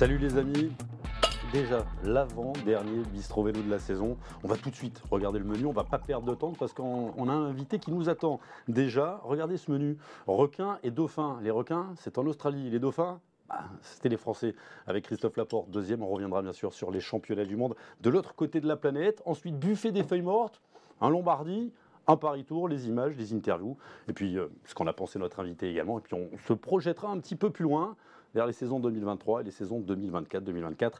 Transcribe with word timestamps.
Salut 0.00 0.16
les 0.16 0.38
amis 0.38 0.72
Déjà, 1.52 1.84
l'avant-dernier 2.04 3.02
bistrot 3.12 3.42
vélo 3.42 3.60
de 3.60 3.68
la 3.68 3.78
saison. 3.78 4.16
On 4.42 4.48
va 4.48 4.56
tout 4.56 4.70
de 4.70 4.74
suite 4.74 5.02
regarder 5.10 5.38
le 5.38 5.44
menu, 5.44 5.66
on 5.66 5.72
va 5.72 5.84
pas 5.84 5.98
perdre 5.98 6.26
de 6.26 6.34
temps 6.34 6.54
parce 6.58 6.72
qu'on 6.72 7.28
a 7.28 7.32
un 7.32 7.44
invité 7.44 7.78
qui 7.78 7.92
nous 7.92 8.08
attend. 8.08 8.40
Déjà, 8.66 9.20
regardez 9.24 9.58
ce 9.58 9.70
menu. 9.70 9.98
Requins 10.26 10.78
et 10.82 10.90
dauphins. 10.90 11.38
Les 11.42 11.50
requins, 11.50 11.92
c'est 11.96 12.16
en 12.16 12.24
Australie. 12.24 12.70
Les 12.70 12.78
dauphins, 12.78 13.20
bah, 13.50 13.64
c'était 13.82 14.08
les 14.08 14.16
Français 14.16 14.54
avec 14.86 15.04
Christophe 15.04 15.36
Laporte, 15.36 15.68
deuxième. 15.68 16.02
On 16.02 16.08
reviendra 16.08 16.40
bien 16.40 16.54
sûr 16.54 16.72
sur 16.72 16.90
les 16.90 17.00
championnats 17.00 17.44
du 17.44 17.56
monde 17.56 17.76
de 18.00 18.08
l'autre 18.08 18.34
côté 18.34 18.62
de 18.62 18.66
la 18.66 18.76
planète. 18.76 19.20
Ensuite, 19.26 19.58
buffet 19.58 19.92
des 19.92 20.02
feuilles 20.02 20.22
mortes, 20.22 20.62
un 21.02 21.10
Lombardie, 21.10 21.74
un 22.06 22.16
Paris 22.16 22.44
Tour, 22.44 22.68
les 22.68 22.88
images, 22.88 23.16
les 23.18 23.34
interviews, 23.34 23.76
et 24.08 24.14
puis 24.14 24.38
euh, 24.38 24.46
ce 24.64 24.74
qu'on 24.74 24.86
a 24.86 24.94
pensé 24.94 25.18
notre 25.18 25.40
invité 25.40 25.68
également. 25.70 25.98
Et 25.98 26.00
puis 26.00 26.14
on 26.14 26.30
se 26.48 26.54
projettera 26.54 27.10
un 27.10 27.18
petit 27.18 27.36
peu 27.36 27.50
plus 27.50 27.64
loin 27.64 27.96
vers 28.34 28.46
les 28.46 28.52
saisons 28.52 28.80
2023 28.80 29.40
et 29.40 29.44
les 29.44 29.50
saisons 29.50 29.80
2024-2024. 29.80 30.94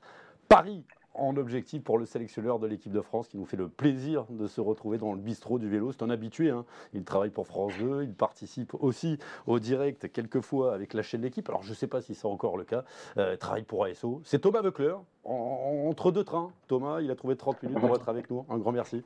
Paris 0.49 0.85
en 1.15 1.37
objectif 1.37 1.83
pour 1.83 1.99
le 1.99 2.07
sélectionneur 2.07 2.59
de 2.59 2.67
l'équipe 2.67 2.93
de 2.93 3.01
France 3.01 3.29
qui 3.29 3.37
nous 3.37 3.45
fait 3.45 3.57
le 3.57 3.69
plaisir 3.69 4.25
de 4.31 4.47
se 4.47 4.61
retrouver 4.61 4.99
dans 4.99 5.13
le 5.13 5.19
bistrot 5.19 5.59
du 5.59 5.69
vélo. 5.69 5.93
C'est 5.93 6.03
un 6.03 6.11
habitué, 6.11 6.51
hein. 6.51 6.65
il 6.95 7.05
travaille 7.05 7.31
pour 7.31 7.47
France 7.47 7.73
2, 7.79 8.05
il 8.05 8.15
participe 8.15 8.75
aussi 8.75 9.19
au 9.47 9.59
direct 9.59 10.11
quelquefois 10.13 10.75
avec 10.75 10.95
la 10.95 11.03
chaîne 11.03 11.23
d'équipe. 11.23 11.49
Alors 11.49 11.63
je 11.63 11.71
ne 11.71 11.75
sais 11.75 11.87
pas 11.87 12.01
si 12.01 12.15
c'est 12.15 12.27
encore 12.27 12.57
le 12.57 12.65
cas, 12.65 12.85
euh, 13.19 13.33
il 13.35 13.39
travaille 13.39 13.65
pour 13.65 13.85
ASO. 13.85 14.21
C'est 14.25 14.41
Thomas 14.41 14.63
Buckler, 14.63 14.95
entre 15.25 16.13
deux 16.13 16.25
trains. 16.25 16.53
Thomas, 16.69 17.01
il 17.01 17.11
a 17.11 17.17
trouvé 17.17 17.37
30 17.37 17.63
minutes 17.65 17.81
pour 17.81 17.95
être 17.95 18.09
avec 18.09 18.31
nous. 18.31 18.45
Un 18.49 18.59
grand 18.59 18.73
merci. 18.73 19.03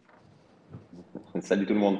Salut 1.41 1.67
tout 1.67 1.75
le 1.75 1.81
monde. 1.81 1.99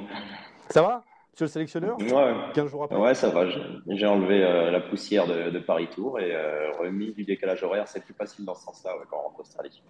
Ça 0.69 0.81
va? 0.81 1.03
Monsieur 1.35 1.47
le 1.47 1.49
sélectionneur 1.49 1.97
ouais. 1.99 2.33
15 2.53 2.69
jours 2.69 2.85
après 2.85 2.95
Ouais, 2.95 3.13
ça 3.13 3.27
va. 3.29 3.45
J'ai 3.89 4.05
enlevé 4.05 4.41
euh, 4.41 4.71
la 4.71 4.79
poussière 4.79 5.27
de, 5.27 5.59
Paris 5.59 5.89
Tour 5.93 6.17
et 6.17 6.33
euh, 6.33 6.71
remis 6.79 7.11
du 7.11 7.25
décalage 7.25 7.61
horaire. 7.61 7.89
C'est 7.89 8.05
plus 8.05 8.13
facile 8.13 8.45
dans 8.45 8.55
ce 8.55 8.63
sens-là 8.63 8.93
quand 9.09 9.17
on 9.17 9.23
rentre 9.23 9.39
en 9.39 9.41
Australie. 9.41 9.83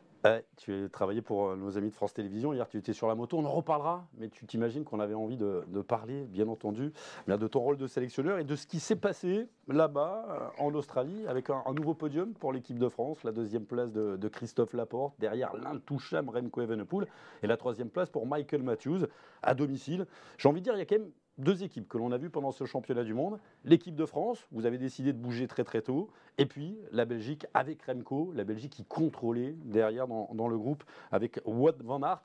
tu 0.58 0.86
as 0.86 0.90
travaillé 0.90 1.22
pour 1.22 1.50
euh, 1.50 1.56
nos 1.56 1.78
amis 1.78 1.90
de 1.90 1.94
France 1.94 2.16
Télévisions. 2.16 2.52
Hier, 2.52 2.68
tu 2.68 2.78
étais 2.78 2.94
sur 2.94 3.08
la 3.08 3.14
moto. 3.14 3.38
On 3.38 3.46
en 3.46 3.52
reparlera. 3.52 4.08
Mais 4.18 4.30
tu 4.30 4.48
t'imagines 4.48 4.86
qu'on 4.86 5.00
avait 5.00 5.14
envie 5.14 5.38
de, 5.38 5.62
parler, 5.88 6.24
bien 6.24 6.48
entendu, 6.48 6.92
de 7.28 7.48
ton 7.48 7.60
rôle 7.60 7.78
de 7.78 7.86
sélectionneur 7.86 8.40
et 8.40 8.44
de 8.44 8.56
ce 8.56 8.66
qui 8.66 8.80
s'est 8.80 8.96
passé 8.96 9.48
là-bas, 9.68 10.52
en 10.58 10.74
Australie, 10.74 11.28
avec 11.28 11.52
un, 11.52 11.62
nouveau 11.76 11.94
podium 11.94 12.34
pour 12.34 12.54
l'équipe 12.54 12.80
de 12.80 12.90
France. 12.90 13.24
La 13.24 13.32
deuxième 13.32 13.66
place 13.66 13.92
de, 13.92 14.28
Christophe 14.30 14.74
Laporte, 14.74 15.14
derrière 15.20 15.56
l'intouchable 15.56 16.32
Remco 16.32 16.64
Evenepoel. 16.64 17.06
Et 17.44 17.48
la 17.48 17.56
troisième 17.56 17.92
place 17.92 18.10
pour 18.10 18.26
Michael 18.26 18.64
Matthews, 18.64 19.06
à 19.44 19.54
domicile. 19.54 20.08
J'ai 20.40 20.50
envie 20.50 20.62
de 20.62 20.64
dire, 20.64 20.74
il 20.74 20.80
y 20.80 20.82
a 20.82 20.86
quand 20.86 20.98
même 20.98 21.12
deux 21.38 21.64
équipes 21.64 21.88
que 21.88 21.98
l'on 21.98 22.12
a 22.12 22.18
vues 22.18 22.30
pendant 22.30 22.52
ce 22.52 22.66
championnat 22.66 23.04
du 23.04 23.14
monde. 23.14 23.40
L'équipe 23.64 23.96
de 23.96 24.06
France, 24.06 24.48
vous 24.52 24.66
avez 24.66 24.78
décidé 24.78 25.14
de 25.14 25.18
bouger 25.18 25.48
très 25.48 25.64
très 25.64 25.82
tôt. 25.82 26.10
Et 26.38 26.46
puis 26.46 26.78
la 26.92 27.06
Belgique 27.06 27.46
avec 27.54 27.82
Remco, 27.84 28.32
la 28.36 28.44
Belgique 28.44 28.74
qui 28.74 28.86
contrôlait 28.86 29.56
derrière 29.66 30.08
dans, 30.08 30.48
le 30.48 30.58
groupe 30.58 30.84
avec 31.12 31.40
Wout 31.46 31.76
van 31.84 32.02
Aert. 32.04 32.22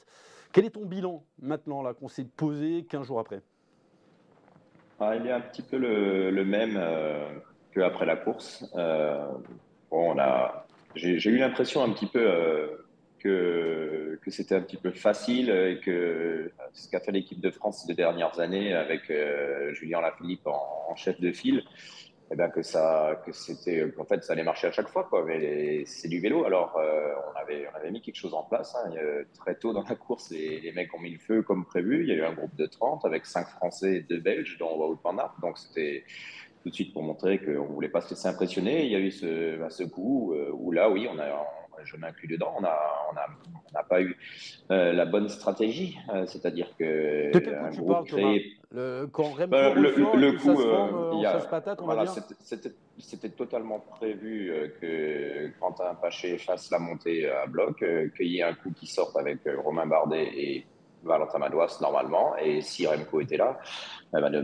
Quel 0.53 0.65
est 0.65 0.71
ton 0.71 0.85
bilan 0.85 1.25
maintenant 1.41 1.93
qu'on 1.95 2.09
s'est 2.09 2.25
posé 2.25 2.85
15 2.85 3.07
jours 3.07 3.21
après? 3.21 3.43
Ah, 4.99 5.17
Il 5.17 5.27
est 5.27 5.33
un 5.33 5.41
petit 5.41 5.63
peu 5.63 5.79
le, 5.79 6.45
même 6.45 6.77
euh, 6.77 7.31
qu'après 7.73 8.07
la 8.07 8.17
course. 8.17 8.65
Euh, 8.77 9.27
j'ai, 10.95 11.31
eu 11.31 11.39
l'impression 11.39 11.83
un 11.83 11.91
petit 11.93 12.07
peu 12.07 12.21
euh, 12.21 12.85
que, 13.21 14.19
c'était 14.29 14.55
un 14.55 14.61
petit 14.61 14.77
peu 14.77 14.91
facile 14.91 15.51
et 15.51 15.81
que 15.81 16.51
ce 16.73 16.89
qu'a 16.89 17.01
fait 17.01 17.13
l'équipe 17.13 17.41
de 17.41 17.51
France 17.51 17.85
ces 17.87 17.95
dernières 17.95 18.39
années 18.39 18.73
avec 18.73 19.11
euh, 19.11 19.73
Julien 19.75 20.01
Lafilippe 20.01 20.47
en, 20.47 20.95
chef 20.97 21.21
de 21.21 21.31
file, 21.33 21.63
eh 22.33 22.37
ben 22.37 22.49
que 22.49 22.63
ça, 22.63 23.23
que 23.25 23.33
c'était, 23.33 23.91
qu'en 23.97 24.05
fait, 24.05 24.23
ça 24.25 24.33
allait 24.33 24.43
marcher 24.43 24.67
à 24.67 24.73
chaque 24.73 24.89
fois, 24.89 25.05
quoi. 25.05 25.25
Mais 25.25 25.85
c'est 25.87 26.09
du 26.09 26.21
vélo. 26.21 26.45
Alors, 26.45 26.77
euh, 26.77 27.13
on 27.33 27.39
avait, 27.41 27.67
on 27.73 27.77
avait 27.77 27.91
mis 27.91 28.03
quelque 28.03 28.17
chose 28.17 28.35
en 28.35 28.43
place. 28.43 28.75
Hein. 28.77 28.93
très 29.39 29.55
tôt 29.55 29.73
dans 29.73 29.85
la 29.89 29.95
course, 29.95 30.31
les, 30.31 30.61
les, 30.61 30.73
mecs 30.73 30.93
ont 30.95 31.01
mis 31.01 31.13
le 31.13 31.19
feu 31.19 31.43
comme 31.43 31.65
prévu. 31.65 32.03
Il 32.03 32.09
y 32.09 32.13
a 32.13 32.17
eu 32.17 32.25
un 32.25 32.33
groupe 32.33 32.55
de 32.57 32.67
30 32.67 33.05
avec 33.05 33.27
5 33.27 33.49
Français 33.49 33.97
et 33.97 34.01
2 34.01 34.19
Belges, 34.19 34.57
dont 34.59 34.77
Wout 34.77 34.99
van 35.03 35.19
Aert. 35.19 35.35
Donc, 35.43 35.59
c'était 35.59 36.05
tout 36.63 36.71
de 36.71 36.75
suite 36.75 36.93
pour 36.93 37.03
montrer 37.03 37.39
qu'on 37.39 37.65
voulait 37.65 37.89
pas 37.89 38.01
se 38.01 38.11
laisser 38.11 38.29
impressionner. 38.29 38.85
Il 38.85 38.93
y 38.93 38.97
a 38.97 38.99
eu 38.99 39.11
ce, 39.11 39.59
ce 39.71 39.83
coup 39.85 40.35
euh, 40.35 40.51
où 40.53 40.73
là, 40.73 40.91
oui, 40.91 41.09
on 41.11 41.19
a, 41.19 41.47
je 41.85 41.97
m'inclus 41.97 42.29
dedans, 42.29 42.55
on 42.57 42.63
n'a 42.63 42.79
on 43.13 43.17
a, 43.17 43.27
on 43.75 43.89
pas 43.89 44.03
eu 44.03 44.17
euh, 44.71 44.93
la 44.93 45.05
bonne 45.07 45.29
stratégie. 45.29 45.99
Euh, 46.13 46.27
c'est-à-dire 46.27 46.69
que. 46.79 47.33
De 47.33 47.39
quel 47.39 47.59
coup 47.59 47.71
tu 47.73 47.83
parles, 47.85 48.07
créé... 48.07 48.53
le, 48.73 49.07
Quand 49.13 49.25
Remco 49.25 49.47
bah, 49.49 49.75
le, 49.75 49.91
le, 49.91 50.21
le 50.21 50.33
coup, 50.33 50.57
ça 50.57 50.63
se 50.63 50.69
forme, 50.69 51.25
a, 51.25 51.39
patate, 51.39 51.81
on 51.81 51.85
voilà, 51.85 52.05
C'était 52.99 53.31
totalement 53.31 53.81
prévu 53.81 54.53
que 54.81 55.49
Quentin 55.59 55.95
Paché 55.95 56.39
fasse 56.39 56.71
la 56.71 56.79
montée 56.79 57.29
à 57.29 57.47
bloc, 57.47 57.85
qu'il 58.17 58.27
y 58.27 58.39
ait 58.39 58.43
un 58.43 58.55
coup 58.55 58.73
qui 58.73 58.87
sorte 58.87 59.17
avec 59.17 59.41
Romain 59.65 59.87
Bardet 59.87 60.31
et 60.35 60.67
Valentin 61.03 61.39
Madouas 61.39 61.79
normalement, 61.81 62.37
et 62.37 62.61
si 62.61 62.87
Remco 62.87 63.21
était 63.21 63.37
là, 63.37 63.59
eh 64.17 64.21
ben, 64.21 64.31
de, 64.31 64.41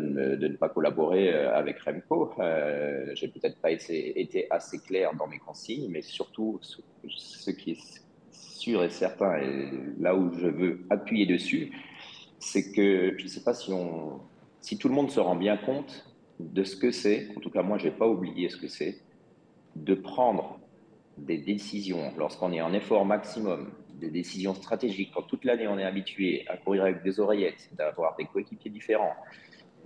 ne 0.49 0.57
pas 0.57 0.69
collaborer 0.69 1.33
euh, 1.33 1.55
avec 1.55 1.79
Remco. 1.81 2.33
Euh, 2.39 3.11
J'ai 3.15 3.29
peut-être 3.29 3.61
pas 3.61 3.71
été, 3.71 4.47
assez 4.51 4.79
clair 4.79 5.13
dans 5.15 5.27
mes 5.27 5.39
consignes, 5.39 5.89
mais 5.91 6.03
surtout 6.03 6.59
ce, 6.63 7.51
qui 7.51 7.73
est 7.73 8.03
sûr 8.31 8.83
et 8.83 8.91
certain, 8.91 9.39
et 9.39 9.71
là 9.99 10.15
où 10.15 10.33
je 10.33 10.47
veux 10.47 10.81
appuyer 10.91 11.27
dessus, 11.27 11.73
c'est 12.39 12.73
que 12.73 13.15
je 13.17 13.23
ne 13.23 13.29
sais 13.29 13.43
pas 13.43 13.55
si, 13.55 13.73
on, 13.73 14.21
si 14.61 14.79
tout 14.79 14.89
le 14.89 14.95
monde 14.95 15.11
se 15.11 15.21
rend 15.21 15.37
bien 15.37 15.57
compte 15.57 16.05
de 16.39 16.65
ce 16.65 16.77
que 16.77 16.91
c'est, 16.91 17.29
en 17.37 17.41
tout 17.41 17.51
cas 17.51 17.63
moi 17.63 17.79
je 17.79 17.85
n'ai 17.87 17.91
pas 17.91 18.07
oublié 18.07 18.49
ce 18.49 18.57
que 18.57 18.69
c'est, 18.69 19.01
de 19.75 19.95
prendre 19.95 20.59
des 21.19 21.39
décisions 21.39 22.13
lorsqu'on 22.17 22.53
est 22.53 22.61
en 22.61 22.73
effort 22.73 23.05
maximum, 23.05 23.71
des 23.97 24.11
décisions 24.11 24.55
stratégiques, 24.55 25.13
quand 25.15 25.23
toute 25.23 25.45
l'année 25.45 25.67
on 25.67 25.79
est 25.79 25.85
habitué 25.85 26.45
à 26.49 26.57
courir 26.57 26.85
avec 26.85 27.03
des 27.03 27.21
oreillettes, 27.21 27.71
d'avoir 27.73 28.17
des 28.17 28.27
coéquipiers 28.27 28.71
différents. 28.71 29.15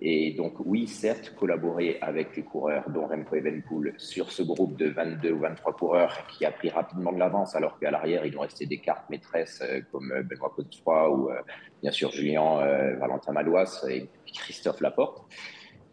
Et 0.02 0.32
donc, 0.32 0.54
oui, 0.60 0.86
certes, 0.86 1.34
collaborer 1.38 1.98
avec 2.00 2.34
les 2.34 2.42
coureurs, 2.42 2.88
dont 2.88 3.06
Remco 3.06 3.36
Evenpool, 3.36 3.92
sur 3.98 4.32
ce 4.32 4.42
groupe 4.42 4.76
de 4.78 4.88
22 4.88 5.32
ou 5.32 5.40
23 5.40 5.74
coureurs 5.74 6.26
qui 6.28 6.46
a 6.46 6.50
pris 6.50 6.70
rapidement 6.70 7.12
de 7.12 7.18
l'avance, 7.18 7.54
alors 7.54 7.78
qu'à 7.78 7.90
l'arrière, 7.90 8.24
il 8.24 8.32
nous 8.32 8.40
restait 8.40 8.64
des 8.64 8.78
cartes 8.78 9.10
maîtresses 9.10 9.60
euh, 9.62 9.80
comme 9.92 10.10
euh, 10.12 10.22
Benoît 10.22 10.52
Cosfroy 10.56 11.10
ou 11.10 11.30
euh, 11.30 11.34
bien 11.82 11.90
sûr 11.90 12.10
Julien 12.12 12.60
Valentin 12.98 13.32
Malouas 13.32 13.84
et 13.90 14.08
Christophe 14.32 14.80
Laporte. 14.80 15.26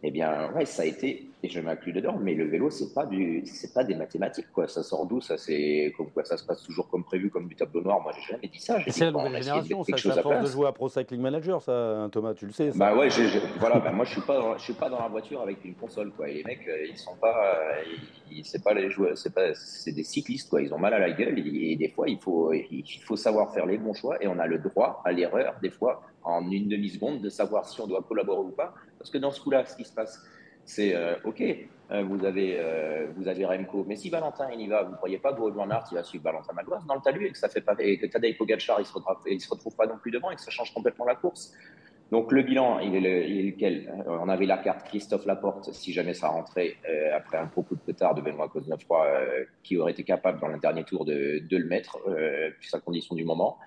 Eh 0.03 0.11
bien, 0.11 0.51
ouais, 0.53 0.65
ça 0.65 0.83
a 0.83 0.85
été 0.85 1.27
et 1.43 1.49
je 1.49 1.59
m'inclus 1.59 1.93
dedans. 1.93 2.17
Mais 2.19 2.33
le 2.33 2.45
vélo, 2.45 2.69
c'est 2.69 2.93
pas 2.93 3.05
du, 3.05 3.43
c'est 3.45 3.73
pas 3.73 3.83
des 3.83 3.95
mathématiques, 3.95 4.51
quoi. 4.51 4.67
Ça 4.67 4.83
sort 4.83 5.05
d'où 5.05 5.21
Ça, 5.21 5.37
c'est 5.37 5.93
comme 5.95 6.09
quoi 6.09 6.23
ça 6.23 6.37
se 6.37 6.45
passe 6.45 6.63
toujours 6.63 6.89
comme 6.89 7.03
prévu, 7.03 7.29
comme 7.29 7.47
du 7.47 7.55
tableau 7.55 7.81
noir? 7.81 8.01
Moi, 8.01 8.11
j'ai 8.15 8.33
jamais 8.33 8.47
dit 8.47 8.59
ça. 8.59 8.77
C'est 8.87 9.05
la 9.05 9.11
nouvelle 9.11 9.43
génération, 9.43 9.83
ça, 9.83 9.97
c'est 9.97 10.09
à 10.09 10.21
force 10.21 10.41
de 10.41 10.47
jouer 10.47 10.67
à 10.67 10.71
Pro 10.71 10.89
Cycling 10.89 11.21
Manager, 11.21 11.61
ça, 11.61 12.09
Thomas, 12.11 12.33
tu 12.33 12.45
le 12.45 12.51
sais. 12.51 12.71
Ça. 12.71 12.77
Bah 12.77 12.95
ouais, 12.95 13.09
voilà. 13.59 13.79
Bah, 13.79 13.91
moi, 13.91 14.05
je 14.05 14.13
suis 14.13 14.21
pas, 14.21 14.55
je 14.57 14.63
suis 14.63 14.73
pas 14.73 14.89
dans 14.89 14.99
la 14.99 15.07
voiture 15.07 15.41
avec 15.41 15.63
une 15.63 15.75
console, 15.75 16.11
quoi. 16.11 16.29
Et 16.29 16.35
les 16.35 16.43
mecs, 16.43 16.67
euh, 16.67 16.87
ils 16.89 16.97
sont 16.97 17.15
pas, 17.15 17.59
ils, 18.31 18.43
c'est 18.43 18.63
pas 18.63 18.73
les 18.73 18.89
joueurs, 18.89 19.17
c'est 19.17 19.33
pas, 19.33 19.53
c'est 19.53 19.91
des 19.91 20.03
cyclistes, 20.03 20.49
quoi. 20.49 20.61
Ils 20.61 20.73
ont 20.73 20.79
mal 20.79 20.93
à 20.93 20.99
la 20.99 21.11
gueule 21.11 21.37
et, 21.39 21.75
des 21.75 21.89
fois, 21.89 22.09
il 22.09 22.19
faut, 22.19 22.51
il 22.53 22.83
faut 23.05 23.15
savoir 23.15 23.53
faire 23.53 23.65
les 23.65 23.77
bons 23.77 23.93
choix 23.93 24.21
et 24.23 24.27
on 24.27 24.39
a 24.39 24.47
le 24.47 24.57
droit 24.57 25.01
à 25.05 25.11
l'erreur, 25.11 25.55
des 25.61 25.69
fois, 25.69 26.01
en 26.23 26.49
une 26.49 26.67
demi 26.67 26.89
seconde, 26.89 27.21
de 27.21 27.29
savoir 27.29 27.67
si 27.67 27.79
on 27.79 27.87
doit 27.87 28.03
collaborer 28.03 28.39
ou 28.39 28.51
pas. 28.51 28.73
Parce 29.07 29.13
que 29.13 29.17
dans 29.19 29.31
ce 29.31 29.39
coup-là, 29.39 29.63
ce 29.63 29.77
qui 29.77 29.85
se 29.85 29.93
passe, 29.93 30.21
c'est 30.65 30.93
euh, 30.93 31.15
OK, 31.23 31.41
euh, 31.41 32.03
vous, 32.03 32.25
avez, 32.25 32.57
euh, 32.59 33.07
vous 33.15 33.29
avez 33.29 33.45
Remco, 33.45 33.85
mais 33.87 33.95
si 33.95 34.09
Valentin 34.09 34.49
il 34.51 34.59
y 34.59 34.67
va, 34.67 34.83
vous 34.83 34.91
ne 34.91 34.97
croyez 34.97 35.17
pas 35.17 35.31
que 35.31 35.39
Wout 35.39 35.57
Aert 35.57 35.85
il 35.89 35.95
va 35.95 36.03
suivre 36.03 36.25
Valentin 36.25 36.51
Madouas 36.51 36.81
dans 36.85 36.95
le 36.95 36.99
talus 36.99 37.25
et 37.25 37.31
que, 37.31 37.37
ça 37.37 37.47
fait 37.47 37.61
pas, 37.61 37.73
et 37.79 37.97
que 37.97 38.05
Tadej 38.07 38.37
Pogacar 38.37 38.81
il 38.81 38.85
se, 39.39 39.49
retrouve 39.49 39.75
pas 39.77 39.87
non 39.87 39.97
plus 39.97 40.11
devant 40.11 40.29
et 40.29 40.35
que 40.35 40.41
ça 40.41 40.51
change 40.51 40.73
complètement 40.73 41.05
la 41.05 41.15
course. 41.15 41.53
Donc 42.11 42.33
le 42.33 42.41
bilan, 42.41 42.79
il 42.79 42.95
est, 43.05 43.43
lequel? 43.43 43.93
On 44.07 44.27
avait 44.27 44.45
la 44.45 44.57
carte 44.57 44.85
Christophe 44.87 45.25
Laporte, 45.25 45.71
si 45.73 45.93
jamais 45.93 46.13
ça 46.13 46.27
rentrait, 46.27 46.75
après 47.13 47.37
un 47.37 47.45
gros 47.45 47.63
coup 47.63 47.75
de 47.75 47.81
pétard 47.81 48.13
de 48.13 48.21
Benoît 48.21 48.49
Cosnefroy, 48.49 49.05
qui 49.63 49.77
aurait 49.77 49.91
été 49.93 50.03
capable 50.03 50.41
dans 50.41 50.47
le 50.47 50.59
dernier 50.59 50.83
tour 50.83 51.05
de, 51.05 51.43
de 51.49 51.57
le 51.57 51.65
mettre, 51.65 51.97
euh, 52.07 52.49
sa 52.61 52.79
condition 52.79 53.15
du 53.15 53.23
moment. 53.23 53.57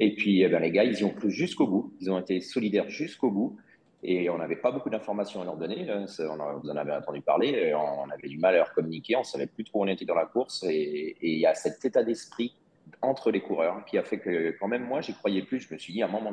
Et 0.00 0.14
puis 0.14 0.42
eh 0.42 0.48
ben, 0.48 0.60
les 0.60 0.70
gars, 0.70 0.84
ils 0.84 0.98
y 0.98 1.04
ont 1.04 1.10
cru 1.10 1.30
jusqu'au 1.30 1.66
bout, 1.66 1.92
ils 2.00 2.10
ont 2.10 2.18
été 2.18 2.40
solidaires 2.40 2.88
jusqu'au 2.88 3.30
bout. 3.30 3.56
Et 4.02 4.30
on 4.30 4.38
n'avait 4.38 4.56
pas 4.56 4.70
beaucoup 4.70 4.90
d'informations 4.90 5.40
à 5.42 5.44
leur 5.44 5.56
donner. 5.56 5.90
Hein, 5.90 6.06
on 6.20 6.58
vous 6.58 6.70
en 6.70 6.76
avez 6.76 6.92
entendu 6.92 7.20
parler. 7.20 7.74
On 7.74 8.08
avait 8.10 8.28
du 8.28 8.38
mal 8.38 8.54
à 8.54 8.58
leur 8.58 8.72
communiquer. 8.72 9.16
On 9.16 9.20
ne 9.20 9.24
savait 9.24 9.46
plus 9.46 9.64
trop 9.64 9.80
où 9.80 9.84
on 9.84 9.88
était 9.88 10.04
dans 10.04 10.14
la 10.14 10.26
course. 10.26 10.64
Et 10.68 11.16
il 11.20 11.38
y 11.38 11.46
a 11.46 11.54
cet 11.54 11.84
état 11.84 12.04
d'esprit 12.04 12.54
entre 13.02 13.30
les 13.30 13.40
coureurs 13.40 13.84
qui 13.84 13.98
a 13.98 14.04
fait 14.04 14.18
que, 14.18 14.56
quand 14.58 14.68
même, 14.68 14.84
moi, 14.84 15.00
j'y 15.00 15.14
croyais 15.14 15.42
plus. 15.42 15.60
Je 15.60 15.74
me 15.74 15.78
suis 15.78 15.92
dit, 15.92 16.02
à 16.02 16.06
un 16.06 16.10
moment, 16.10 16.32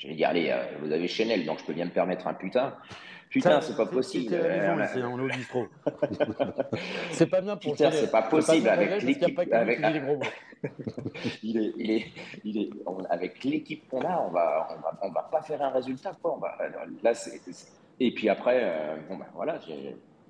je 0.00 0.08
vais 0.08 0.14
dire, 0.14 0.30
allez, 0.30 0.50
euh, 0.50 0.64
vous 0.80 0.90
avez 0.92 1.06
Chanel, 1.06 1.44
donc 1.44 1.58
je 1.58 1.64
peux 1.64 1.74
bien 1.74 1.84
me 1.84 1.90
permettre 1.90 2.26
un 2.26 2.32
putain. 2.32 2.74
Putain, 3.28 3.60
c'est 3.60 3.76
pas 3.76 3.86
possible. 3.86 4.34
c'est 7.12 7.26
pas 7.26 7.42
bien 7.42 7.56
pour 7.56 7.72
Putain, 7.72 7.90
c'est 7.92 8.10
pas 8.10 8.22
possible 8.22 8.68
avec 8.68 9.02
l'équipe. 9.02 9.38
Avec... 9.52 9.78
il 11.42 11.58
est, 11.58 11.72
il 11.76 11.90
est, 11.90 12.06
il 12.44 12.58
est, 12.58 12.70
avec 13.10 13.44
l'équipe 13.44 13.86
qu'on 13.88 14.00
a, 14.00 14.24
on 14.26 14.30
va, 14.30 14.68
on 14.70 14.80
va, 14.80 14.98
on 15.02 15.10
va 15.10 15.28
pas 15.30 15.42
faire 15.42 15.62
un 15.62 15.70
résultat. 15.70 16.16
Quoi. 16.20 16.34
On 16.34 16.38
va, 16.38 16.56
là, 17.04 17.14
c'est, 17.14 17.40
et 18.00 18.12
puis 18.12 18.28
après, 18.30 18.62
euh, 18.64 18.96
bon 19.08 19.16
ben 19.16 19.26
voilà, 19.34 19.60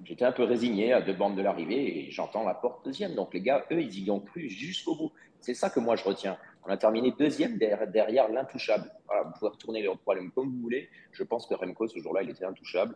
j'étais 0.05 0.25
un 0.25 0.32
peu 0.32 0.43
résigné 0.43 0.93
à 0.93 1.00
deux 1.00 1.14
bandes 1.14 1.37
de 1.37 1.43
l'arrivée 1.43 2.00
et 2.00 2.11
j'entends 2.11 2.44
la 2.44 2.55
porte 2.55 2.84
deuxième. 2.84 3.14
Donc 3.14 3.32
les 3.32 3.40
gars, 3.40 3.64
eux, 3.70 3.81
ils 3.81 4.05
y 4.05 4.11
ont 4.11 4.20
cru 4.20 4.50
jusqu'au 4.50 4.96
bout. 4.96 5.12
C'est 5.40 5.55
ça 5.55 5.70
que 5.70 5.81
moi 5.81 5.96
je 5.96 6.05
retiens. 6.05 6.37
On 6.67 6.71
a 6.71 6.77
terminé 6.77 7.12
deuxième 7.19 7.59
derrière, 7.59 8.29
l'intouchable. 8.29 8.91
vous 9.09 9.33
pouvez 9.39 9.51
retourner 9.51 9.83
les 9.83 9.89
problèmes 9.89 10.31
comme 10.31 10.51
vous 10.51 10.61
voulez. 10.61 10.89
Je 11.12 11.23
pense 11.23 11.47
que 11.47 11.55
Remco, 11.55 11.89
ce 11.89 11.99
jour-là, 11.99 12.23
il 12.23 12.31
était 12.31 12.45
intouchable. 12.45 12.95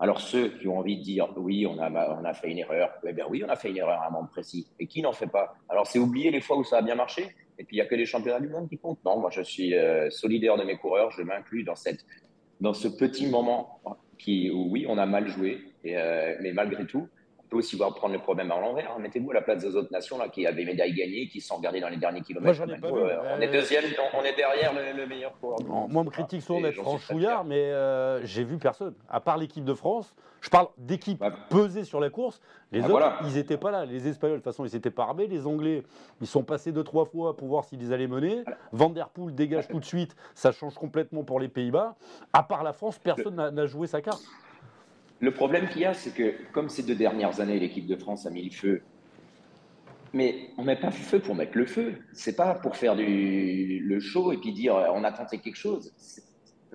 Alors 0.00 0.20
ceux 0.20 0.48
qui 0.58 0.66
ont 0.66 0.78
envie 0.78 0.98
de 0.98 1.02
dire 1.02 1.28
oui, 1.36 1.66
on 1.66 1.78
a, 1.78 1.90
on 2.20 2.24
a 2.24 2.34
fait 2.34 2.50
une 2.50 2.58
erreur, 2.58 2.90
eh 3.06 3.12
bien 3.12 3.26
oui, 3.28 3.44
on 3.46 3.48
a 3.48 3.56
fait 3.56 3.70
une 3.70 3.76
erreur 3.76 4.00
à 4.02 4.08
un 4.08 4.10
moment 4.10 4.26
précis. 4.26 4.66
Et 4.80 4.86
qui 4.86 5.02
n'en 5.02 5.12
fait 5.12 5.28
pas? 5.28 5.54
Alors 5.68 5.86
c'est 5.86 5.98
oublier 5.98 6.30
les 6.30 6.40
fois 6.40 6.56
où 6.56 6.64
ça 6.64 6.78
a 6.78 6.82
bien 6.82 6.96
marché. 6.96 7.28
Et 7.58 7.64
puis 7.64 7.76
il 7.76 7.78
n'y 7.78 7.82
a 7.82 7.86
que 7.86 7.94
les 7.94 8.06
championnats 8.06 8.40
du 8.40 8.48
monde 8.48 8.68
qui 8.68 8.76
comptent. 8.76 9.04
Non, 9.04 9.20
moi 9.20 9.30
je 9.30 9.42
suis 9.42 9.74
euh, 9.74 10.10
solidaire 10.10 10.56
de 10.56 10.64
mes 10.64 10.76
coureurs. 10.76 11.10
Je 11.12 11.22
m'inclus 11.22 11.62
dans 11.62 11.74
dans 12.60 12.74
ce 12.74 12.88
petit 12.88 13.28
moment 13.28 13.80
qui, 14.18 14.50
où 14.50 14.68
oui, 14.70 14.86
on 14.88 14.98
a 14.98 15.06
mal 15.06 15.28
joué, 15.28 15.60
euh, 15.86 16.36
mais 16.40 16.52
malgré 16.52 16.86
tout, 16.86 17.08
aussi 17.56 17.76
voir 17.76 17.94
prendre 17.94 18.14
le 18.14 18.20
problème 18.20 18.50
à 18.50 18.60
l'envers. 18.60 18.98
Mettez-vous 18.98 19.30
à 19.30 19.34
la 19.34 19.42
place 19.42 19.62
des 19.62 19.76
autres 19.76 19.92
nations 19.92 20.18
là, 20.18 20.28
qui 20.28 20.46
avaient 20.46 20.64
médailles 20.64 20.94
gagnées, 20.94 21.28
qui 21.28 21.40
sont 21.40 21.56
regardées 21.56 21.80
dans 21.80 21.88
les 21.88 21.96
derniers 21.96 22.22
kilomètres. 22.22 22.66
Moi, 22.66 22.76
pas 22.78 22.88
euh, 22.88 23.36
on 23.36 23.40
est 23.40 23.48
deuxième, 23.48 23.84
on 24.14 24.22
est 24.22 24.36
derrière 24.36 24.72
le, 24.72 25.06
meilleur 25.06 25.38
coureur. 25.38 25.58
moi, 25.66 25.88
on 25.94 26.04
me 26.04 26.10
critique 26.10 26.42
souvent 26.42 26.60
d'être 26.60 26.80
franchouillard, 26.80 27.44
mais 27.44 27.60
euh, 27.60 28.24
j'ai 28.24 28.44
vu 28.44 28.58
personne. 28.58 28.94
À 29.08 29.20
part 29.20 29.36
l'équipe 29.36 29.64
de 29.64 29.74
France, 29.74 30.14
je 30.40 30.50
parle 30.50 30.68
d'équipe 30.76 31.24
pesée 31.48 31.84
sur 31.84 32.00
la 32.00 32.10
course. 32.10 32.40
Les 32.70 32.82
ah, 32.82 32.90
autres, 32.90 33.12
ils 33.24 33.34
n'étaient 33.34 33.56
pas 33.56 33.70
là. 33.70 33.86
Les 33.86 34.08
Espagnols, 34.08 34.38
de 34.38 34.42
toute 34.42 34.52
façon, 34.52 34.64
ils 34.64 34.70
s'étaient 34.70 34.90
pas 34.90 35.04
armés. 35.04 35.26
Les 35.26 35.46
Anglais, 35.46 35.82
ils 36.20 36.26
sont 36.26 36.42
passés 36.42 36.70
deux, 36.70 36.84
trois 36.84 37.06
fois 37.06 37.36
pour 37.36 37.48
voir 37.48 37.64
s'ils 37.64 37.92
allaient 37.92 38.06
mener. 38.06 38.44
Van 38.72 38.90
Der 38.90 39.08
Poel 39.08 39.34
dégage 39.34 39.68
tout 39.68 39.80
de 39.80 39.84
suite. 39.84 40.14
Ça 40.34 40.52
change 40.52 40.74
complètement 40.74 41.24
pour 41.24 41.40
les 41.40 41.48
Pays-Bas. 41.48 41.94
À 42.32 42.42
part 42.42 42.62
la 42.62 42.72
France, 42.72 42.98
personne 42.98 43.36
n'a 43.36 43.66
joué 43.66 43.86
sa 43.86 44.02
carte. 44.02 44.22
Le 45.20 45.30
problème 45.32 45.68
qu'il 45.68 45.82
y 45.82 45.84
a, 45.84 45.94
c'est 45.94 46.12
que 46.12 46.34
comme 46.52 46.68
ces 46.68 46.82
deux 46.82 46.94
dernières 46.94 47.40
années, 47.40 47.58
l'équipe 47.58 47.86
de 47.86 47.96
France 47.96 48.26
a 48.26 48.30
mis 48.30 48.44
le 48.44 48.50
feu, 48.50 48.82
mais 50.12 50.50
on 50.58 50.62
ne 50.62 50.66
met 50.68 50.76
pas 50.76 50.88
le 50.88 50.92
feu 50.92 51.18
pour 51.20 51.34
mettre 51.34 51.56
le 51.56 51.66
feu. 51.66 51.94
C'est 52.12 52.36
pas 52.36 52.54
pour 52.54 52.76
faire 52.76 52.94
du, 52.96 53.80
le 53.80 54.00
show 54.00 54.32
et 54.32 54.36
puis 54.36 54.52
dire 54.52 54.74
on 54.94 55.04
a 55.04 55.12
tenté 55.12 55.38
quelque 55.38 55.56
chose. 55.56 55.92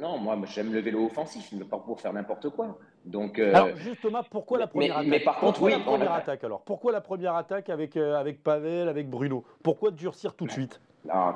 Non, 0.01 0.17
moi 0.17 0.39
j'aime 0.45 0.73
le 0.73 0.79
vélo 0.79 1.05
offensif, 1.05 1.49
mais 1.51 1.65
pas 1.65 1.77
pour 1.77 1.99
faire 1.99 2.13
n'importe 2.13 2.49
quoi. 2.49 2.79
Donc, 3.05 3.39
euh, 3.39 3.53
alors 3.53 3.75
justement, 3.77 4.21
pourquoi 4.29 4.59
la 4.59 4.67
première 4.67 4.97
attaque? 4.97 5.09
Mais 5.09 5.19
par 5.19 5.39
contre, 5.39 5.61
oui, 5.61 5.71
la 5.71 5.79
première 5.79 6.11
attaque 6.11 6.43
alors? 6.43 6.63
Pourquoi 6.63 6.91
la 6.91 7.01
première 7.01 7.35
attaque 7.35 7.69
avec, 7.69 7.97
euh, 7.97 8.15
avec 8.15 8.43
Pavel, 8.43 8.87
avec 8.89 9.09
Bruno? 9.09 9.45
Pourquoi 9.63 9.91
durcir 9.91 10.35
tout 10.35 10.45
de 10.45 10.51
suite? 10.51 10.81
Non, 11.05 11.33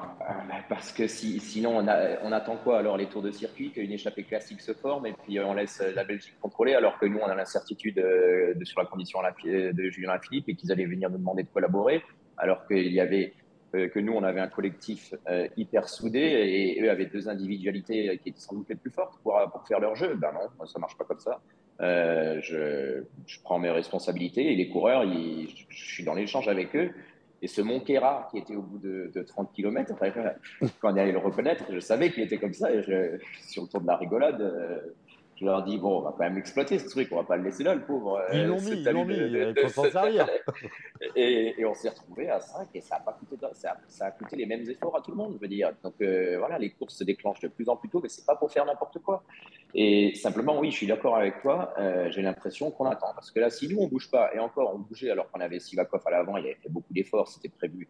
parce 0.67 0.91
que 0.91 1.07
si, 1.07 1.39
sinon, 1.39 1.77
on, 1.77 2.31
attend 2.31 2.57
quoi 2.57 2.79
alors 2.79 2.97
les 2.97 3.05
tours 3.05 3.21
de 3.21 3.31
circuit 3.31 3.71
Qu'une 3.71 3.93
échappée 3.93 4.23
classique 4.23 4.59
se 4.59 4.73
forme 4.73 5.05
et 5.05 5.13
puis 5.13 5.39
on 5.39 5.53
laisse 5.53 5.81
la 5.95 6.03
Belgique 6.03 6.35
contrôler, 6.41 6.73
alors 6.73 6.99
que 6.99 7.05
nous, 7.05 7.19
on 7.19 7.27
a 7.27 7.35
l'incertitude 7.35 7.97
euh, 7.99 8.53
sur 8.63 8.81
la 8.81 8.87
condition 8.87 9.19
de 9.43 9.89
Julien 9.89 10.19
Philippe 10.19 10.49
et 10.49 10.55
qu'ils 10.55 10.71
allaient 10.71 10.85
venir 10.85 11.09
nous 11.09 11.17
demander 11.17 11.43
de 11.43 11.47
collaborer, 11.47 12.03
alors 12.37 12.63
euh, 12.71 13.87
que 13.87 13.99
nous, 13.99 14.13
on 14.13 14.23
avait 14.23 14.41
un 14.41 14.49
collectif 14.49 15.13
euh, 15.29 15.47
hyper 15.55 15.87
soudé 15.87 16.19
et 16.19 16.81
eux 16.83 16.91
avaient 16.91 17.05
deux 17.05 17.29
individualités 17.29 18.19
qui 18.21 18.29
étaient 18.29 18.41
sans 18.41 18.55
doute 18.55 18.67
les 18.69 18.75
plus 18.75 18.91
fortes 18.91 19.17
pour, 19.23 19.41
faire 19.65 19.79
leur 19.79 19.95
jeu. 19.95 20.15
Ben 20.15 20.33
non, 20.33 20.65
ça 20.65 20.77
marche 20.77 20.97
pas 20.97 21.05
comme 21.05 21.21
ça. 21.21 21.39
Je, 21.79 23.01
prends 23.43 23.59
mes 23.59 23.71
responsabilités 23.71 24.51
et 24.51 24.55
les 24.55 24.67
coureurs, 24.67 25.05
je 25.05 25.85
suis 25.85 26.03
dans 26.03 26.15
l'échange 26.15 26.49
avec 26.49 26.75
eux. 26.75 26.91
Et 27.43 27.47
ce 27.47 27.61
Monquera, 27.61 28.29
qui 28.31 28.37
était 28.37 28.55
au 28.55 28.61
bout 28.61 28.79
de, 28.79 29.11
30 29.21 29.51
km, 29.51 29.93
quand 30.79 30.93
on 30.93 30.97
allait 30.97 31.11
le 31.11 31.17
reconnaître, 31.17 31.65
je 31.69 31.79
savais 31.81 32.09
qu'il 32.09 32.23
était 32.23 32.37
comme 32.37 32.53
ça. 32.53 32.73
Et 32.73 32.81
sur 33.45 33.63
le 33.63 33.67
tour 33.67 33.81
de 33.81 33.87
la 33.87 33.97
rigolade, 33.97 34.39
euh, 34.39 34.79
je 35.43 35.49
leur 35.49 35.63
dis 35.63 35.77
bon, 35.77 35.97
on 35.97 36.01
va 36.01 36.11
quand 36.11 36.23
même 36.23 36.37
exploiter 36.37 36.79
ce 36.79 36.87
truc, 36.87 37.09
on 37.11 37.17
va 37.17 37.23
pas 37.23 37.35
le 37.35 37.43
laisser 37.43 37.63
là, 37.63 37.75
le 37.75 37.83
pauvre. 37.83 38.23
Ils 38.31 38.39
euh, 38.39 38.47
l'ont 38.47 38.61
mis, 38.61 38.71
ils 38.71 38.89
l'ont 38.89 39.03
mis, 39.03 39.15
il 39.15 39.53
faut 39.61 39.67
s'en 39.67 39.91
servir. 39.91 40.25
et, 41.17 41.65
on 41.65 41.73
s'est 41.73 41.89
retrouvé 41.89 42.29
à 42.29 42.39
5 42.39 42.69
et 42.73 42.79
ça 42.79 42.95
a, 42.95 42.99
pas 43.01 43.11
coûté, 43.11 43.35
ça, 43.51 43.75
ça, 43.87 44.05
a 44.05 44.11
coûté 44.11 44.37
les 44.37 44.45
mêmes 44.45 44.67
efforts 44.69 44.95
à 44.95 45.01
tout 45.01 45.11
le 45.11 45.17
monde, 45.17 45.33
je 45.35 45.39
veux 45.39 45.49
dire. 45.49 45.71
Donc 45.83 45.95
euh, 46.01 46.37
voilà, 46.39 46.57
les 46.57 46.69
courses 46.69 46.95
se 46.95 47.03
déclenchent 47.03 47.41
de 47.41 47.49
plus 47.49 47.67
en 47.67 47.75
plus 47.75 47.89
tôt, 47.89 47.99
mais 48.01 48.07
c'est 48.07 48.25
pas 48.25 48.37
pour 48.37 48.51
faire 48.51 48.65
n'importe 48.65 48.99
quoi. 48.99 49.23
Et 49.75 50.15
simplement, 50.15 50.59
oui, 50.59 50.71
je 50.71 50.77
suis 50.77 50.87
d'accord 50.87 51.17
avec 51.17 51.41
toi, 51.41 51.73
euh, 51.77 52.09
j'ai 52.09 52.21
l'impression 52.21 52.71
qu'on 52.71 52.85
attend. 52.85 53.11
Parce 53.13 53.29
que 53.29 53.41
là, 53.41 53.49
si 53.49 53.67
nous, 53.67 53.79
on 53.81 53.87
bouge 53.87 54.09
pas, 54.09 54.33
et 54.33 54.39
encore, 54.39 54.73
on 54.73 54.79
bougeait 54.79 55.11
alors 55.11 55.29
qu'on 55.29 55.41
avait 55.41 55.59
Sivakov 55.59 56.03
à 56.05 56.11
l'avant, 56.11 56.37
il 56.37 56.45
avait 56.45 56.55
fait 56.61 56.69
beaucoup 56.69 56.93
d'efforts, 56.93 57.27
c'était 57.27 57.49
prévu 57.49 57.89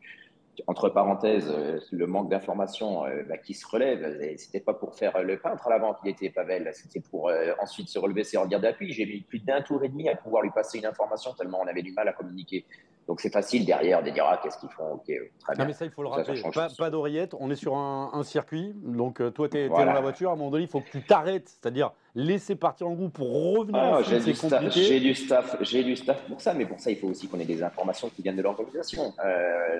entre 0.68 0.90
parenthèses, 0.90 1.50
euh, 1.50 1.80
le 1.92 2.08
manque 2.08 2.30
d'informations 2.30 3.06
euh, 3.06 3.24
bah, 3.28 3.38
qui 3.38 3.54
se 3.54 3.66
relève, 3.68 4.38
c'était 4.38 4.60
pas 4.60 4.74
pour 4.74 4.96
faire 4.96 5.22
le 5.24 5.40
peintre 5.40 5.68
à 5.68 5.70
l'avant 5.72 5.94
qu'il 5.96 6.10
était 6.12 6.30
Pavel, 6.30 6.70
c'était 6.74 7.00
pour 7.00 7.30
euh, 7.30 7.54
ensuite 7.62 7.90
se 7.90 8.00
relever 8.00 8.24
ses 8.24 8.38
regards 8.38 8.62
d'appui. 8.62 8.94
J'ai 8.94 9.06
mis 9.06 9.22
plus 9.22 9.40
d'un 9.40 9.62
tour 9.62 9.84
et 9.84 9.90
demi 9.90 10.10
à 10.10 10.16
pouvoir 10.16 10.44
lui 10.44 10.52
passer 10.52 10.78
une 10.78 10.86
information 10.86 11.34
tellement 11.34 11.60
on 11.62 11.68
avait 11.68 11.82
du 11.82 11.92
mal 11.94 12.08
à 12.08 12.14
communiquer. 12.14 12.66
Donc 13.08 13.20
c'est 13.20 13.32
facile 13.32 13.66
derrière 13.66 14.02
de 14.02 14.10
dire 14.12 14.26
ah 14.28 14.40
qu'est-ce 14.42 14.58
qu'ils 14.58 14.70
font, 14.70 14.94
ok 14.94 15.12
très 15.40 15.56
bien. 15.56 15.66
mais 15.66 15.74
ça 15.74 15.84
il 15.86 15.92
faut 15.92 16.04
le 16.04 16.08
rappeler, 16.08 16.42
pas, 16.54 16.70
pas 16.78 16.90
d'oreillette, 16.90 17.36
on 17.38 17.50
est 17.50 17.56
sur 17.56 17.76
un, 17.76 18.24
circuit, 18.24 18.74
donc 18.76 19.22
toi 19.34 19.50
tu 19.50 19.58
es, 19.58 19.68
dans 19.68 19.84
la 19.84 20.00
voiture, 20.00 20.30
à 20.30 20.34
un 20.34 20.36
moment 20.38 20.52
donné 20.52 20.64
il 20.64 20.70
faut 20.70 20.80
que 20.80 20.90
tu 20.90 21.02
t'arrêtes, 21.02 21.50
c'est-à-dire 21.50 21.92
laisser 22.16 22.56
partir 22.56 22.88
en 22.88 22.94
groupe 22.94 23.14
pour 23.14 23.58
revenir. 23.58 23.82
Ah, 23.82 24.02
j'ai 24.08 24.20
du, 24.20 25.00
du, 25.00 25.16
staff, 25.16 25.58
j'ai 25.62 25.84
du 25.84 25.96
staff 25.96 26.22
pour 26.28 26.42
ça, 26.42 26.54
mais 26.54 26.66
pour 26.66 26.80
ça 26.80 26.92
il 26.92 26.98
faut 26.98 27.08
aussi 27.08 27.28
qu'on 27.28 27.40
ait 27.40 27.46
des 27.46 27.64
informations 27.64 28.10
qui 28.10 28.22
viennent 28.22 28.36
de 28.36 28.42
l'organisation 28.42 29.14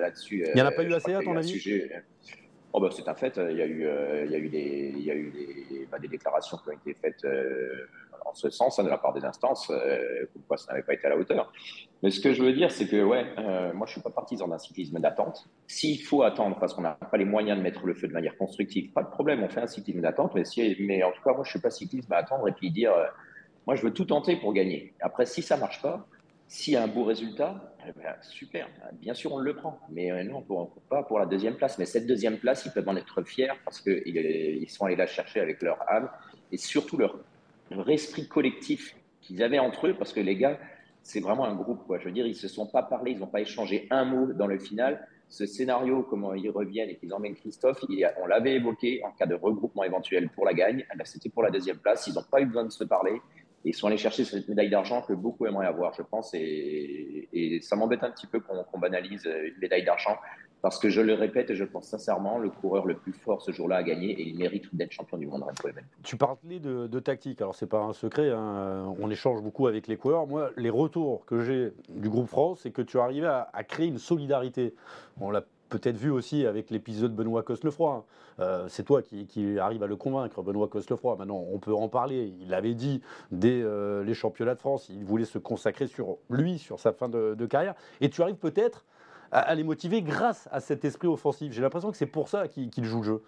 là-dessus 0.00 0.46
n'y 0.54 0.62
en 0.62 0.66
a 0.66 0.72
pas 0.72 0.82
eu 0.82 0.92
assez, 0.92 1.14
à 1.14 1.22
ton 1.22 1.36
avis? 1.36 1.62
Oh 2.74 2.80
bah, 2.80 2.90
C'est 2.92 3.08
un 3.08 3.14
fait. 3.14 3.40
Il 3.50 3.56
y 3.56 3.62
a 3.62 3.66
eu, 3.66 3.86
euh, 3.86 4.24
il 4.26 4.32
y 4.32 4.34
a 4.34 4.38
eu, 4.38 4.48
des, 4.48 4.92
il 4.94 5.04
y 5.04 5.10
a 5.10 5.14
eu 5.14 5.30
des, 5.30 5.88
bah, 5.90 5.98
des, 5.98 6.08
déclarations 6.08 6.58
qui 6.58 6.68
ont 6.68 6.72
été 6.72 6.94
faites 7.00 7.24
euh, 7.24 7.86
en 8.26 8.34
ce 8.34 8.50
sens 8.50 8.78
hein, 8.78 8.84
de 8.84 8.88
la 8.88 8.98
part 8.98 9.12
des 9.12 9.24
instances, 9.24 9.70
euh, 9.70 10.26
pourquoi 10.32 10.56
ça 10.56 10.72
n'avait 10.72 10.82
pas 10.82 10.94
été 10.94 11.06
à 11.06 11.10
la 11.10 11.16
hauteur. 11.16 11.52
Mais 12.02 12.10
ce 12.10 12.20
que 12.20 12.32
je 12.32 12.42
veux 12.42 12.52
dire, 12.52 12.70
c'est 12.70 12.88
que 12.88 13.02
ouais, 13.02 13.24
moi, 13.72 13.86
je 13.86 13.92
suis 13.92 14.00
pas 14.02 14.10
partisan 14.10 14.48
d'un 14.48 14.58
cyclisme 14.58 14.98
d'attente. 14.98 15.48
S'il 15.66 16.02
faut 16.02 16.22
attendre 16.22 16.58
parce 16.58 16.74
qu'on 16.74 16.82
n'a 16.82 16.94
pas 16.94 17.16
les 17.16 17.24
moyens 17.24 17.56
de 17.56 17.62
mettre 17.62 17.86
le 17.86 17.94
feu 17.94 18.08
de 18.08 18.12
manière 18.12 18.36
constructive, 18.36 18.92
pas 18.92 19.02
de 19.02 19.08
problème, 19.08 19.42
on 19.42 19.48
fait 19.48 19.62
un 19.62 19.66
cyclisme 19.66 20.00
d'attente. 20.00 20.32
Mais, 20.34 20.44
si, 20.44 20.76
mais 20.80 21.02
en 21.02 21.12
tout 21.12 21.22
cas, 21.22 21.32
moi, 21.32 21.44
je 21.44 21.50
suis 21.50 21.60
pas 21.60 21.70
cyclisme 21.70 22.12
à 22.12 22.16
attendre 22.16 22.48
et 22.48 22.52
puis 22.52 22.70
dire, 22.70 22.92
moi, 23.66 23.76
je 23.76 23.82
veux 23.82 23.92
tout 23.92 24.04
tenter 24.04 24.36
pour 24.36 24.52
gagner. 24.52 24.94
Après, 25.00 25.26
si 25.26 25.40
ça 25.40 25.56
marche 25.56 25.80
pas, 25.80 26.06
s'il 26.46 26.74
y 26.74 26.76
a 26.76 26.82
un 26.82 26.88
beau 26.88 27.04
résultat, 27.04 27.74
eh 27.86 27.92
ben, 27.92 28.14
super, 28.20 28.68
bien 28.92 29.14
sûr 29.14 29.32
on 29.32 29.38
le 29.38 29.54
prend, 29.54 29.78
mais 29.90 30.10
euh, 30.12 30.24
non, 30.24 30.44
pas 30.88 31.02
pour 31.02 31.18
la 31.18 31.26
deuxième 31.26 31.56
place. 31.56 31.78
Mais 31.78 31.86
cette 31.86 32.06
deuxième 32.06 32.38
place, 32.38 32.64
ils 32.66 32.72
peuvent 32.72 32.88
en 32.88 32.96
être 32.96 33.22
fiers 33.22 33.52
parce 33.64 33.80
qu'ils 33.80 34.68
sont 34.68 34.84
allés 34.84 34.96
la 34.96 35.06
chercher 35.06 35.40
avec 35.40 35.62
leur 35.62 35.78
âme 35.88 36.10
et 36.52 36.56
surtout 36.56 36.98
leur, 36.98 37.18
esprit 37.88 38.28
collectif 38.28 38.94
qu'ils 39.20 39.42
avaient 39.42 39.58
entre 39.58 39.88
eux, 39.88 39.94
parce 39.94 40.12
que 40.12 40.20
les 40.20 40.36
gars, 40.36 40.58
c'est 41.02 41.20
vraiment 41.20 41.44
un 41.44 41.54
groupe. 41.54 41.80
Je 41.98 42.04
veux 42.04 42.12
dire, 42.12 42.26
ils 42.26 42.36
se 42.36 42.46
sont 42.46 42.66
pas 42.66 42.82
parlé, 42.82 43.12
ils 43.12 43.18
n'ont 43.18 43.26
pas 43.26 43.40
échangé 43.40 43.88
un 43.90 44.04
mot 44.04 44.32
dans 44.32 44.46
le 44.46 44.58
final. 44.58 45.08
Ce 45.28 45.46
scénario, 45.46 46.02
comment 46.02 46.34
ils 46.34 46.50
reviennent 46.50 46.90
et 46.90 46.96
qu'ils 46.96 47.12
emmènent 47.12 47.34
Christophe, 47.34 47.84
on 48.22 48.26
l'avait 48.26 48.54
évoqué 48.54 49.02
en 49.04 49.10
cas 49.12 49.26
de 49.26 49.34
regroupement 49.34 49.82
éventuel 49.82 50.28
pour 50.28 50.44
la 50.44 50.52
gagne. 50.52 50.84
Eh 50.92 50.96
ben, 50.96 51.04
c'était 51.04 51.30
pour 51.30 51.42
la 51.42 51.50
deuxième 51.50 51.78
place. 51.78 52.06
Ils 52.06 52.14
n'ont 52.14 52.22
pas 52.22 52.40
eu 52.40 52.46
besoin 52.46 52.64
de 52.64 52.70
se 52.70 52.84
parler 52.84 53.20
ils 53.64 53.74
sont 53.74 53.86
allés 53.86 53.96
chercher 53.96 54.24
cette 54.24 54.48
médaille 54.48 54.70
d'argent 54.70 55.02
que 55.02 55.12
beaucoup 55.12 55.46
aimeraient 55.46 55.66
avoir, 55.66 55.94
je 55.94 56.02
pense. 56.02 56.30
Et, 56.34 57.60
ça 57.62 57.76
m'embête 57.76 58.02
un 58.02 58.10
petit 58.10 58.26
peu 58.26 58.40
qu'on 58.40 58.78
banalise 58.78 59.24
une 59.24 59.58
médaille 59.60 59.84
d'argent 59.84 60.16
parce 60.60 60.78
que 60.78 60.88
je 60.88 61.02
le 61.02 61.12
répète 61.12 61.50
et 61.50 61.54
je 61.54 61.64
pense 61.64 61.88
sincèrement, 61.88 62.38
le 62.38 62.48
coureur 62.48 62.86
le 62.86 62.96
plus 62.96 63.12
fort 63.12 63.42
ce 63.42 63.52
jour-là 63.52 63.76
a 63.76 63.82
gagné 63.82 64.12
et 64.12 64.22
il 64.22 64.38
mérite 64.38 64.74
d'être 64.74 64.92
champion 64.92 65.18
du 65.18 65.26
monde. 65.26 65.44
Tu 66.02 66.16
parlais 66.16 66.58
de, 66.58 66.86
de 66.86 67.00
tactique, 67.00 67.42
alors 67.42 67.54
c'est 67.54 67.66
pas 67.66 67.80
un 67.80 67.92
secret, 67.92 68.30
hein. 68.30 68.94
on 68.98 69.10
échange 69.10 69.42
beaucoup 69.42 69.66
avec 69.66 69.88
les 69.88 69.98
coureurs. 69.98 70.26
Moi, 70.26 70.52
les 70.56 70.70
retours 70.70 71.26
que 71.26 71.40
j'ai 71.40 71.72
du 71.90 72.08
groupe 72.08 72.28
France, 72.28 72.60
c'est 72.62 72.70
que 72.70 72.80
tu 72.80 72.98
arrives 72.98 73.26
à, 73.26 73.50
à 73.52 73.62
créer 73.62 73.88
une 73.88 73.98
solidarité. 73.98 74.74
On 75.20 75.30
l'a 75.30 75.44
peut-être 75.78 75.96
vu 75.96 76.10
aussi 76.10 76.46
avec 76.46 76.70
l'épisode 76.70 77.14
Benoît 77.14 77.42
Cosnefroy. 77.42 77.92
Hein. 77.92 78.04
Euh, 78.38 78.66
c'est 78.68 78.84
toi 78.84 79.02
qui, 79.02 79.58
arrive 79.58 79.82
à 79.82 79.86
le 79.88 79.96
convaincre, 79.96 80.40
Benoît 80.42 80.68
Cosnefroy. 80.68 81.16
Maintenant, 81.16 81.44
on 81.52 81.58
peut 81.58 81.74
en 81.74 81.88
parler. 81.88 82.32
Il 82.40 82.50
l'avait 82.50 82.74
dit 82.74 83.02
dès 83.32 83.60
euh, 83.60 84.04
les 84.04 84.14
championnats 84.14 84.54
de 84.54 84.60
France. 84.60 84.88
Il 84.88 85.04
voulait 85.04 85.24
se 85.24 85.38
consacrer 85.38 85.88
sur 85.88 86.18
lui, 86.30 86.58
sur 86.58 86.78
sa 86.78 86.92
fin 86.92 87.08
de, 87.08 87.46
carrière. 87.46 87.74
Et 88.00 88.08
tu 88.08 88.22
arrives 88.22 88.36
peut-être 88.36 88.84
à, 89.32 89.52
les 89.56 89.64
motiver 89.64 90.00
grâce 90.00 90.48
à 90.52 90.60
cet 90.60 90.84
esprit 90.84 91.08
offensif. 91.08 91.52
J'ai 91.52 91.62
l'impression 91.62 91.90
que 91.90 91.96
c'est 91.96 92.06
pour 92.06 92.28
ça 92.28 92.46
qu'il 92.46 92.84
joue 92.84 92.98
le 92.98 93.04
jeu. 93.04 93.22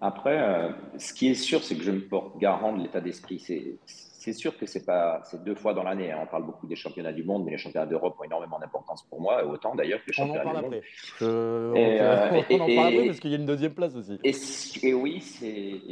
Après, 0.00 0.38
euh, 0.38 0.70
ce 0.98 1.12
qui 1.12 1.28
est 1.28 1.34
sûr, 1.34 1.62
c'est 1.62 1.76
que 1.76 1.82
je 1.82 1.90
me 1.90 2.00
porte 2.00 2.38
garant 2.38 2.74
de 2.74 2.82
l'état 2.82 3.00
d'esprit. 3.00 3.38
C'est 3.86 4.32
sûr 4.32 4.56
que 4.58 4.66
c'est 4.66 4.84
pas 4.84 5.20
c'est 5.24 5.42
deux 5.44 5.54
fois 5.54 5.74
dans 5.74 5.82
l'année. 5.82 6.12
Hein. 6.12 6.20
On 6.22 6.26
parle 6.26 6.44
beaucoup 6.44 6.66
des 6.66 6.76
championnats 6.76 7.12
du 7.12 7.22
monde, 7.22 7.44
mais 7.44 7.52
les 7.52 7.58
championnats 7.58 7.86
d'Europe 7.86 8.16
ont 8.18 8.24
énormément 8.24 8.58
d'importance 8.58 9.02
pour 9.08 9.20
moi, 9.20 9.44
autant 9.46 9.74
d'ailleurs 9.74 10.00
que 10.00 10.08
les 10.08 10.12
championnats 10.12 10.42
on 10.44 10.48
en 10.48 10.52
parle 10.52 10.64
après. 10.66 10.82
Euh, 11.22 12.42
on, 12.50 12.54
en 12.54 12.66
parle 12.66 12.86
après 12.88 13.06
parce 13.06 13.20
qu'il 13.20 13.30
y 13.30 13.34
a 13.34 13.38
une 13.38 13.46
deuxième 13.46 13.72
place 13.72 13.94
aussi. 13.94 14.18
Et, 14.24 14.94
oui, 14.94 15.20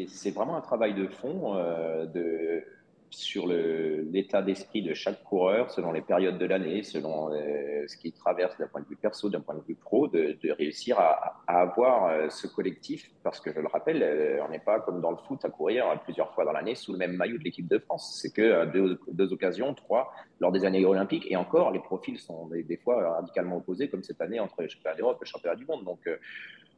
c'est 0.09 0.31
vraiment 0.31 0.57
un 0.57 0.61
travail 0.61 0.95
de 0.95 1.07
fond 1.07 1.55
euh, 1.57 2.07
de 2.07 2.65
sur 3.11 3.47
l'état 3.47 4.43
d'esprit 4.43 4.83
de 4.83 4.95
chaque 4.95 5.23
coureur, 5.25 5.71
selon 5.71 5.93
les 5.93 6.00
périodes 6.00 6.38
de 6.38 6.45
l'année, 6.47 6.83
selon 6.83 7.33
euh, 7.33 7.87
ce 7.87 7.97
qu'il 7.97 8.12
traverse 8.12 8.57
d'un 8.59 8.67
point 8.67 8.81
de 8.81 8.87
vue 8.87 8.97
perso, 8.97 9.31
d'un 9.31 9.41
point 9.41 9.55
de 9.55 9.62
vue 9.67 9.75
pro, 9.75 10.09
de, 10.09 10.37
réussir 10.53 10.99
à, 10.99 11.43
avoir 11.47 12.07
euh, 12.07 12.29
ce 12.29 12.47
collectif. 12.47 13.11
Parce 13.23 13.41
que 13.41 13.53
je 13.53 13.61
le 13.61 13.67
rappelle, 13.69 14.03
euh, 14.03 14.45
on 14.45 14.50
n'est 14.50 14.59
pas 14.59 14.81
comme 14.81 15.00
dans 15.00 15.11
le 15.11 15.17
foot 15.17 15.45
à 15.45 15.50
courir 15.50 15.85
plusieurs 16.05 16.35
fois 16.35 16.45
dans 16.45 16.53
l'année 16.53 16.75
sous 16.75 16.93
le 16.93 16.99
même 16.99 17.17
maillot 17.17 17.38
de 17.38 17.45
l'équipe 17.45 17.69
de 17.69 17.79
France. 17.79 18.19
C'est 18.21 18.33
que 18.33 18.67
deux, 18.67 19.33
occasions, 19.33 19.75
trois, 19.75 20.12
lors 20.41 20.53
des 20.53 20.65
années 20.65 20.85
olympiques. 20.85 21.27
Et 21.31 21.37
encore, 21.37 21.71
les 21.71 21.81
profils 21.81 22.19
sont 22.19 22.47
des, 22.49 22.62
des 22.62 22.77
fois 22.77 23.15
radicalement 23.15 23.57
opposés, 23.57 23.88
comme 23.88 24.03
cette 24.03 24.21
année 24.21 24.41
entre 24.41 24.62
le 24.62 24.69
championnat 24.69 24.97
d'Europe 24.97 25.19
et 25.21 25.25
le 25.25 25.31
championnat 25.31 25.57
du 25.57 25.65
monde. 25.65 25.85
Donc, 25.85 26.09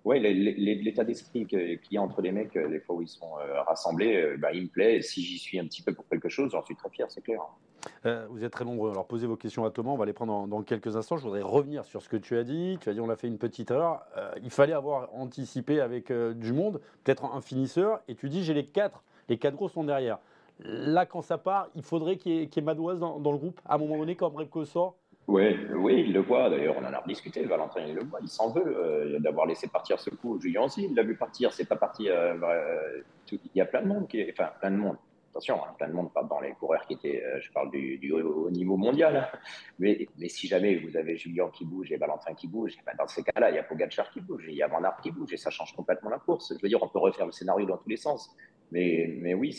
oui, 0.04 0.18
l'état 0.18 1.04
d'esprit 1.04 1.46
qu'il 1.46 1.78
y 1.90 1.98
a 1.98 2.02
entre 2.02 2.22
les 2.22 2.32
mecs, 2.32 2.54
les 2.54 2.62
euh, 2.62 2.80
fois 2.80 2.96
où 2.96 3.02
ils 3.02 3.08
sont 3.08 3.38
euh, 3.38 3.60
rassemblés, 3.62 4.16
euh, 4.16 4.36
bah, 4.38 4.50
il 4.52 4.62
me 4.62 4.68
plaît. 4.68 5.02
Si 5.02 5.22
j'y 5.22 5.38
suis 5.38 5.58
un 5.58 5.64
petit 5.64 5.82
peu 5.82 5.92
pour 5.92 6.08
quelque 6.08 6.30
chose, 6.30 6.52
j'en 6.52 6.64
suis 6.64 6.74
très 6.74 6.88
fier, 6.88 7.06
c'est 7.10 7.20
clair. 7.20 7.42
vous 8.30 8.42
êtes 8.42 8.52
très 8.52 8.64
nombreux. 8.64 8.90
Alors, 8.90 9.06
posez 9.06 9.26
vos 9.26 9.36
questions 9.36 9.66
à 9.66 9.70
Thomas. 9.70 9.90
On 9.90 9.96
va 9.96 10.06
les 10.06 10.14
prendre 10.14 10.46
dans, 10.46 10.62
quelques 10.62 10.96
instants. 10.96 11.18
Je 11.18 11.24
voudrais 11.24 11.42
revenir 11.42 11.84
sur 11.84 12.00
ce 12.00 12.08
que 12.08 12.16
tu 12.16 12.38
as 12.38 12.44
dit. 12.44 12.78
Tu 12.80 12.88
as 12.88 12.94
dit 12.94 13.00
on 13.00 13.10
a 13.10 13.16
fait 13.16 13.28
une 13.28 13.38
petite 13.38 13.70
erreur. 13.70 14.06
il 14.42 14.50
fallait 14.50 14.72
avoir 14.72 15.14
anticipé 15.14 15.80
avec 15.80 16.10
du 16.10 16.52
monde, 16.52 16.80
peut-être 17.04 17.24
un 17.24 17.42
finisseur. 17.42 18.00
Et 18.08 18.14
tu 18.14 18.30
dis 18.30 18.42
j'ai 18.42 18.54
les 18.54 18.66
quatre. 18.66 19.02
Les 19.28 19.36
quatre 19.36 19.54
gros 19.54 19.68
sont 19.68 19.84
derrière. 19.84 20.18
Là, 20.60 21.04
quand 21.04 21.22
ça 21.22 21.38
part, 21.38 21.68
il 21.74 21.82
faudrait 21.82 22.16
qu'il 22.16 22.32
y, 22.32 22.42
ait 22.42 22.62
Madoise 22.62 22.98
dans, 22.98 23.18
le 23.18 23.38
groupe 23.38 23.60
à 23.66 23.74
un 23.74 23.78
moment 23.78 23.98
donné, 23.98 24.14
quand 24.14 24.30
Remco 24.30 24.64
sort 24.64 24.96
oui, 25.26 25.56
oui, 25.76 26.04
il 26.06 26.12
le 26.12 26.20
voit. 26.20 26.50
D'ailleurs, 26.50 26.76
on 26.76 26.84
en 26.84 26.92
a 26.92 26.98
rediscuté. 26.98 27.44
Valentin, 27.44 27.82
il 27.86 27.94
le 27.94 28.02
voit. 28.02 28.18
Il 28.20 28.28
s'en 28.28 28.50
veut 28.50 28.64
euh, 28.66 29.18
d'avoir 29.20 29.46
laissé 29.46 29.68
partir 29.68 30.00
ce 30.00 30.10
coup. 30.10 30.40
Julien 30.40 30.62
aussi, 30.62 30.84
il 30.84 30.94
l'a 30.94 31.02
vu 31.02 31.16
partir. 31.16 31.52
C'est 31.52 31.68
pas 31.68 31.76
parti. 31.76 32.08
Euh, 32.08 32.34
euh, 32.42 33.02
il 33.30 33.38
y 33.54 33.60
a 33.60 33.66
plein 33.66 33.82
de 33.82 33.86
monde 33.86 34.08
qui, 34.08 34.24
enfin, 34.30 34.50
plein 34.60 34.72
de 34.72 34.76
monde. 34.76 34.96
Attention, 35.30 35.64
hein, 35.64 35.74
plein 35.78 35.88
de 35.88 35.92
monde, 35.92 36.12
pas 36.12 36.24
dans 36.24 36.40
les 36.40 36.52
coureurs 36.52 36.84
qui 36.86 36.94
étaient. 36.94 37.22
je 37.40 37.52
parle 37.52 37.70
du, 37.70 38.12
haut 38.12 38.50
niveau 38.50 38.76
mondial. 38.76 39.16
Hein. 39.16 39.38
Mais, 39.78 40.08
mais 40.18 40.28
si 40.28 40.48
jamais 40.48 40.76
vous 40.76 40.96
avez 40.96 41.16
Julien 41.16 41.48
qui 41.50 41.64
bouge 41.64 41.92
et 41.92 41.96
Valentin 41.96 42.34
qui 42.34 42.48
bouge, 42.48 42.74
eh 42.78 42.82
ben, 42.84 42.92
dans 42.98 43.06
ces 43.06 43.22
cas-là, 43.22 43.50
il 43.50 43.56
y 43.56 43.58
a 43.58 43.62
Pogacar 43.62 44.10
qui 44.10 44.20
bouge, 44.20 44.44
il 44.48 44.54
y 44.54 44.62
a 44.62 44.68
Van 44.68 44.82
Aert 44.82 45.00
qui 45.02 45.10
bouge, 45.10 45.32
et 45.32 45.36
ça 45.36 45.50
change 45.50 45.72
complètement 45.74 46.10
la 46.10 46.18
course. 46.18 46.52
Je 46.56 46.62
veux 46.62 46.68
dire, 46.68 46.82
on 46.82 46.88
peut 46.88 46.98
refaire 46.98 47.26
le 47.26 47.32
scénario 47.32 47.66
dans 47.66 47.76
tous 47.76 47.88
les 47.88 47.96
sens. 47.96 48.34
Mais, 48.72 49.12
mais 49.18 49.34
oui, 49.34 49.58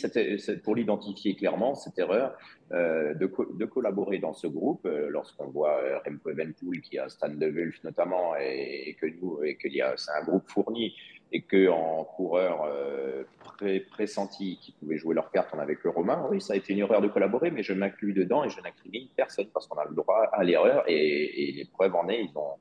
pour 0.64 0.74
l'identifier 0.74 1.34
clairement, 1.36 1.74
cette 1.74 1.98
erreur 1.98 2.36
euh, 2.72 3.14
de, 3.14 3.26
collaborer 3.66 4.18
dans 4.18 4.32
ce 4.32 4.46
groupe, 4.46 4.86
euh, 4.86 5.08
lorsqu'on 5.10 5.48
voit 5.48 5.82
euh, 5.82 5.98
Remco 5.98 6.30
Evenpool 6.30 6.80
qui 6.80 6.98
a 6.98 7.08
Stan 7.10 7.28
de 7.28 7.46
Wulf 7.46 7.84
notamment, 7.84 8.34
et, 8.36 8.96
que 8.98 9.06
nous, 9.06 9.42
et 9.42 9.58
c'est 9.96 10.12
un 10.12 10.24
groupe 10.24 10.48
fourni, 10.48 10.94
et 11.32 11.42
qu'en 11.42 12.04
coureur 12.04 12.64
euh, 12.66 13.24
pré 13.40 13.80
pressenti 13.80 14.58
qui 14.60 14.72
pouvaient 14.72 14.98
jouer 14.98 15.14
leur 15.14 15.30
carte, 15.30 15.48
on 15.54 15.58
avait 15.58 15.76
que 15.76 15.88
Romain, 15.88 16.26
oui, 16.30 16.40
ça 16.40 16.52
a 16.52 16.56
été 16.56 16.72
une 16.72 16.80
erreur 16.80 17.00
de 17.00 17.08
collaborer, 17.08 17.50
mais 17.50 17.62
je 17.62 17.72
m'inclus 17.72 18.12
dedans 18.12 18.44
et 18.44 18.50
je 18.50 18.60
n'incrimine 18.60 19.08
personne 19.16 19.46
parce 19.52 19.66
qu'on 19.66 19.78
a 19.78 19.84
le 19.84 19.94
droit 19.94 20.28
à 20.32 20.44
l'erreur, 20.44 20.84
et, 20.86 21.48
et 21.48 21.52
les 21.52 21.64
preuves 21.64 21.94
en 21.94 22.08
est, 22.08 22.22
ils 22.24 22.36
ont 22.36 22.58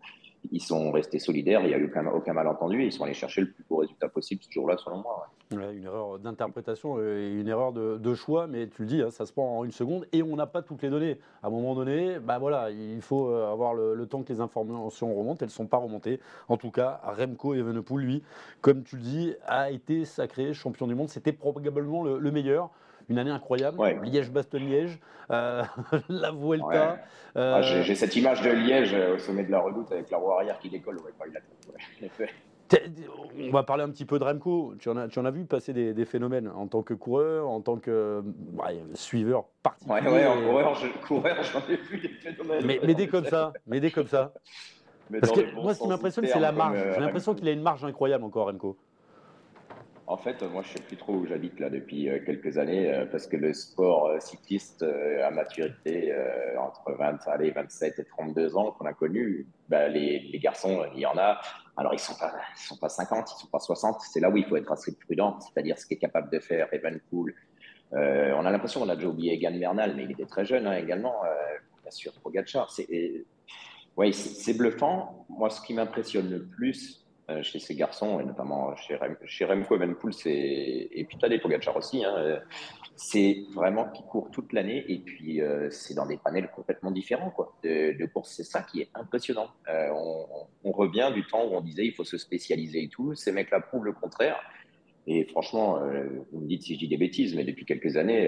ils 0.52 0.62
sont 0.62 0.92
restés 0.92 1.20
solidaires, 1.20 1.62
il 1.62 1.68
n'y 1.68 1.74
a 1.74 1.78
eu 1.78 1.92
aucun, 2.14 2.34
malentendu, 2.34 2.84
ils 2.84 2.92
sont 2.92 3.04
allés 3.04 3.14
chercher 3.14 3.42
le 3.42 3.52
plus 3.52 3.64
beau 3.70 3.78
résultat 3.78 4.10
possible 4.10 4.42
ce 4.44 4.52
jour-là, 4.52 4.78
selon 4.78 4.98
moi. 4.98 5.28
une 5.52 5.84
erreur 5.84 6.20
d'interprétation 6.20 7.00
et 7.00 7.30
une 7.40 7.48
erreur 7.48 7.72
de, 7.72 8.14
choix, 8.16 8.48
mais 8.48 8.68
tu 8.68 8.82
le 8.82 8.88
dis, 8.88 9.02
hein, 9.02 9.12
ça 9.12 9.26
se 9.26 9.32
prend 9.32 9.60
en 9.60 9.64
une 9.64 9.72
seconde 9.72 10.06
et 10.12 10.24
on 10.24 10.36
n'a 10.36 10.48
pas 10.48 10.62
toutes 10.62 10.82
les 10.82 10.90
données. 10.90 11.20
À 11.44 11.48
un 11.48 11.50
moment 11.50 11.76
donné, 11.76 12.20
bah 12.20 12.40
voilà, 12.40 12.72
il 12.72 13.02
faut 13.02 13.28
euh, 13.28 13.52
avoir 13.52 13.74
le, 13.74 14.06
temps 14.06 14.24
que 14.24 14.34
les 14.34 14.42
informations 14.42 15.16
remontent, 15.16 15.40
elles 15.42 15.48
ne 15.48 15.52
sont 15.52 15.68
pas 15.68 15.78
remontées. 15.78 16.20
En 16.50 16.58
tout 16.58 16.72
cas, 16.72 17.00
Remco 17.04 17.54
Evenepoel, 17.54 18.04
lui, 18.04 18.24
comme 18.62 18.84
tu 18.84 18.98
le 18.98 19.02
dis, 19.04 19.34
a 19.46 19.72
été 19.72 20.06
sacré 20.06 20.54
champion 20.54 20.88
du 20.88 20.96
monde. 20.96 21.10
C'était 21.10 21.32
probablement 21.32 22.04
le 22.04 22.32
meilleur 22.32 22.72
une 23.12 23.20
année 23.20 23.32
incroyable. 23.32 23.78
Liège-Bastogne-Liège, 24.04 25.00
euh, 25.32 25.64
la 26.10 26.32
Vuelta. 26.32 27.00
Euh, 27.38 27.56
ah, 27.58 27.62
j'ai 27.62 27.96
cette 27.96 28.16
image 28.16 28.42
de 28.42 28.50
Liège 28.50 28.94
euh, 28.94 29.16
au 29.16 29.20
sommet 29.20 29.44
de 29.44 29.52
la 29.52 29.60
redoute 29.60 29.92
avec 29.92 30.10
la 30.10 30.18
roue 30.18 30.32
arrière 30.32 30.60
qui 30.60 30.70
décolle. 30.70 30.98
On 33.40 33.52
va 33.52 33.64
parler 33.64 33.84
un 33.84 33.90
petit 33.90 34.06
peu 34.06 34.18
de 34.18 34.24
Remco. 34.24 34.76
Tu 34.80 34.90
en 34.90 34.98
as, 34.98 35.08
tu 35.08 35.20
en 35.20 35.26
as 35.26 35.32
vu 35.32 35.46
passer 35.46 35.74
des, 35.74 36.06
phénomènes 36.06 36.50
en 36.50 36.68
tant 36.68 36.82
que 36.82 36.94
coureur, 36.94 37.50
en 37.50 37.62
tant 37.62 37.78
que 37.78 38.24
suiveur 38.94 39.46
particulier? 39.62 40.10
Ouais, 40.10 40.26
en 40.26 40.42
coureur, 40.42 40.74
j'en 40.74 41.60
ai 41.70 41.76
vu 41.76 42.00
des 42.00 42.10
phénomènes. 42.10 42.66
Mais, 42.66 42.80
mais 42.86 42.94
des 42.94 43.08
comme 43.08 43.26
ça, 43.26 43.54
mais 43.68 43.80
des 43.80 43.92
comme 43.92 44.08
ça. 44.08 44.34
Parce 45.20 45.34
que 45.34 45.54
moi, 45.56 45.74
ce 45.74 45.82
qui 45.82 45.88
m'impressionne, 45.88 46.26
c'est 46.26 46.40
la 46.40 46.54
marge. 46.54 46.80
J'ai 46.94 47.02
l'impression 47.02 47.36
qu'il 47.36 47.48
a 47.48 47.52
une 47.52 47.62
marge 47.62 47.84
incroyable 47.84 48.24
encore, 48.24 48.48
Remco. 48.48 48.78
En 50.12 50.18
fait, 50.18 50.42
moi, 50.44 50.62
je 50.62 50.74
ne 50.74 50.78
sais 50.78 50.84
plus 50.84 50.98
trop 50.98 51.14
où 51.14 51.26
j'habite 51.26 51.58
là 51.62 51.70
depuis 51.70 52.10
euh, 52.10 52.20
quelques 52.26 52.58
années 52.58 52.94
euh, 52.94 53.06
parce 53.06 53.28
que 53.28 53.38
le 53.38 53.54
sport 53.54 54.08
euh, 54.08 54.20
cycliste 54.20 54.84
à 54.84 55.32
maturité 55.32 56.14
entre 56.60 56.92
20, 56.92 57.26
allez, 57.28 57.52
27 57.52 57.98
et 57.98 58.04
32 58.04 58.58
ans 58.58 58.74
qu'on 58.74 58.86
a 58.88 58.94
connu, 58.94 59.48
bah, 59.70 59.88
les, 59.88 60.30
garçons, 60.44 60.84
il 60.94 61.00
y 61.00 61.06
en 61.06 61.18
a. 61.18 61.40
Alors, 61.78 61.94
ils 61.94 61.96
ne 61.96 62.02
sont, 62.02 62.16
pas, 62.16 62.34
sont 62.58 62.76
pas 62.76 62.90
50, 62.90 63.20
ils 63.20 63.36
ne 63.36 63.40
sont 63.40 63.48
pas 63.48 63.60
60. 63.60 64.02
C'est 64.02 64.20
là 64.20 64.30
où 64.30 64.36
il 64.36 64.44
faut 64.44 64.58
être 64.58 64.74
assez 64.74 64.94
prudent, 64.98 65.40
c'est-à-dire 65.40 65.78
ce 65.80 65.88
qu'est 65.88 65.96
capable 65.96 66.30
de 66.30 66.40
faire 66.40 66.68
Evenpool. 66.74 67.34
Euh, 67.94 68.34
on 68.36 68.46
a 68.46 68.52
l'impression 68.52 68.82
qu'on 68.82 68.90
a 68.90 68.98
déjà 68.98 69.08
oublié 69.08 69.36
Egan 69.36 69.58
Bernal, 69.58 69.96
mais 69.96 70.04
il 70.04 70.12
était 70.12 70.26
très 70.26 70.44
jeune 70.44 70.68
hein, 70.68 70.74
également. 70.74 71.22
bien 71.84 71.92
sûr, 71.92 72.12
Pogacar. 72.22 72.70
C'est 72.70 74.58
bluffant. 74.58 75.26
Moi, 75.30 75.50
ce 75.50 75.62
qui 75.62 75.74
m'impressionne 75.74 76.30
le 76.30 76.44
plus, 76.44 77.01
euh, 77.01 77.01
chez 77.42 77.60
ces 77.60 77.76
garçons, 77.76 78.20
et 78.20 78.24
notamment 78.24 78.76
chez, 78.76 78.96
Rem, 78.96 79.16
chez 79.26 79.46
Remco 79.46 79.76
Evenpool, 79.76 80.12
et 80.26 81.06
puis 81.08 81.18
Tadej 81.18 81.42
Pogacar 81.42 81.76
aussi, 81.76 82.04
hein, 82.04 82.14
euh, 82.18 82.40
c'est 82.96 83.46
vraiment 83.54 83.90
qu'ils 83.90 84.06
courent 84.06 84.30
toute 84.32 84.54
l'année 84.54 84.86
et 84.88 85.00
puis 85.00 85.42
euh, 85.42 85.70
c'est 85.72 85.94
dans 85.94 86.06
des 86.06 86.18
panels 86.18 86.50
complètement 86.52 86.92
différents 86.92 87.32
quoi, 87.32 87.56
de, 87.64 87.98
de 87.98 88.06
course. 88.06 88.34
C'est 88.36 88.44
ça 88.44 88.62
qui 88.62 88.82
est 88.82 88.90
impressionnant. 88.94 89.50
on, 89.68 90.72
revient 90.72 91.12
du 91.14 91.26
temps 91.26 91.46
où 91.46 91.56
on 91.56 91.62
disait 91.62 91.86
il 91.86 91.94
faut 91.94 92.04
se 92.04 92.18
spécialiser 92.18 92.84
et 92.84 92.90
tout. 92.90 93.14
Ces 93.16 93.32
mecs-là 93.32 93.60
prouvent 93.60 93.86
le 93.86 93.94
contraire. 93.94 94.40
Et 95.08 95.26
franchement, 95.26 95.80
vous 96.32 96.42
me 96.42 96.48
dites 96.48 96.64
si 96.64 96.76
je 96.76 96.80
dis 96.80 96.88
des 96.88 96.98
bêtises, 96.98 97.36
mais 97.36 97.44
depuis 97.44 97.66
quelques 97.66 97.98
années, 97.98 98.28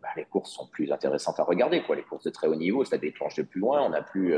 bah, 0.00 0.08
les 0.16 0.24
courses 0.24 0.52
sont 0.52 0.68
plus 0.68 0.90
intéressantes 0.92 1.38
à 1.38 1.42
regarder. 1.42 1.82
Quoi. 1.82 1.96
Les 1.96 2.02
courses 2.02 2.24
de 2.24 2.30
très 2.30 2.46
haut 2.46 2.54
niveau, 2.54 2.84
ça 2.84 2.96
déclenche 2.96 3.34
de 3.36 3.42
plus 3.42 3.60
loin. 3.60 3.82
On 3.82 3.90
n'a 3.90 4.02
plus 4.02 4.34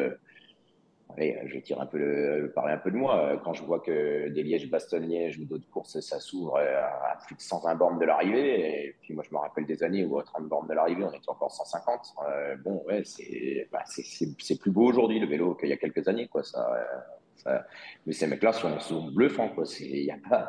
je 1.46 1.54
vais 1.54 1.62
tirer 1.62 1.80
un 1.80 1.86
peu 1.86 1.98
le, 1.98 2.52
parler 2.54 2.72
un 2.72 2.78
peu 2.78 2.90
de 2.90 2.96
moi. 2.96 3.40
Quand 3.44 3.52
je 3.52 3.62
vois 3.62 3.80
que 3.80 4.28
des 4.28 4.42
Liège-Bastogne-Liège 4.42 5.38
ou 5.38 5.44
d'autres 5.44 5.68
courses, 5.70 6.00
ça 6.00 6.20
s'ouvre 6.20 6.58
à 6.58 7.18
plus 7.26 7.34
de 7.34 7.40
120 7.40 7.74
bornes 7.74 7.98
de 7.98 8.04
l'arrivée. 8.04 8.86
Et 8.86 8.96
puis 9.00 9.14
moi, 9.14 9.24
je 9.28 9.34
me 9.34 9.40
rappelle 9.40 9.66
des 9.66 9.82
années 9.82 10.04
où 10.04 10.18
à 10.18 10.22
30 10.22 10.48
bornes 10.48 10.68
de 10.68 10.74
l'arrivée, 10.74 11.04
on 11.04 11.12
était 11.12 11.28
encore 11.28 11.50
150. 11.50 12.14
Euh, 12.28 12.56
bon, 12.56 12.82
ouais, 12.86 13.02
c'est 13.04 13.68
bah, 13.72 13.84
plus 14.60 14.70
beau 14.70 14.86
aujourd'hui 14.86 15.18
le 15.18 15.26
vélo 15.26 15.54
qu'il 15.54 15.68
y 15.68 15.72
a 15.72 15.76
quelques 15.76 16.06
années. 16.08 16.28
Quoi. 16.28 16.42
Ça, 17.38 17.66
mais 18.04 18.12
ces 18.12 18.26
mecs-là 18.26 18.52
sont, 18.52 18.80
sont, 18.80 19.10
bluffants. 19.10 19.48
Quoi. 19.50 19.64
Y 19.80 20.10
a 20.10 20.16
pas... 20.28 20.48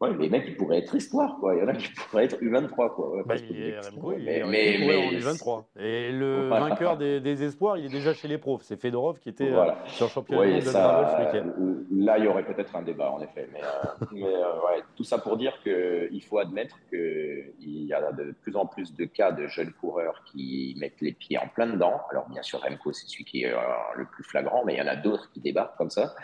ouais, 0.00 0.16
les 0.18 0.30
mecs, 0.30 0.44
ils 0.46 0.56
pourraient 0.56 0.78
être 0.78 0.94
histoire. 0.94 1.36
Quoi. 1.38 1.54
Il 1.54 1.60
y 1.60 1.62
en 1.62 1.68
a 1.68 1.74
qui 1.74 1.90
pourraient 1.92 2.24
être 2.24 2.40
U23. 2.40 2.94
Quoi. 2.94 3.22
Bah, 3.26 3.34
il 3.36 3.62
est, 3.62 3.80
mais, 4.02 4.42
mais, 4.46 4.78
mais, 4.78 5.18
U23. 5.18 5.64
Et 5.78 6.12
le 6.12 6.48
vainqueur 6.48 6.96
des, 6.96 7.20
des, 7.20 7.42
espoirs, 7.42 7.76
il 7.76 7.86
est 7.86 7.90
déjà 7.90 8.14
chez 8.14 8.28
les 8.28 8.38
pros. 8.38 8.58
C'est 8.62 8.80
Fedorov 8.80 9.18
qui 9.18 9.28
était 9.28 9.52
euh, 9.52 9.66
sur 9.86 10.06
le 10.06 10.10
championnat 10.10 10.40
ouais, 10.40 10.54
de 10.56 10.60
ça, 10.60 11.18
week-end. 11.20 11.52
Là, 11.90 12.18
il 12.18 12.24
y 12.24 12.28
aurait 12.28 12.44
peut-être 12.44 12.74
un 12.74 12.82
débat, 12.82 13.10
en 13.10 13.20
effet. 13.20 13.48
Mais, 13.52 13.60
euh, 13.62 14.06
mais 14.12 14.24
euh, 14.24 14.80
tout 14.96 15.04
ça 15.04 15.18
pour 15.18 15.36
dire 15.36 15.60
qu'il 15.62 16.22
faut 16.22 16.38
admettre 16.38 16.78
qu'il 16.88 17.52
y 17.84 17.92
a 17.92 18.12
de 18.12 18.34
plus 18.40 18.56
en 18.56 18.64
plus 18.66 18.94
de 18.94 19.04
cas 19.04 19.32
de 19.32 19.46
jeunes 19.46 19.72
coureurs 19.72 20.22
qui 20.24 20.74
mettent 20.78 21.00
les 21.02 21.12
pieds 21.12 21.36
en 21.36 21.48
plein 21.48 21.66
dedans. 21.66 22.00
Alors, 22.10 22.28
bien 22.28 22.42
sûr, 22.42 22.60
Remco, 22.60 22.92
c'est 22.92 23.08
celui 23.08 23.24
qui 23.24 23.42
est 23.42 23.52
le 23.96 24.04
plus 24.06 24.24
flagrant, 24.24 24.64
mais 24.64 24.74
il 24.74 24.78
y 24.78 24.82
en 24.82 24.86
a 24.86 24.96
d'autres 24.96 25.30
qui 25.32 25.40
débarquent 25.40 25.76
comme 25.76 25.90
ça. 25.90 26.14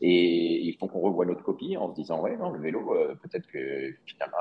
Et 0.00 0.60
il 0.62 0.76
faut 0.76 0.86
qu'on 0.86 1.00
revoie 1.00 1.26
notre 1.26 1.42
copie 1.42 1.76
en 1.76 1.90
se 1.90 1.94
disant, 1.94 2.20
ouais, 2.20 2.36
non, 2.36 2.50
le 2.50 2.60
vélo, 2.60 2.94
euh, 2.94 3.14
peut-être 3.20 3.46
que 3.48 3.92
finalement, 4.06 4.36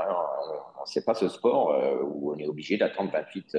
on 0.78 0.82
ne 0.82 0.86
sait 0.86 1.04
pas 1.04 1.16
ce 1.16 1.28
sport 1.28 1.72
euh, 1.72 2.04
où 2.04 2.34
on 2.34 2.38
est 2.38 2.48
obligé 2.48 2.78
d'attendre 2.78 3.12
28, 3.12 3.56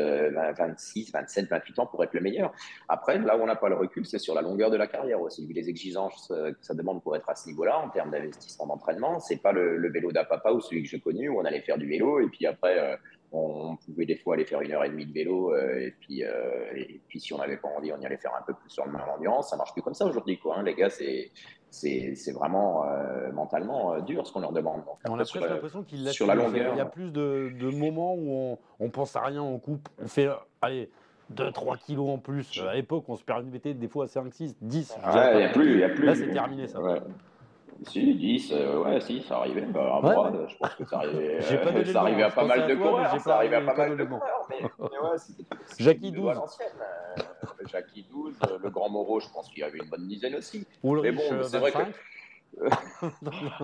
26, 0.57 1.11
27, 1.13 1.49
28 1.49 1.79
ans 1.81 1.87
pour 1.87 2.05
être 2.05 2.15
le 2.15 2.21
meilleur. 2.21 2.53
Après, 2.89 3.19
là 3.19 3.37
où 3.37 3.43
on 3.43 3.47
n'a 3.47 3.57
pas 3.57 3.69
le 3.69 3.75
recul, 3.75 4.07
c'est 4.07 4.21
sur 4.21 4.35
la 4.35 4.43
longueur 4.43 4.71
de 4.71 4.77
la 4.77 4.87
carrière 4.87 5.21
aussi, 5.21 5.45
vu 5.45 5.53
les 5.53 5.69
exigences 5.69 6.31
euh, 6.31 6.53
que 6.53 6.59
ça 6.65 6.75
demande 6.75 7.03
pour 7.03 7.17
être 7.17 7.29
à 7.29 7.35
ce 7.35 7.49
niveau-là 7.49 7.79
en 7.79 7.89
termes 7.89 8.11
d'investissement 8.11 8.67
d'entraînement. 8.67 9.19
C'est 9.19 9.43
pas 9.43 9.53
le, 9.53 9.77
le 9.77 9.91
vélo 9.91 10.13
d'Apapa 10.13 10.53
ou 10.53 10.61
celui 10.61 10.85
que 10.85 10.89
j'ai 10.89 11.01
connu 11.01 11.29
où 11.29 11.41
on 11.41 11.45
allait 11.45 11.63
faire 11.63 11.79
du 11.79 11.89
vélo 11.89 12.21
et 12.21 12.29
puis 12.29 12.47
après, 12.47 12.99
on 13.33 13.77
pouvait 13.77 14.07
des 14.07 14.17
fois 14.17 14.35
aller 14.35 14.45
faire 14.45 14.61
une 14.63 14.73
heure 14.73 14.85
et 14.85 14.89
demie 14.89 15.07
de 15.07 15.13
vélo 15.13 15.53
euh, 15.53 15.87
et 15.87 15.95
puis 16.01 16.25
euh, 16.25 16.31
et 16.75 17.01
puis 17.09 17.21
si 17.21 17.33
on 17.33 17.39
n'avait 17.39 17.59
pas 17.59 17.69
envie 17.69 17.93
on 17.93 18.01
y 18.01 18.07
allait 18.07 18.17
faire 18.17 18.35
un 18.39 18.43
peu 18.43 18.55
plus 18.55 18.71
sur 18.71 18.87
le 18.87 18.93
même 18.93 19.03
ambiance 19.15 19.51
ça 19.51 19.57
marche 19.57 19.73
plus 19.73 19.83
comme 19.83 19.95
ça 19.95 20.07
aujourd'hui 20.07 20.39
quoi 20.39 20.59
hein. 20.59 20.63
les 20.63 20.75
gars 20.75 20.91
c'est 20.91 21.31
c'est 21.71 22.33
vraiment 22.33 22.87
euh, 22.87 23.31
mentalement 23.33 24.01
dur 24.01 24.27
ce 24.27 24.33
qu'on 24.33 24.41
leur 24.41 24.53
demande 24.53 24.83
on 25.09 25.19
a 25.19 25.25
presque 25.25 25.35
l'impression 25.35 25.83
qu'il 25.83 26.03
y 26.03 26.09
a 26.09 26.87
plus 26.87 27.13
de, 27.13 27.53
de 27.59 27.71
moments 27.71 28.15
où 28.15 28.33
on, 28.33 28.59
on 28.81 28.89
pense 28.89 29.15
à 29.17 29.21
rien 29.21 29.43
on 29.43 29.59
coupe 29.59 29.89
on 30.03 30.09
fait 30.09 30.29
allez 30.63 30.91
2-3 31.35 31.79
kilos 31.79 32.09
en 32.09 32.17
plus. 32.17 32.59
À 32.67 32.73
l'époque, 32.73 33.05
on 33.09 33.17
se 33.17 33.23
permettait 33.23 33.75
des 33.75 33.89
fois 33.89 34.07
5, 34.07 34.33
6, 34.33 34.57
10. 34.63 34.97
il 34.97 35.37
n'y 35.37 35.45
a 35.45 35.49
plus, 35.51 35.77
il 35.77 35.85
a 35.85 35.91
plus. 35.91 36.07
Là, 36.07 36.15
c'est 36.15 36.33
terminé 36.33 36.67
ça. 36.69 36.79
Si, 37.87 38.15
10, 38.15 38.53
euh, 38.53 38.83
ouais, 38.83 39.01
si, 39.01 39.23
ça 39.23 39.37
arrivait. 39.37 39.63
Bah, 39.63 40.01
moi, 40.03 40.33
je 40.49 40.57
pense 40.57 40.75
que 40.75 40.85
ça 40.85 40.97
arrivait, 40.97 41.39
euh, 41.53 41.85
ça 41.85 42.01
arrivait 42.01 42.23
à 42.25 42.31
pas 42.31 42.45
mal 42.45 42.67
de 42.67 42.75
coureurs. 42.75 43.21
Ça 43.21 43.37
arrivait 43.37 43.57
à 43.57 43.61
pas 43.61 43.75
mal 43.75 43.97
de 43.97 44.05
coureurs. 44.05 44.49
Mais, 44.51 44.57
mais 44.79 45.09
ouais, 45.09 45.19
c'était. 45.19 45.45
Jackie 45.79 46.11
12. 46.11 46.29
Euh, 46.29 47.23
Jackie 47.71 48.07
12, 48.11 48.39
le 48.63 48.71
Grand 48.71 48.89
Moreau, 48.89 49.21
je 49.21 49.29
pense 49.29 49.49
qu'il 49.49 49.61
y 49.61 49.63
avait 49.63 49.79
une 49.79 49.89
bonne 49.89 50.09
dizaine 50.09 50.35
aussi. 50.35 50.67
mais 50.83 51.13
bon, 51.13 51.23
c'est 51.45 51.59
vrai 51.59 51.73
que. 51.73 51.79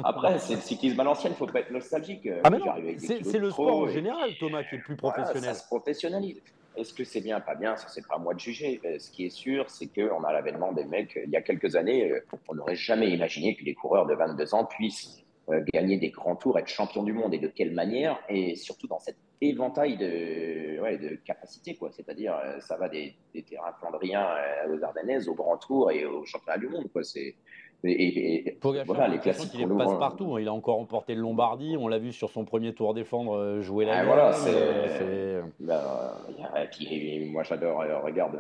Après, 0.05 0.39
c'est 0.39 0.55
le 0.55 0.61
cyclisme 0.61 1.01
à 1.01 1.05
l'ancienne, 1.05 1.33
il 1.33 1.35
ne 1.35 1.39
faut 1.39 1.53
pas 1.53 1.61
être 1.61 1.71
nostalgique. 1.71 2.29
Ah 2.45 2.51
c'est 2.99 3.39
le 3.39 3.51
sport 3.51 3.79
en 3.79 3.89
général, 3.89 4.31
Thomas, 4.39 4.63
qui 4.63 4.77
est 4.77 4.79
plus 4.79 4.97
professionnel. 4.97 5.33
Voilà, 5.39 5.55
ça 5.55 5.61
se 5.61 5.67
professionnalise. 5.67 6.41
Est-ce 6.77 6.93
que 6.93 7.05
c'est 7.05 7.21
bien, 7.21 7.41
pas 7.41 7.55
bien 7.55 7.77
Ça, 7.77 7.89
c'est 7.89 8.07
pas 8.07 8.17
à 8.17 8.19
moi 8.19 8.35
de 8.35 8.41
juger. 8.41 8.81
Euh, 8.85 8.99
ce 8.99 9.11
qui 9.11 9.25
est 9.25 9.31
sûr, 9.31 9.71
c'est 9.71 9.87
qu'on 9.87 10.25
a 10.25 10.33
l'avènement 10.33 10.73
des 10.73 10.85
mecs. 10.85 11.19
Il 11.25 11.31
y 11.31 11.37
a 11.37 11.43
quelques 11.43 11.77
années, 11.77 12.11
euh, 12.11 12.27
on 12.49 12.55
n'aurait 12.55 12.75
jamais 12.75 13.11
imaginé 13.11 13.55
que 13.55 13.65
les 13.65 13.75
coureurs 13.75 14.07
de 14.07 14.15
22 14.15 14.55
ans 14.55 14.65
puissent 14.65 15.23
euh, 15.51 15.65
gagner 15.73 15.99
des 15.99 16.11
grands 16.11 16.35
tours, 16.35 16.59
être 16.59 16.69
champion 16.69 17.05
du 17.05 17.13
monde 17.13 17.33
et 17.33 17.39
de 17.39 17.47
quelle 17.47 17.73
manière, 17.75 18.19
et 18.29 18.57
surtout 18.57 18.89
dans 18.89 18.99
cet 18.99 19.17
éventail 19.41 19.97
de, 19.99 21.17
capacités. 21.25 21.77
Quoi. 21.77 21.91
C'est-à-dire, 21.93 22.41
ça 22.61 22.77
va 22.77 22.89
des, 22.89 23.15
terrains 23.47 23.73
flandriens 23.79 24.27
aux 24.69 24.83
Ardennaises, 24.83 25.29
au 25.29 25.35
Grand 25.35 25.59
Tour 25.59 25.91
et 25.93 26.05
au 26.05 26.25
championnat 26.25 26.59
du 26.59 26.69
monde. 26.69 26.91
Quoi. 26.93 27.05
C'est, 27.05 27.37
et, 27.85 28.49
et 28.49 28.59
voilà, 28.87 29.09
les 29.09 29.19
classiques. 29.19 29.53
Il 29.55 29.69
passe 29.69 29.99
partout. 29.99 30.35
Hein. 30.35 30.41
Il 30.41 30.49
a 30.49 30.53
encore 30.53 30.77
remporté 30.77 31.15
le 31.15 31.21
Lombardie. 31.21 31.77
On 31.79 31.89
l'a 31.89 31.99
vu 31.99 32.13
sur 32.13 32.31
son 32.31 32.45
premier 32.45 32.73
tour 32.73 32.95
des 32.95 33.05
Flandres 33.05 33.37
euh, 33.37 33.61
jouer 33.61 33.85
la 33.85 33.99
ah, 33.99 34.05
voilà, 34.05 34.33
c'est. 34.33 35.43
Ben, 35.61 37.31
moi, 37.31 37.43
j'adore. 37.43 37.83
Euh, 37.83 38.01
regarde, 38.01 38.39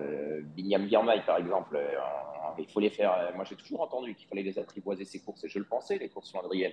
Binyam 0.56 0.88
Girmay, 0.88 1.20
par 1.26 1.38
exemple. 1.38 1.76
Euh, 1.76 1.98
il 2.58 2.66
faut 2.66 2.80
les 2.80 2.90
faire. 2.90 3.32
Moi, 3.34 3.44
j'ai 3.48 3.56
toujours 3.56 3.82
entendu 3.82 4.14
qu'il 4.14 4.28
fallait 4.28 4.42
les 4.42 4.58
attriboiser 4.58 5.04
ces 5.04 5.18
courses, 5.20 5.44
et 5.44 5.48
je 5.48 5.58
le 5.58 5.64
pensais, 5.64 5.98
les 5.98 6.08
courses 6.08 6.30
flandriennes. 6.30 6.72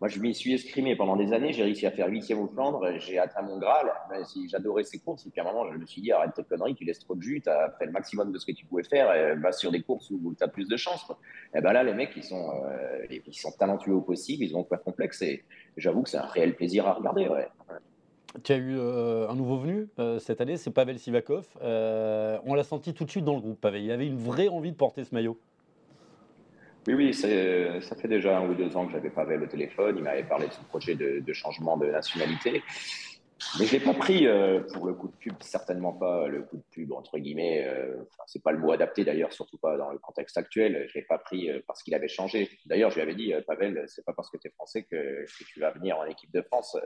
Moi, 0.00 0.08
je 0.08 0.20
m'y 0.20 0.34
suis 0.34 0.52
escrimé 0.52 0.94
pendant 0.94 1.16
des 1.16 1.32
années. 1.32 1.54
J'ai 1.54 1.62
réussi 1.62 1.86
à 1.86 1.90
faire 1.90 2.08
huitième 2.08 2.38
au 2.40 2.46
Flandre. 2.48 2.86
J'ai 2.98 3.18
atteint 3.18 3.40
mon 3.40 3.58
Graal. 3.58 3.90
j'adorais 4.46 4.84
ces 4.84 4.98
courses. 4.98 5.24
Et 5.26 5.30
puis 5.30 5.40
à 5.40 5.44
un 5.44 5.46
moment, 5.46 5.72
je 5.72 5.78
me 5.78 5.86
suis 5.86 6.02
dit, 6.02 6.12
arrête 6.12 6.34
tes 6.34 6.44
conneries, 6.44 6.74
tu 6.74 6.84
laisses 6.84 6.98
trop 6.98 7.14
de 7.14 7.22
jus. 7.22 7.40
Tu 7.42 7.48
as 7.48 7.74
fait 7.78 7.86
le 7.86 7.92
maximum 7.92 8.30
de 8.30 8.38
ce 8.38 8.44
que 8.44 8.52
tu 8.52 8.66
pouvais 8.66 8.82
faire. 8.82 9.36
Bah, 9.38 9.52
sur 9.52 9.70
des 9.70 9.80
courses 9.80 10.10
où 10.10 10.34
tu 10.36 10.44
as 10.44 10.48
plus 10.48 10.68
de 10.68 10.76
chance. 10.76 11.10
Et 11.54 11.62
ben 11.62 11.72
là, 11.72 11.82
les 11.82 11.94
mecs, 11.94 12.12
ils 12.14 12.24
sont, 12.24 12.50
euh, 12.66 13.06
ils 13.10 13.34
sont 13.34 13.52
talentueux 13.52 13.94
au 13.94 14.02
possible. 14.02 14.44
Ils 14.44 14.54
ont 14.54 14.64
pas 14.64 14.76
complexe. 14.76 15.22
Et 15.22 15.44
j'avoue 15.78 16.02
que 16.02 16.10
c'est 16.10 16.18
un 16.18 16.26
réel 16.26 16.54
plaisir 16.54 16.86
à 16.86 16.92
regarder. 16.92 17.28
Tu 18.44 18.52
as 18.52 18.56
eu 18.56 18.76
euh, 18.76 19.28
un 19.30 19.34
nouveau 19.34 19.56
venu 19.56 19.88
euh, 19.98 20.18
cette 20.18 20.42
année, 20.42 20.58
c'est 20.58 20.70
Pavel 20.70 20.98
Sivakov. 20.98 21.46
on 21.62 22.54
l'a 22.54 22.64
senti 22.64 22.92
tout 22.92 23.06
de 23.06 23.10
suite 23.10 23.24
dans 23.24 23.34
le 23.34 23.40
groupe, 23.40 23.60
Pavel. 23.62 23.82
Il 23.82 23.90
avait 23.90 24.06
une 24.06 24.18
vraie 24.18 24.48
envie 24.48 24.72
de 24.72 24.76
porter 24.76 25.04
ce 25.04 25.14
maillot. 25.14 25.38
Oui, 26.86 26.94
oui, 26.94 27.14
ça 27.14 27.96
fait 27.96 28.08
déjà 28.08 28.38
un 28.38 28.48
ou 28.48 28.54
deux 28.54 28.76
ans 28.76 28.86
que 28.86 28.92
j'avais 28.92 29.10
Pavel 29.10 29.42
au 29.42 29.46
téléphone. 29.46 29.96
Il 29.98 30.04
m'avait 30.04 30.22
parlé 30.22 30.46
de 30.46 30.52
son 30.52 30.62
projet 30.64 30.94
de, 30.94 31.32
changement 31.32 31.76
de 31.76 31.86
nationalité. 31.86 32.62
Mais 33.58 33.66
je 33.66 33.72
l'ai 33.72 33.80
pas 33.80 33.92
pris 33.92 34.26
euh, 34.26 34.60
pour 34.72 34.86
le 34.86 34.94
coup 34.94 35.08
de 35.08 35.16
pub, 35.16 35.34
certainement 35.40 35.92
pas 35.92 36.26
le 36.26 36.42
coup 36.42 36.56
de 36.56 36.64
pub, 36.70 36.92
entre 36.92 37.18
guillemets. 37.18 37.66
Euh, 37.66 37.96
Ce 38.26 38.38
n'est 38.38 38.42
pas 38.42 38.52
le 38.52 38.58
mot 38.58 38.70
adapté 38.70 39.04
d'ailleurs, 39.04 39.32
surtout 39.32 39.58
pas 39.58 39.76
dans 39.76 39.90
le 39.90 39.98
contexte 39.98 40.38
actuel. 40.38 40.86
Je 40.88 40.98
l'ai 40.98 41.04
pas 41.04 41.18
pris 41.18 41.50
euh, 41.50 41.60
parce 41.66 41.82
qu'il 41.82 41.94
avait 41.94 42.08
changé. 42.08 42.48
D'ailleurs, 42.66 42.90
je 42.90 42.96
lui 42.96 43.02
avais 43.02 43.14
dit, 43.14 43.34
Pavel, 43.46 43.84
c'est 43.88 44.04
pas 44.04 44.12
parce 44.12 44.30
que 44.30 44.38
tu 44.38 44.46
es 44.46 44.50
français 44.52 44.84
que, 44.84 45.24
tu 45.52 45.60
vas 45.60 45.72
venir 45.72 45.98
en 45.98 46.04
équipe 46.04 46.32
de 46.32 46.42
France. 46.42 46.76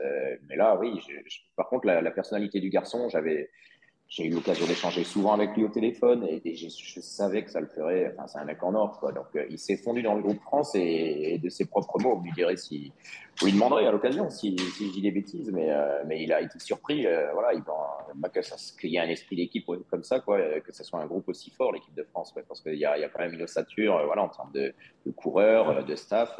mais 0.49 0.55
là, 0.55 0.77
oui, 0.77 0.99
par 1.55 1.69
contre, 1.69 1.85
la 1.85 2.11
personnalité 2.11 2.59
du 2.59 2.69
garçon, 2.69 3.07
j'avais 3.07 3.49
j'ai 4.11 4.25
eu 4.25 4.29
l'occasion 4.29 4.67
d'échanger 4.67 5.05
souvent 5.05 5.31
avec 5.31 5.55
lui 5.55 5.63
au 5.63 5.69
téléphone 5.69 6.27
et, 6.27 6.53
je, 6.53 6.67
savais 6.99 7.45
que 7.45 7.49
ça 7.49 7.61
le 7.61 7.67
ferait. 7.67 8.13
Enfin, 8.13 8.27
c'est 8.27 8.39
un 8.39 8.43
mec 8.43 8.61
en 8.61 8.75
or, 8.75 8.99
quoi. 8.99 9.13
Donc, 9.13 9.27
euh, 9.37 9.45
il 9.49 9.57
s'est 9.57 9.77
fondu 9.77 10.03
dans 10.03 10.15
le 10.15 10.21
groupe 10.21 10.41
France 10.41 10.75
et, 10.75 11.39
de 11.41 11.47
ses 11.47 11.63
propres 11.63 11.97
mots, 11.97 12.17
on 12.19 12.21
lui 12.21 12.33
dirait 12.33 12.57
si, 12.57 12.91
ou 13.41 13.47
il 13.47 13.53
demanderait 13.53 13.87
à 13.87 13.91
l'occasion 13.91 14.29
si, 14.29 14.57
si, 14.75 14.87
je 14.87 14.91
dis 14.91 15.01
des 15.01 15.11
bêtises, 15.11 15.49
mais, 15.53 15.71
euh, 15.71 16.03
mais 16.05 16.21
il 16.21 16.33
a 16.33 16.41
été 16.41 16.59
surpris. 16.59 17.07
Euh, 17.07 17.31
voilà, 17.31 17.53
il 17.53 17.63
bah, 18.15 18.29
qu'il 18.29 18.89
y 18.89 18.97
ait 18.97 18.99
un 18.99 19.09
esprit 19.09 19.35
d'équipe 19.35 19.65
comme 19.89 20.03
ça, 20.03 20.19
quoi, 20.19 20.39
que 20.59 20.73
ce 20.73 20.83
soit 20.83 20.99
un 20.99 21.05
groupe 21.05 21.27
aussi 21.29 21.51
fort, 21.51 21.71
l'équipe 21.71 21.93
de 21.95 22.03
France, 22.03 22.33
parce 22.47 22.61
qu'il 22.61 22.75
y 22.75 22.85
a, 22.85 22.97
y 22.97 23.03
a 23.03 23.09
quand 23.09 23.19
même 23.19 23.33
une 23.33 23.43
ossature, 23.43 24.01
voilà, 24.05 24.23
en 24.23 24.29
termes 24.29 24.51
de, 24.53 24.73
coureurs, 25.15 25.83
de 25.85 25.95
staff. 25.95 26.39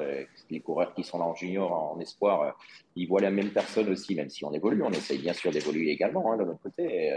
les 0.49 0.59
coureurs 0.59 0.93
qui 0.93 1.03
sont 1.03 1.19
là 1.19 1.25
en 1.25 1.35
junior, 1.35 1.71
en 1.71 1.99
espoir, 1.99 2.57
ils 2.95 3.07
voient 3.07 3.21
la 3.21 3.31
même 3.31 3.49
personne 3.49 3.89
aussi, 3.89 4.15
même 4.15 4.29
si 4.29 4.45
on 4.45 4.53
évolue. 4.53 4.83
On 4.83 4.91
essaye 4.91 5.19
bien 5.19 5.33
sûr 5.33 5.51
d'évoluer 5.51 5.91
également 5.91 6.31
hein, 6.31 6.37
de 6.37 6.43
notre 6.43 6.61
côté. 6.61 7.11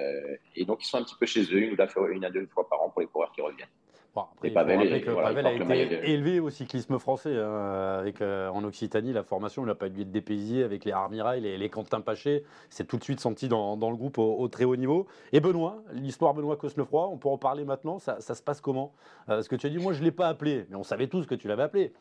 Et, 0.54 0.64
donc, 0.64 0.82
ils 0.82 0.86
sont 0.86 0.98
un 0.98 1.04
petit 1.04 1.16
peu 1.18 1.26
chez 1.26 1.42
eux, 1.42 1.62
une, 1.62 1.76
une 2.12 2.24
à 2.24 2.30
deux 2.30 2.46
fois 2.46 2.68
par 2.68 2.82
an 2.82 2.90
pour 2.90 3.00
les 3.00 3.06
coureurs 3.06 3.32
qui 3.32 3.40
reviennent. 3.40 3.68
Bon, 4.14 4.26
après, 4.32 4.50
Pavel, 4.50 5.04
Pavel 5.04 5.46
a 5.46 5.52
été 5.52 6.10
élevé 6.10 6.38
au 6.38 6.48
cyclisme 6.48 7.00
français. 7.00 7.36
Hein, 7.36 7.98
avec, 7.98 8.20
euh, 8.20 8.48
en 8.48 8.62
Occitanie, 8.62 9.12
la 9.12 9.24
formation, 9.24 9.62
il 9.64 9.66
n'a 9.66 9.74
pas 9.74 9.88
dû 9.88 10.02
être 10.02 10.12
dépaysé 10.12 10.62
avec 10.62 10.84
les 10.84 10.92
Armirail, 10.92 11.40
les, 11.40 11.58
les 11.58 11.68
Quentin 11.68 12.00
Paché. 12.00 12.44
C'est 12.70 12.86
tout 12.86 12.96
de 12.96 13.02
suite 13.02 13.18
senti 13.18 13.48
dans, 13.48 13.76
dans 13.76 13.90
le 13.90 13.96
groupe 13.96 14.18
au, 14.18 14.46
très 14.46 14.64
haut 14.64 14.76
niveau. 14.76 15.08
Et 15.32 15.40
Benoît, 15.40 15.82
l'histoire 15.92 16.32
Benoît 16.32 16.56
Cosnefroy, 16.56 17.08
on 17.08 17.16
peut 17.16 17.28
en 17.28 17.38
parler 17.38 17.64
maintenant. 17.64 17.98
Ça, 17.98 18.20
ça 18.20 18.36
se 18.36 18.42
passe 18.42 18.60
comment? 18.60 18.92
Euh, 19.28 19.42
Ce 19.42 19.48
que 19.48 19.56
tu 19.56 19.66
as 19.66 19.70
dit, 19.70 19.78
moi, 19.78 19.92
je 19.92 19.98
ne 19.98 20.04
l'ai 20.04 20.12
pas 20.12 20.28
appelé, 20.28 20.66
mais 20.70 20.76
on 20.76 20.84
savait 20.84 21.08
tous 21.08 21.26
que 21.26 21.34
tu 21.34 21.48
l'avais 21.48 21.64
appelé. 21.64 21.92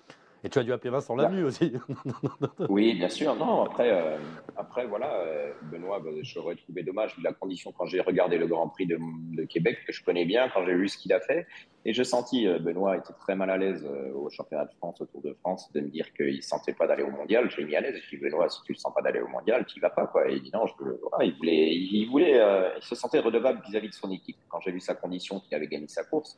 Et 0.45 0.49
tu 0.49 0.60
as 0.60 0.63
dû 0.63 0.73
appeler 0.73 0.89
Vincent 0.89 1.15
Lamy 1.15 1.41
aussi. 1.41 1.71
oui, 2.69 2.95
bien 2.95 3.08
sûr. 3.08 3.34
Non, 3.36 3.63
après, 3.63 3.89
euh, 3.89 4.17
après 4.58 4.86
voilà, 4.86 5.13
euh, 5.13 5.53
Benoît, 5.71 6.01
bah, 6.01 6.10
j'aurais 6.21 6.56
trouvé 6.56 6.84
dommage 6.84 7.15
vu 7.15 7.23
la 7.23 7.32
condition 7.32 7.71
quand 7.71 7.86
j'ai 7.86 8.01
regardé 8.01 8.38
le 8.38 8.45
Grand 8.45 8.67
Prix 8.67 8.86
de, 8.86 8.97
Québec, 9.45 9.77
que 9.88 9.93
je 9.93 10.03
connais 10.03 10.25
bien, 10.25 10.49
quand 10.49 10.65
j'ai 10.65 10.75
vu 10.75 10.89
ce 10.89 10.97
qu'il 10.97 11.13
a 11.13 11.21
fait. 11.21 11.47
Et 11.86 11.93
je 11.93 12.03
sentis, 12.03 12.45
euh, 12.45 12.60
Benoît 12.60 12.97
était 12.97 13.13
très 13.21 13.38
mal 13.38 13.49
à 13.51 13.58
l'aise 13.58 13.88
au 14.13 14.29
championnat 14.29 14.65
de 14.65 14.73
France, 14.73 14.99
au 14.99 15.06
Tour 15.06 15.21
de 15.21 15.34
France, 15.34 15.71
de 15.71 15.79
me 15.79 15.88
dire 15.88 16.12
qu'il 16.13 16.36
ne 16.36 16.41
sentait 16.41 16.73
pas 16.73 16.88
d'aller 16.88 17.03
au 17.03 17.12
mondial. 17.12 17.49
Je 17.49 17.58
l'ai 17.58 17.65
mis 17.65 17.77
à 17.77 17.82
l'aise. 17.82 17.95
Je 18.03 18.17
dit, 18.17 18.21
Benoît, 18.21 18.49
si 18.49 18.62
tu 18.63 18.73
ne 18.73 18.77
sens 18.77 18.93
pas 18.93 19.01
d'aller 19.01 19.21
au 19.21 19.29
mondial, 19.29 19.65
tu 19.65 19.75
n'y 19.75 19.82
vas 19.82 19.91
pas. 19.91 20.08
Quoi. 20.08 20.29
Et 20.29 20.36
il 20.36 20.41
dit, 20.41 20.51
non, 20.53 20.65
je 20.67 20.73
voilà, 21.10 21.23
il, 21.23 21.38
voulait, 21.38 21.73
il, 21.73 22.06
voulait, 22.10 22.41
il 22.75 22.84
se 22.84 22.95
sentait 22.95 23.19
redevable 23.19 23.62
vis-à-vis 23.65 23.88
-vis 23.88 23.91
de 23.91 23.95
son 23.95 24.12
équipe. 24.12 24.38
Quand 24.49 24.60
j'ai 24.60 24.71
vu 24.71 24.82
sa 24.82 24.93
condition, 24.93 25.39
qu'il 25.39 25.56
avait 25.56 25.67
gagné 25.67 25.88
sa 25.88 26.03
course, 26.03 26.38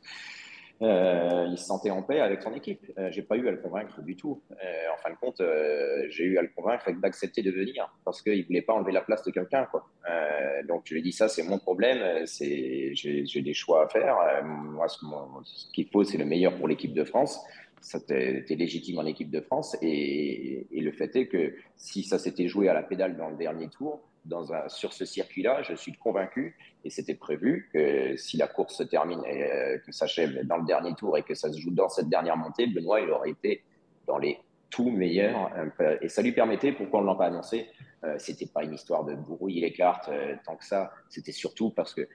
euh, 0.82 1.46
il 1.50 1.58
se 1.58 1.64
sentait 1.64 1.90
en 1.90 2.02
paix 2.02 2.20
avec 2.20 2.42
son 2.42 2.52
équipe. 2.54 2.80
Euh, 2.98 3.08
j'ai 3.10 3.22
pas 3.22 3.36
eu 3.36 3.48
à 3.48 3.50
le 3.50 3.56
convaincre 3.56 4.02
du 4.02 4.16
tout. 4.16 4.42
Euh, 4.52 4.56
en 4.92 4.96
fin 4.98 5.10
de 5.10 5.16
compte, 5.16 5.40
euh, 5.40 6.04
j'ai 6.10 6.24
eu 6.24 6.38
à 6.38 6.42
le 6.42 6.50
convaincre 6.54 6.90
d'accepter 7.00 7.42
de 7.42 7.50
venir 7.50 7.90
parce 8.04 8.20
qu'il 8.22 8.44
voulait 8.46 8.62
pas 8.62 8.74
enlever 8.74 8.92
la 8.92 9.00
place 9.00 9.22
de 9.22 9.30
quelqu'un. 9.30 9.66
Quoi. 9.70 9.86
Euh, 10.10 10.62
donc 10.68 10.82
je 10.84 10.94
lui 10.94 11.00
ai 11.00 11.02
dit 11.02 11.12
ça, 11.12 11.28
c'est 11.28 11.42
mon 11.42 11.58
problème. 11.58 12.26
C'est 12.26 12.94
j'ai 12.94 13.42
des 13.42 13.54
choix 13.54 13.84
à 13.84 13.88
faire. 13.88 14.16
moi, 14.44 14.88
ce, 14.88 14.98
ce 15.44 15.72
qu'il 15.72 15.88
faut, 15.88 16.04
c'est 16.04 16.18
le 16.18 16.26
meilleur 16.26 16.54
pour 16.56 16.68
l'équipe 16.68 16.92
de 16.92 17.04
France. 17.04 17.40
Ça 17.86 17.98
était 17.98 18.56
légitime 18.56 18.98
en 18.98 19.06
équipe 19.06 19.30
de 19.30 19.40
France 19.40 19.76
et, 19.80 20.66
le 20.72 20.90
fait 20.90 21.14
est 21.14 21.28
que 21.28 21.54
si 21.76 22.02
ça 22.02 22.18
s'était 22.18 22.48
joué 22.48 22.68
à 22.68 22.74
la 22.74 22.82
pédale 22.82 23.16
dans 23.16 23.30
le 23.30 23.36
dernier 23.36 23.68
tour, 23.68 24.00
dans 24.24 24.52
un, 24.52 24.68
sur 24.68 24.92
ce 24.92 25.04
circuit-là, 25.04 25.62
je 25.62 25.74
suis 25.74 25.92
convaincu, 25.92 26.56
et 26.84 26.90
c'était 26.90 27.14
prévu, 27.14 27.70
que 27.72 28.16
si 28.16 28.36
la 28.38 28.48
course 28.48 28.74
se 28.74 28.82
termine 28.82 29.22
et 29.24 29.44
euh, 29.44 29.78
que 29.78 29.92
s'achève 29.92 30.44
dans 30.46 30.56
le 30.56 30.64
dernier 30.64 30.94
tour 30.94 31.16
et 31.16 31.22
que 31.22 31.34
ça 31.34 31.52
se 31.52 31.60
joue 31.60 31.70
dans 31.70 31.88
cette 31.88 32.08
dernière 32.08 32.36
montée, 32.36 32.66
Benoît, 32.66 33.00
il 33.00 33.10
aurait 33.10 33.30
été 33.30 33.62
dans 34.08 34.18
les 34.18 34.36
tout 34.68 34.90
meilleurs. 34.90 35.52
Et 36.00 36.08
ça 36.08 36.22
lui 36.22 36.32
permettait, 36.32 36.72
pourquoi 36.72 36.98
on 36.98 37.02
ne 37.02 37.08
l'a 37.08 37.14
pas 37.14 37.26
annoncé, 37.26 37.68
euh, 38.02 38.16
c'était 38.18 38.46
pas 38.46 38.64
une 38.64 38.74
histoire 38.74 39.04
de 39.04 39.14
brouiller 39.14 39.60
les 39.60 39.72
cartes 39.72 40.08
euh, 40.08 40.34
tant 40.44 40.56
que 40.56 40.64
ça, 40.64 40.92
c'était 41.08 41.32
surtout 41.32 41.70
parce 41.70 41.94
que 41.94 42.08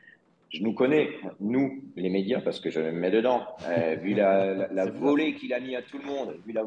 je 0.52 0.64
nous 0.64 0.74
connais, 0.74 1.10
nous, 1.40 1.82
les 1.96 2.10
médias, 2.10 2.42
parce 2.42 2.60
que 2.60 2.70
je 2.70 2.82
me 2.82 2.92
mets 2.92 3.12
dedans. 3.12 3.46
Euh, 3.68 3.96
vu 3.96 4.14
la, 4.14 4.68
la, 4.68 4.86
volée 4.92 5.36
qu'il 5.36 5.54
a 5.54 5.60
mis 5.60 5.76
à 5.76 5.82
tout 5.82 5.98
le 5.98 6.06
monde, 6.06 6.38
vu 6.46 6.52
la, 6.52 6.64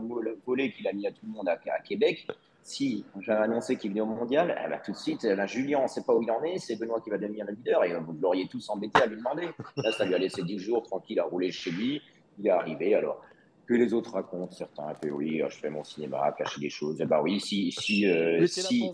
volée 0.47 0.73
qu'il 0.73 0.89
a 0.89 0.93
mis 0.93 1.07
à 1.07 1.11
tout 1.11 1.27
le 1.27 1.33
monde 1.33 1.49
à, 1.49 1.53
à 1.53 1.81
Québec, 1.81 2.27
si 2.63 3.05
j'ai 3.21 3.33
annoncé 3.33 3.77
qu'il 3.77 3.91
venait 3.91 4.01
au 4.01 4.07
mondial, 4.07 4.59
eh 4.65 4.71
ben, 4.71 4.81
tout 4.83 4.93
de 4.93 4.97
suite, 4.97 5.25
là, 5.25 5.47
Julien, 5.47 5.81
on 5.81 5.83
ne 5.83 5.89
sait 5.89 6.03
pas 6.03 6.15
où 6.15 6.23
il 6.23 6.31
en 6.31 6.43
est, 6.45 6.59
c'est 6.59 6.77
Benoît 6.77 7.01
qui 7.03 7.11
va 7.11 7.19
devenir 7.19 7.45
le 7.45 7.53
leader, 7.53 7.85
et 7.85 7.95
vous 7.95 8.15
l'auriez 8.21 8.49
tous 8.49 8.71
embêté 8.71 9.03
à 9.03 9.07
lui 9.07 9.17
demander. 9.17 9.49
Là, 9.77 9.93
ça 9.93 10.07
lui 10.07 10.15
a 10.15 10.19
laissé 10.19 10.43
10 10.43 10.59
jours 10.59 10.83
tranquille 10.83 11.21
à 11.21 11.25
rouler 11.25 11.53
chez 11.53 11.71
lui, 11.71 12.01
il 12.39 12.47
est 12.47 12.51
arrivé, 12.51 12.95
alors 12.95 13.21
que 13.67 13.75
les 13.75 13.95
autres 13.95 14.13
racontent, 14.13 14.53
certains 14.53 14.89
un 14.89 14.95
peu 14.95 15.11
oui, 15.11 15.43
je 15.49 15.57
fais 15.57 15.71
mon 15.71 15.85
cinéma, 15.85 16.33
cacher 16.37 16.61
des 16.61 16.71
choses. 16.71 16.99
Eh 17.01 17.07
ben 17.07 17.21
oui, 17.23 17.41
si, 17.41 17.73
si, 17.73 18.07
euh, 18.07 18.47
si 18.47 18.91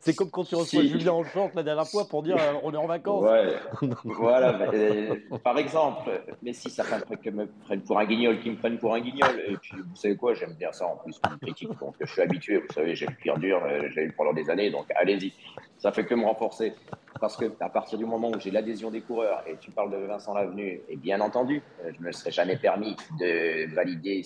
C'est 0.00 0.14
comme 0.14 0.30
quand 0.30 0.44
tu 0.44 0.54
reçois 0.54 0.82
Julien 0.82 1.12
en 1.12 1.24
chante 1.24 1.54
la 1.54 1.62
dernière 1.62 1.86
fois 1.86 2.06
pour 2.08 2.22
dire 2.22 2.36
euh, 2.38 2.54
on 2.62 2.72
est 2.72 2.76
en 2.76 2.86
vacances. 2.86 3.24
Ouais, 3.24 3.54
voilà. 4.04 4.72
Euh, 4.72 5.16
par 5.42 5.58
exemple, 5.58 6.10
mais 6.42 6.52
si 6.52 6.70
certains 6.70 6.98
me 6.98 7.46
prennent 7.64 7.82
pour 7.82 7.98
un 7.98 8.04
guignol, 8.04 8.40
qui 8.40 8.50
me 8.50 8.56
prennent 8.56 8.78
pour 8.78 8.94
un 8.94 9.00
guignol, 9.00 9.40
et 9.46 9.56
puis 9.56 9.76
vous 9.76 9.96
savez 9.96 10.16
quoi, 10.16 10.34
j'aime 10.34 10.54
bien 10.54 10.72
ça 10.72 10.86
en 10.86 10.96
plus 10.96 11.18
comme 11.18 11.38
critique, 11.38 11.70
donc 11.80 11.94
je 12.00 12.06
suis 12.06 12.22
habitué. 12.22 12.58
Vous 12.58 12.74
savez, 12.74 12.94
j'ai 12.94 13.06
le 13.06 13.14
pire 13.14 13.38
dur, 13.38 13.62
j'ai 13.94 14.02
eu 14.02 14.12
pendant 14.12 14.32
des 14.32 14.50
années, 14.50 14.70
donc 14.70 14.86
allez-y. 14.96 15.32
Ça 15.80 15.92
fait 15.92 16.04
que 16.04 16.14
me 16.14 16.24
renforcer. 16.24 16.74
Parce 17.20 17.36
que 17.36 17.46
à 17.60 17.70
partir 17.70 17.98
du 17.98 18.04
moment 18.04 18.30
où 18.30 18.38
j'ai 18.38 18.50
l'adhésion 18.50 18.90
des 18.90 19.00
coureurs, 19.00 19.42
et 19.46 19.56
tu 19.58 19.70
parles 19.70 19.90
de 19.90 19.96
Vincent 19.96 20.34
Lavenu, 20.34 20.80
et 20.88 20.96
bien 20.96 21.20
entendu, 21.20 21.62
je 21.82 21.98
ne 21.98 22.06
me 22.06 22.12
serais 22.12 22.30
jamais 22.30 22.56
permis 22.56 22.96
de 23.18 23.74
valider 23.74 24.22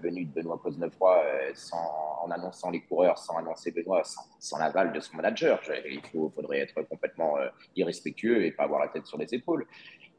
venue 0.00 0.24
de 0.24 0.32
Benoît 0.32 0.60
Cosnefroy 0.62 1.22
euh, 1.24 1.50
sans, 1.54 2.20
en 2.22 2.30
annonçant 2.30 2.70
les 2.70 2.80
coureurs, 2.80 3.18
sans 3.18 3.36
annoncer 3.36 3.72
Benoît, 3.72 4.02
sans, 4.38 4.58
l'aval 4.58 4.92
de 4.92 5.00
son 5.00 5.16
manager. 5.16 5.60
Il 5.88 6.00
faudrait 6.34 6.60
être 6.60 6.82
complètement 6.82 7.36
euh, 7.38 7.48
irrespectueux 7.74 8.44
et 8.44 8.52
pas 8.52 8.64
avoir 8.64 8.80
la 8.80 8.88
tête 8.88 9.06
sur 9.06 9.18
les 9.18 9.34
épaules. 9.34 9.66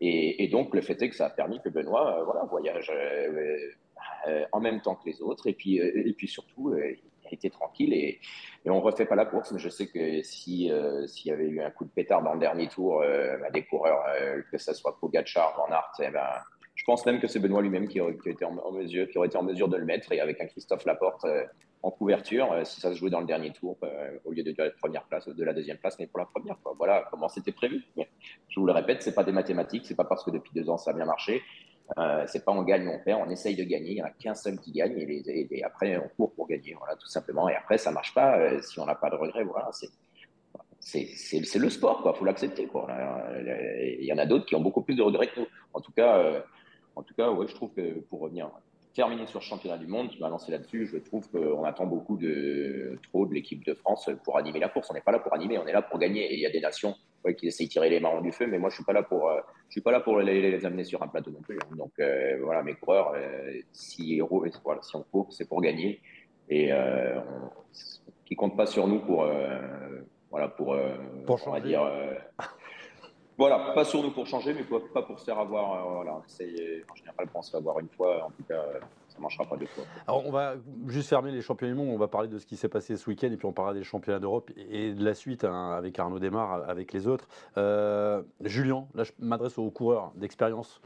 Et, 0.02 0.50
donc, 0.50 0.76
le 0.76 0.82
fait 0.82 1.02
est 1.02 1.10
que 1.10 1.16
ça 1.16 1.28
a 1.28 1.30
permis 1.30 1.62
que 1.62 1.70
Benoît 1.70 2.20
euh, 2.20 2.26
voilà, 2.26 2.44
voyage 2.44 2.92
en 4.52 4.60
même 4.60 4.82
temps 4.82 4.96
que 4.96 5.10
les 5.10 5.22
autres. 5.22 5.48
Et 5.48 5.54
puis, 5.54 5.78
et 5.78 6.14
puis 6.14 6.28
surtout, 6.28 6.76
été 7.34 7.50
tranquille 7.50 7.94
et, 7.94 8.20
on 8.68 8.82
refait 8.82 9.06
pas 9.06 9.16
la 9.16 9.26
course. 9.26 9.52
Mais 9.52 9.60
je 9.60 9.70
sais 9.70 9.88
que 9.88 10.22
s'il 10.24 10.68
y 10.68 11.32
avait 11.32 11.48
eu 11.48 11.62
un 11.62 11.70
coup 11.70 11.86
de 11.86 11.90
pétard 11.90 12.24
dans 12.24 12.34
le 12.34 12.40
dernier 12.40 12.68
tour, 12.68 13.04
bah, 13.40 13.50
des 13.52 13.64
coureurs, 13.64 14.04
que 14.52 14.58
ce 14.58 14.74
soit 14.74 14.98
Pogacar, 15.00 15.56
Van 15.56 15.72
Aert, 15.72 15.92
eh 16.00 16.10
ben, 16.10 16.28
je 16.74 16.84
pense 16.84 17.06
même 17.06 17.20
que 17.20 17.28
c'est 17.28 17.40
Benoît 17.40 17.62
lui-même 17.62 17.88
qui, 17.88 18.02
aurait, 18.02 18.18
été 18.26 18.44
en, 18.44 18.72
mesure, 18.72 19.08
qui 19.08 19.18
aurait 19.18 19.28
été 19.28 19.38
en 19.38 19.44
mesure 19.44 19.70
de 19.70 19.78
le 19.78 19.86
mettre 19.86 20.12
et 20.12 20.20
avec 20.20 20.42
un 20.42 20.48
Christophe 20.48 20.86
Laporte 20.86 21.26
en 21.86 21.92
couverture, 21.92 22.48
si 22.64 22.82
ça 22.82 22.90
se 22.90 22.96
jouait 22.98 23.12
dans 23.12 23.20
le 23.20 23.28
dernier 23.28 23.52
tour, 23.52 23.78
au 24.26 24.32
lieu 24.32 24.42
de 24.42 24.54
la 24.58 24.72
première 24.72 25.04
place, 25.04 25.28
de 25.28 25.44
la 25.44 25.54
deuxième 25.54 25.78
place, 25.78 25.98
mais 26.00 26.08
pour 26.08 26.18
la 26.18 26.26
première. 26.26 26.58
Voilà 26.78 27.06
comment 27.12 27.30
c'était 27.30 27.52
prévu. 27.52 27.84
je 27.96 28.60
vous 28.60 28.66
le 28.66 28.72
répète, 28.72 29.04
c'est 29.04 29.14
pas 29.14 29.24
des 29.24 29.32
mathématiques, 29.32 29.86
c'est 29.86 29.96
pas 29.96 30.04
parce 30.04 30.24
que 30.24 30.32
depuis 30.32 30.52
deux 30.56 30.68
ans 30.70 30.78
ça 30.78 30.92
a 30.92 30.94
bien 30.96 31.06
marché. 31.06 31.44
Euh, 31.98 32.24
c'est 32.28 32.44
pas 32.44 32.52
on 32.52 32.64
gagne, 32.64 32.88
on 32.88 33.00
perd, 33.00 33.22
on 33.26 33.30
essaye 33.30 33.56
de 33.56 33.64
gagner. 33.64 33.92
Il 33.92 33.96
n'y 33.96 34.02
en 34.02 34.06
a 34.06 34.10
qu'un 34.10 34.34
seul 34.34 34.60
qui 34.60 34.72
gagne 34.72 34.98
et, 34.98 35.64
après 35.64 35.98
on 35.98 36.10
court 36.16 36.34
pour 36.34 36.48
gagner, 36.48 36.76
voilà, 36.78 36.96
tout 36.96 37.08
simplement. 37.08 37.48
Et 37.48 37.56
après 37.56 37.78
ça 37.78 37.92
marche 37.92 38.14
pas 38.14 38.40
euh, 38.40 38.62
si 38.62 38.80
on 38.80 38.86
n'a 38.86 38.96
pas 38.96 39.10
de 39.10 39.16
regrets. 39.16 39.44
Voilà, 39.44 39.70
c'est 40.80 41.58
le 41.60 41.70
sport, 41.70 42.02
quoi. 42.02 42.14
Faut 42.14 42.26
l'accepter, 42.26 42.68
quoi. 42.68 42.88
Il 44.00 44.06
y 44.06 44.14
en 44.14 44.18
a 44.18 44.26
d'autres 44.26 44.46
qui 44.46 44.56
ont 44.56 44.62
beaucoup 44.62 44.82
plus 44.82 44.96
de 44.96 45.02
regrets 45.02 45.28
que 45.28 45.40
nous. 45.40 45.48
En 45.74 45.82
tout 45.82 45.92
cas, 45.92 46.18
euh, 46.18 46.42
en 46.96 47.04
tout 47.04 47.14
cas, 47.16 47.32
ouais, 47.32 47.48
je 47.48 47.56
trouve 47.56 47.72
que 47.74 48.00
pour 48.02 48.22
revenir 48.22 48.50
terminer 48.96 49.28
sur 49.28 49.40
le 49.40 49.44
championnat 49.44 49.78
du 49.78 49.88
monde, 49.88 50.10
tu 50.10 50.20
m'as 50.20 50.30
lancé 50.30 50.52
là-dessus. 50.52 50.88
Je 50.88 50.98
trouve 50.98 51.30
qu'on 51.30 51.64
attend 51.66 51.86
beaucoup 51.86 52.18
de 52.18 52.98
trop 53.04 53.26
de 53.26 53.34
l'équipe 53.34 53.64
de 53.66 53.74
France 53.74 54.10
pour 54.24 54.38
animer 54.38 54.60
la 54.60 54.70
course. 54.70 54.90
On 54.90 54.94
n'est 54.94 55.02
pas 55.02 55.12
là 55.12 55.20
pour 55.20 55.34
animer, 55.34 55.58
on 55.58 55.68
est 55.68 55.74
là 55.74 55.82
pour 55.82 56.00
gagner. 56.00 56.32
Et 56.32 56.36
il 56.36 56.40
y 56.40 56.46
a 56.46 56.50
des 56.50 56.62
nations 56.62 56.96
qui 57.34 57.48
essayent 57.48 57.68
de 57.68 57.72
tirer 57.72 57.90
les 57.90 58.00
marrons 58.00 58.22
du 58.22 58.32
feu, 58.32 58.48
mais 58.48 58.60
moi 58.60 58.70
je 58.70 58.76
suis 58.76 58.84
pas 58.84 58.94
là 58.94 59.04
pour, 59.04 59.30
euh, 59.30 59.42
je 59.68 59.74
suis 59.74 59.82
pas 59.82 59.92
là 59.92 60.00
pour 60.00 60.20
les, 60.20 60.66
amener 60.66 60.84
sur 60.84 61.02
un 61.02 61.08
plateau 61.08 61.32
non 61.32 61.42
plus. 61.42 61.58
Hein. 61.58 61.76
Donc 61.76 61.92
euh, 62.00 62.38
voilà, 62.44 62.64
mes 62.64 62.76
coureurs, 62.76 63.14
euh, 63.16 63.60
si, 63.72 64.20
voilà, 64.64 64.82
si 64.82 64.96
on 64.96 65.04
court, 65.04 65.28
c'est 65.32 65.48
pour 65.48 65.62
gagner. 65.62 66.02
Et 66.48 66.72
on, 66.72 67.50
qui 68.26 68.36
compte 68.36 68.56
pas 68.56 68.68
sur 68.68 68.88
nous 68.88 69.00
pour, 69.00 69.28
voilà, 70.30 70.48
pour, 70.48 70.78
pour 71.26 71.48
on 71.48 71.52
va 71.52 71.60
dire. 71.60 71.82
Voilà, 73.38 73.74
pas 73.74 73.84
sur 73.84 74.02
nous 74.02 74.12
pour 74.12 74.26
changer, 74.26 74.54
mais 74.54 74.64
pas 74.64 75.02
pour 75.02 75.20
se 75.20 75.26
faire 75.26 75.40
avoir. 75.40 75.74
Euh, 75.74 75.94
voilà, 75.96 76.14
en 76.14 76.96
général, 76.96 77.28
on 77.34 77.42
se 77.42 77.52
fait 77.52 77.58
avoir 77.58 77.80
une 77.80 77.90
fois. 77.90 78.26
En 78.26 78.32
tout 78.32 78.44
cas, 78.48 78.64
ça 79.10 79.18
ne 79.18 79.22
marchera 79.22 79.46
pas 79.46 79.58
deux 79.58 79.66
fois. 79.66 79.84
Alors, 80.08 80.26
on 80.26 80.32
va 80.32 80.56
juste 80.88 81.10
fermer 81.10 81.32
les 81.32 81.42
championnats 81.42 81.74
du 81.74 81.80
monde. 81.80 81.90
On 81.90 81.98
va 81.98 82.08
parler 82.08 82.28
de 82.28 82.38
ce 82.38 82.46
qui 82.46 82.58
s'est 82.58 82.70
passé 82.70 82.96
ce 82.96 83.10
week-end 83.10 83.28
et 83.28 83.38
puis 83.38 83.46
on 83.46 83.54
parlera 83.54 83.74
des 83.74 83.84
championnats 83.84 84.20
d'Europe 84.20 84.52
et 84.58 84.94
de 84.94 85.04
la 85.04 85.14
suite 85.14 85.44
hein, 85.44 85.72
avec 85.72 85.98
Arnaud 86.00 86.20
Desmar, 86.20 86.70
avec 86.70 86.94
les 86.94 87.08
autres. 87.08 87.28
Euh, 87.58 88.22
Julien, 88.42 88.88
là, 88.94 89.04
je 89.04 89.12
m'adresse 89.20 89.58
aux 89.58 89.70
coureurs 89.70 90.12
d'expérience. 90.16 90.82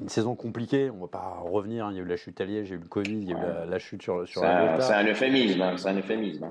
Une 0.00 0.08
saison 0.08 0.34
compliquée, 0.34 0.90
on 0.90 0.96
ne 0.96 1.00
va 1.02 1.08
pas 1.08 1.36
revenir. 1.44 1.86
Hein. 1.86 1.90
Il 1.92 1.98
y 1.98 2.00
a 2.00 2.02
eu 2.02 2.06
la 2.06 2.16
chute 2.16 2.40
à 2.40 2.44
Liège, 2.44 2.68
il 2.68 2.70
y 2.70 2.74
a 2.74 2.76
eu 2.76 2.80
le 2.80 2.88
Covid, 2.88 3.12
il 3.12 3.28
y 3.28 3.34
a 3.34 3.36
eu 3.36 3.68
la, 3.68 3.78
chute 3.78 4.02
sur, 4.02 4.26
sur 4.26 4.42
la 4.42 4.80
C'est 4.80 4.94
un 4.94 5.04
euphémisme. 5.04 5.62
Hein, 5.62 5.76
c'est 5.76 5.88
un 5.88 5.98
euphémisme. 5.98 6.48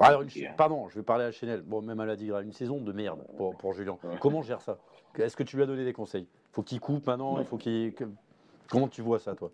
pardon, 0.57 0.87
je 0.89 0.95
vais 0.95 1.03
parler 1.03 1.25
à 1.25 1.31
Chenel. 1.31 1.61
Bon, 1.61 1.81
même 1.81 1.99
à 1.99 2.05
la 2.05 2.15
Digra, 2.15 2.41
une 2.41 2.53
saison 2.53 2.79
de 2.79 2.91
merde 2.91 3.19
pour, 3.37 3.55
pour 3.55 3.73
Julien. 3.73 3.97
Comment 4.19 4.41
gère 4.41 4.61
ça? 4.61 4.77
Est-ce 5.17 5.35
que 5.35 5.43
tu 5.43 5.55
lui 5.55 5.63
as 5.63 5.67
donné 5.67 5.85
des 5.85 5.93
conseils? 5.93 6.27
Faut 6.51 6.63
qu'il 6.63 6.79
coupe 6.79 7.07
maintenant 7.07 7.39
Il 7.39 7.45
faut 7.45 7.57
qu'il. 7.57 7.93
Comment 8.69 8.87
tu 8.87 9.01
vois 9.01 9.19
ça, 9.19 9.35
toi? 9.35 9.51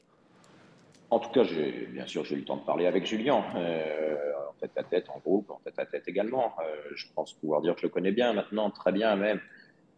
En 1.09 1.19
tout 1.19 1.29
cas, 1.29 1.43
bien 1.89 2.05
sûr, 2.05 2.25
j'ai 2.25 2.35
eu 2.35 2.39
le 2.39 2.45
temps 2.45 2.57
de 2.57 2.65
parler 2.65 2.85
avec 2.85 3.05
Julien, 3.05 3.43
euh, 3.55 4.15
en 4.49 4.53
tête 4.59 4.71
à 4.75 4.83
tête, 4.83 5.09
en 5.09 5.19
groupe, 5.19 5.49
en 5.49 5.59
tête 5.63 5.79
à 5.79 5.85
tête 5.85 6.03
également. 6.07 6.53
Euh, 6.59 6.75
je 6.95 7.05
pense 7.15 7.33
pouvoir 7.33 7.61
dire 7.61 7.75
que 7.75 7.81
je 7.81 7.85
le 7.85 7.91
connais 7.91 8.11
bien 8.11 8.33
maintenant, 8.33 8.69
très 8.69 8.91
bien 8.91 9.15
même. 9.15 9.39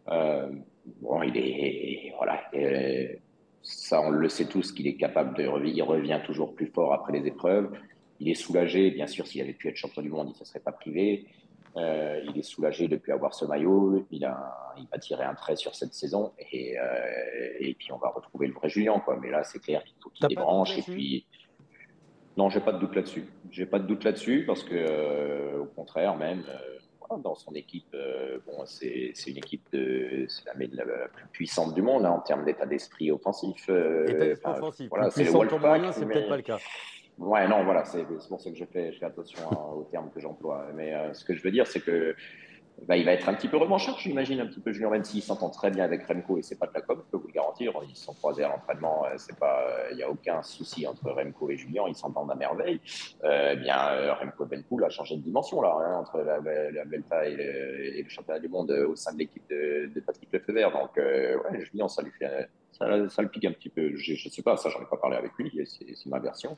Euh, 0.08 0.48
bon, 1.02 1.22
il 1.22 1.36
est. 1.36 2.14
Voilà. 2.16 2.40
ça, 3.62 4.00
on 4.02 4.10
le 4.10 4.28
sait 4.28 4.46
tous 4.46 4.70
qu'il 4.72 4.86
est 4.86 4.96
capable 4.96 5.36
de. 5.36 5.42
Il 5.66 5.82
revient 5.82 6.20
toujours 6.24 6.54
plus 6.54 6.66
fort 6.66 6.94
après 6.94 7.12
les 7.12 7.26
épreuves. 7.26 7.72
Il 8.20 8.28
est 8.28 8.34
soulagé, 8.34 8.90
bien 8.90 9.06
sûr, 9.06 9.26
s'il 9.26 9.40
avait 9.40 9.54
pu 9.54 9.68
être 9.68 9.76
champion 9.76 10.02
du 10.02 10.10
monde, 10.10 10.28
il 10.28 10.32
ne 10.32 10.36
se 10.36 10.44
serait 10.44 10.60
pas 10.60 10.72
privé. 10.72 11.26
Euh, 11.76 12.20
il 12.28 12.36
est 12.36 12.42
soulagé 12.42 12.88
depuis 12.88 13.12
avoir 13.12 13.34
ce 13.34 13.44
maillot. 13.44 14.04
Il, 14.10 14.24
a, 14.24 14.74
il 14.76 14.86
va 14.90 14.98
tirer 14.98 15.24
un 15.24 15.34
trait 15.34 15.56
sur 15.56 15.74
cette 15.74 15.94
saison 15.94 16.32
et, 16.50 16.78
euh, 16.78 16.84
et 17.60 17.74
puis 17.74 17.92
on 17.92 17.98
va 17.98 18.08
retrouver 18.08 18.48
le 18.48 18.54
vrai 18.54 18.68
Julien. 18.68 18.98
Quoi. 19.00 19.18
Mais 19.20 19.30
là, 19.30 19.44
c'est 19.44 19.60
clair 19.60 19.84
qu'il 19.84 19.94
faut 20.02 20.10
qu'il 20.10 20.26
débranche. 20.26 20.76
Et 20.76 20.82
puis, 20.82 21.26
non, 22.36 22.50
j'ai 22.50 22.60
pas 22.60 22.72
de 22.72 22.78
doute 22.78 22.96
là-dessus. 22.96 23.26
J'ai 23.50 23.66
pas 23.66 23.78
de 23.78 23.86
doute 23.86 24.04
là-dessus 24.04 24.44
parce 24.46 24.64
que, 24.64 24.74
euh, 24.74 25.60
au 25.60 25.66
contraire, 25.66 26.16
même 26.16 26.42
dans 27.24 27.34
son 27.34 27.52
équipe, 27.54 27.96
bon, 28.46 28.64
c'est 28.66 29.12
une 29.26 29.36
équipe 29.36 29.66
de, 29.72 30.26
c'est 30.28 30.44
la, 30.46 30.84
la, 30.84 31.08
plus 31.08 31.26
puissante 31.32 31.74
du 31.74 31.82
monde 31.82 32.04
hein, 32.06 32.10
en 32.10 32.20
termes 32.20 32.44
d'état 32.44 32.66
d'esprit 32.66 33.10
offensif. 33.10 33.68
offensif. 34.44 34.88
Voilà, 34.88 35.10
c'est 35.10 35.24
c'est 35.24 35.32
peut-être 36.06 36.28
pas 36.28 36.36
le 36.36 36.42
cas. 36.42 36.58
Ouais, 37.20 37.46
non, 37.46 37.64
voilà, 37.64 37.84
c'est 37.84 38.02
pour 38.04 38.40
ça 38.40 38.50
que 38.50 38.56
je 38.56 38.64
fais, 38.64 38.94
attention 39.02 39.42
aux 39.76 39.84
termes 39.84 40.10
que 40.10 40.20
j'emploie. 40.20 40.68
Mais 40.74 40.94
euh, 40.94 41.12
ce 41.12 41.22
que 41.22 41.34
je 41.34 41.42
veux 41.42 41.50
dire, 41.50 41.66
c'est 41.66 41.80
que 41.80 42.16
bah, 42.86 42.96
il 42.96 43.04
va 43.04 43.12
être 43.12 43.28
un 43.28 43.34
petit 43.34 43.46
peu 43.46 43.58
revanchard, 43.58 43.98
j'imagine, 43.98 44.40
un 44.40 44.46
petit 44.46 44.60
peu 44.60 44.72
Julien, 44.72 44.88
même 44.88 45.04
s'il 45.04 45.22
s'entend 45.22 45.50
très 45.50 45.70
bien 45.70 45.84
avec 45.84 46.06
Remco 46.06 46.38
et 46.38 46.42
c'est 46.42 46.58
pas 46.58 46.66
de 46.66 46.72
la 46.72 46.80
com, 46.80 46.98
je 47.04 47.10
peux 47.10 47.18
vous 47.18 47.26
le 47.26 47.34
garantir. 47.34 47.74
Ils 47.86 47.94
sont 47.94 48.14
croisés 48.14 48.42
à 48.42 48.48
l'entraînement, 48.48 49.04
euh, 49.04 49.16
c'est 49.18 49.38
pas, 49.38 49.66
il 49.90 49.98
n'y 49.98 50.02
a 50.02 50.08
aucun 50.08 50.42
souci 50.42 50.86
entre 50.86 51.10
Remco 51.10 51.50
et 51.50 51.58
Julien, 51.58 51.82
ils 51.88 51.94
s'entendent 51.94 52.30
à 52.30 52.34
merveille. 52.34 52.80
Euh, 53.22 53.50
eh 53.52 53.56
bien, 53.56 54.14
Remco 54.14 54.46
Benpool 54.46 54.84
a 54.84 54.88
changé 54.88 55.14
de 55.16 55.20
dimension 55.20 55.60
là, 55.60 55.76
hein, 55.78 55.98
entre 55.98 56.22
la, 56.22 56.40
Belta 56.86 57.28
et 57.28 58.02
le, 58.02 58.08
championnat 58.08 58.40
du 58.40 58.48
monde 58.48 58.70
au 58.70 58.96
sein 58.96 59.12
de 59.12 59.18
l'équipe 59.18 59.46
de, 59.50 59.90
de, 59.94 60.00
Patrick 60.00 60.32
Lefebvre. 60.32 60.72
Donc, 60.72 60.96
ouais, 60.96 61.66
Julien, 61.66 61.86
ça 61.86 62.00
lui 62.00 62.12
fait, 62.12 62.48
ça, 62.72 63.10
ça, 63.10 63.20
le 63.20 63.28
pique 63.28 63.44
un 63.44 63.52
petit 63.52 63.68
peu. 63.68 63.94
Je, 63.94 64.14
je 64.14 64.28
sais 64.30 64.42
pas, 64.42 64.56
ça, 64.56 64.70
j'en 64.70 64.80
ai 64.80 64.86
pas 64.86 64.96
parlé 64.96 65.18
avec 65.18 65.32
lui, 65.38 65.52
c'est 65.66 66.08
ma 66.08 66.18
version 66.18 66.56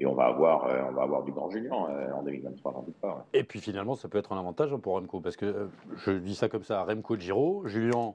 et 0.00 0.06
on 0.06 0.14
va 0.14 0.24
avoir, 0.24 0.64
euh, 0.64 0.80
on 0.88 0.92
va 0.92 1.02
avoir 1.02 1.22
du 1.22 1.30
grand 1.30 1.50
Julien 1.50 1.86
euh, 1.90 2.12
en 2.12 2.22
2023, 2.22 2.72
j'en 2.72 2.82
doute 2.82 2.96
pas. 2.96 3.26
Et 3.34 3.44
puis 3.44 3.60
finalement, 3.60 3.94
ça 3.94 4.08
peut 4.08 4.16
être 4.16 4.32
un 4.32 4.38
avantage 4.38 4.74
pour 4.76 4.94
Remco, 4.94 5.20
parce 5.20 5.36
que 5.36 5.44
euh, 5.44 5.66
je 5.98 6.12
dis 6.12 6.34
ça 6.34 6.48
comme 6.48 6.64
ça, 6.64 6.82
Remco 6.84 7.16
Giro, 7.16 7.62
Julien 7.66 8.14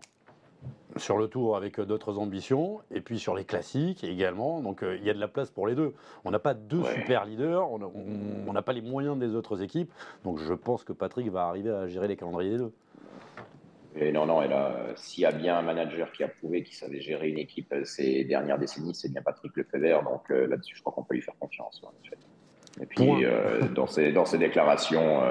sur 0.97 1.17
le 1.17 1.27
tour 1.27 1.55
avec 1.55 1.79
d'autres 1.79 2.17
ambitions, 2.17 2.79
et 2.89 3.01
puis 3.01 3.19
sur 3.19 3.35
les 3.35 3.43
classiques 3.43 4.03
également. 4.03 4.61
Donc 4.61 4.83
il 4.83 5.03
y 5.03 5.11
a 5.11 5.13
de 5.13 5.19
la 5.19 5.27
place 5.27 5.51
pour 5.51 5.67
les 5.67 5.75
deux. 5.75 5.93
On 6.23 6.31
n'a 6.31 6.39
pas 6.39 6.55
deux 6.55 6.83
super 6.95 7.25
leaders, 7.25 7.69
on 7.69 8.51
n'a 8.51 8.61
pas 8.63 8.73
les 8.73 8.81
moyens 8.81 9.19
des 9.19 9.35
autres 9.35 9.61
équipes. 9.61 9.91
Donc 10.23 10.39
je 10.39 10.53
pense 10.53 10.83
que 10.83 10.93
Patrick 10.93 11.29
va 11.29 11.47
arriver 11.47 11.69
à 11.69 11.87
gérer 11.87 12.07
les 12.07 12.15
calendriers 12.15 12.51
des 12.51 12.57
deux. 12.57 12.71
Et 13.97 14.11
non, 14.11 14.25
non, 14.25 14.41
et 14.41 14.47
là, 14.47 14.75
s'il 14.95 15.23
y 15.23 15.25
a 15.25 15.31
bien 15.31 15.57
un 15.57 15.61
manager 15.61 16.11
qui 16.11 16.23
a 16.23 16.27
prouvé 16.27 16.63
qu'il 16.63 16.75
savait 16.75 16.99
gérer 16.99 17.29
une 17.29 17.39
équipe 17.39 17.73
ces 17.85 18.25
dernières 18.25 18.57
décennies, 18.57 18.93
c'est 18.93 19.09
bien 19.09 19.21
Patrick 19.21 19.55
Lefebvre. 19.55 20.03
Donc 20.03 20.29
euh, 20.31 20.47
là-dessus, 20.47 20.75
je 20.75 20.81
crois 20.81 20.91
qu'on 20.93 21.03
peut 21.03 21.15
lui 21.15 21.21
faire 21.21 21.37
confiance. 21.39 21.81
Et 22.81 22.85
puis, 22.85 23.23
euh, 23.23 23.61
dans, 23.73 23.87
ses, 23.87 24.11
dans 24.11 24.25
ses 24.25 24.37
déclarations, 24.37 25.21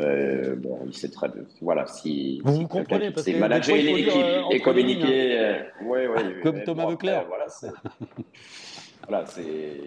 euh, 0.00 0.54
bon, 0.56 0.80
il 0.86 0.94
sait 0.94 1.10
très 1.10 1.28
bien. 1.28 1.42
Voilà, 1.60 1.86
si. 1.86 2.40
Vous, 2.44 2.54
vous 2.54 2.68
comprenez 2.68 3.10
parce 3.10 3.26
que 3.26 3.36
manager 3.36 3.76
une 3.76 3.88
équipe 3.88 4.24
et 4.50 4.60
communiquer. 4.60 5.38
Hein. 5.38 5.66
ouais, 5.84 6.06
ouais, 6.06 6.40
Comme 6.42 6.62
Thomas 6.62 6.84
bon, 6.84 6.90
Leclerc. 6.90 7.26
voilà, 7.26 7.46
voilà, 9.08 9.26
c'est. 9.26 9.80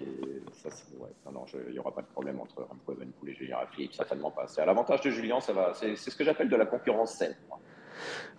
Ouais, 0.98 1.08
non, 1.32 1.44
il 1.66 1.72
n'y 1.72 1.78
aura 1.78 1.94
pas 1.94 2.02
de 2.02 2.06
problème 2.06 2.40
entre 2.40 2.62
Remco 2.62 2.92
Evenepoel 2.92 3.32
et 3.32 3.34
Julien 3.34 3.56
Philippe, 3.72 3.94
certainement 3.94 4.30
pas. 4.30 4.46
C'est 4.46 4.60
à 4.60 4.66
l'avantage 4.66 5.00
de 5.00 5.10
Julien, 5.10 5.40
ça 5.40 5.52
va. 5.52 5.72
C'est 5.74 5.96
ce 5.96 6.14
que 6.14 6.24
j'appelle 6.24 6.48
de 6.48 6.56
la 6.56 6.66
concurrence 6.66 7.14
saine. 7.14 7.34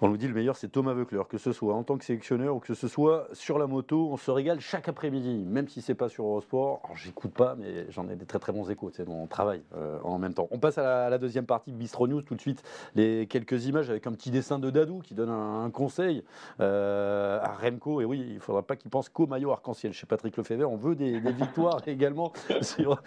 On 0.02 0.10
nous 0.10 0.18
dit 0.18 0.28
le 0.28 0.34
meilleur, 0.34 0.56
c'est 0.56 0.68
Thomas 0.68 0.94
Veucler, 0.94 1.22
que 1.30 1.38
ce 1.38 1.52
soit 1.52 1.74
en 1.74 1.84
tant 1.84 1.98
que 1.98 2.04
sélectionneur 2.04 2.56
ou 2.56 2.60
que 2.60 2.74
ce 2.74 2.88
soit 2.88 3.28
sur 3.34 3.58
la 3.58 3.68
moto. 3.68 4.10
On 4.12 4.18
se 4.18 4.32
régale 4.32 4.60
chaque 4.60 4.88
après-midi, 4.88 5.46
même 5.48 5.68
si 5.68 5.82
c'est 5.82 5.96
pas 5.96 6.10
sur 6.10 6.26
Eurosport. 6.26 6.82
J'écoute 6.96 7.32
pas, 7.32 7.56
mais 7.56 7.90
j'en 7.90 8.10
ai 8.10 8.16
des 8.16 8.26
très 8.26 8.40
très 8.40 8.52
bons 8.52 8.70
échos. 8.70 8.92
C'est 8.94 9.08
on 9.08 9.28
travaille 9.28 9.62
euh, 9.76 10.00
en 10.04 10.18
même 10.18 10.34
temps. 10.34 10.48
On 10.52 10.60
passe 10.60 10.78
à 10.78 11.10
la, 11.10 11.18
deuxième 11.18 11.46
partie 11.46 11.72
de 11.72 11.78
Bistro 11.78 12.08
News. 12.08 12.22
Tout 12.22 12.36
de 12.36 12.42
suite, 12.42 12.64
les 12.96 13.28
quelques 13.28 13.66
images 13.66 13.90
avec 13.90 14.08
un 14.08 14.12
petit 14.12 14.32
dessin 14.32 14.60
de 14.60 14.70
Dadou 14.70 15.00
qui 15.00 15.14
donne 15.14 15.30
un, 15.30 15.70
conseil 15.70 16.24
euh, 16.60 17.40
à 17.42 17.54
Remco. 17.54 18.02
Et 18.02 18.06
oui, 18.06 18.26
il 18.32 18.40
faudra 18.40 18.62
pas 18.64 18.76
qu'il 18.76 18.92
pense 18.92 19.10
qu'au 19.10 19.28
maillot 19.28 19.52
arc-en-ciel 19.52 19.94
chez 19.94 20.06
Patrick 20.06 20.36
Lefebvre. 20.38 20.70
On 20.70 20.78
veut 20.78 20.96
des, 20.96 21.20
victoires 21.20 21.82
également 21.88 22.34
sur, 22.62 23.02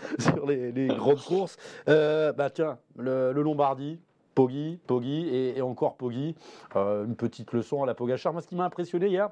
les, 0.47 0.89
grandes 0.89 1.23
courses. 1.23 1.57
Euh, 1.89 2.33
bah 2.33 2.51
tiens, 2.51 2.79
le, 2.97 3.33
le 3.33 3.43
Lombardie, 3.43 3.99
Poggi, 4.37 4.79
Poggi 4.87 5.29
et, 5.35 5.61
encore 5.63 5.97
Poggi. 5.97 6.37
Euh, 6.77 7.07
une 7.07 7.17
petite 7.17 7.53
leçon 7.53 7.83
à 7.83 7.87
la 7.87 7.95
Pogachar. 7.95 8.33
Moi, 8.33 8.43
ce 8.43 8.47
qui 8.47 8.55
m'a 8.55 8.65
impressionné 8.65 9.09
hier, 9.09 9.31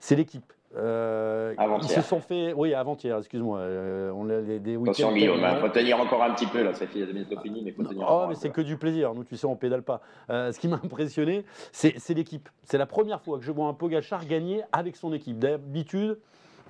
c'est 0.00 0.16
l'équipe. 0.16 0.52
Euh, 0.76 1.54
ils 1.82 1.88
se 1.88 2.02
sont 2.02 2.20
fait, 2.20 2.52
oui, 2.52 2.74
avant-hier, 2.74 3.16
excuse-moi. 3.18 3.58
Euh, 3.58 4.12
on 4.14 4.28
a 4.28 4.40
des, 4.40 4.76
Attention, 4.76 5.12
Guillaume, 5.12 5.40
il 5.40 5.60
faut 5.60 5.68
tenir 5.68 5.98
encore 5.98 6.22
un 6.22 6.32
petit 6.32 6.46
peu 6.46 6.62
là. 6.62 6.74
Ça 6.74 6.86
fait 6.86 7.06
bientôt 7.06 7.40
fini, 7.40 7.62
mais 7.64 7.72
faut 7.72 7.84
tenir. 7.84 8.06
Oh, 8.08 8.26
mais 8.28 8.34
c'est 8.34 8.50
que 8.50 8.60
du 8.60 8.76
plaisir. 8.76 9.14
Nous, 9.14 9.24
tu 9.24 9.36
sais, 9.36 9.46
on 9.46 9.56
pédale 9.56 9.82
pas. 9.82 10.00
ce 10.28 10.58
qui 10.58 10.68
m'a 10.68 10.76
impressionné, 10.84 11.44
c'est 11.72 12.14
l'équipe. 12.14 12.48
C'est 12.64 12.78
la 12.78 12.86
première 12.86 13.20
fois 13.20 13.38
que 13.38 13.44
je 13.44 13.52
vois 13.52 13.68
un 13.68 13.74
Pogachar 13.74 14.26
gagner 14.26 14.62
avec 14.72 14.96
son 14.96 15.12
équipe. 15.12 15.38
D'habitude, 15.38 16.18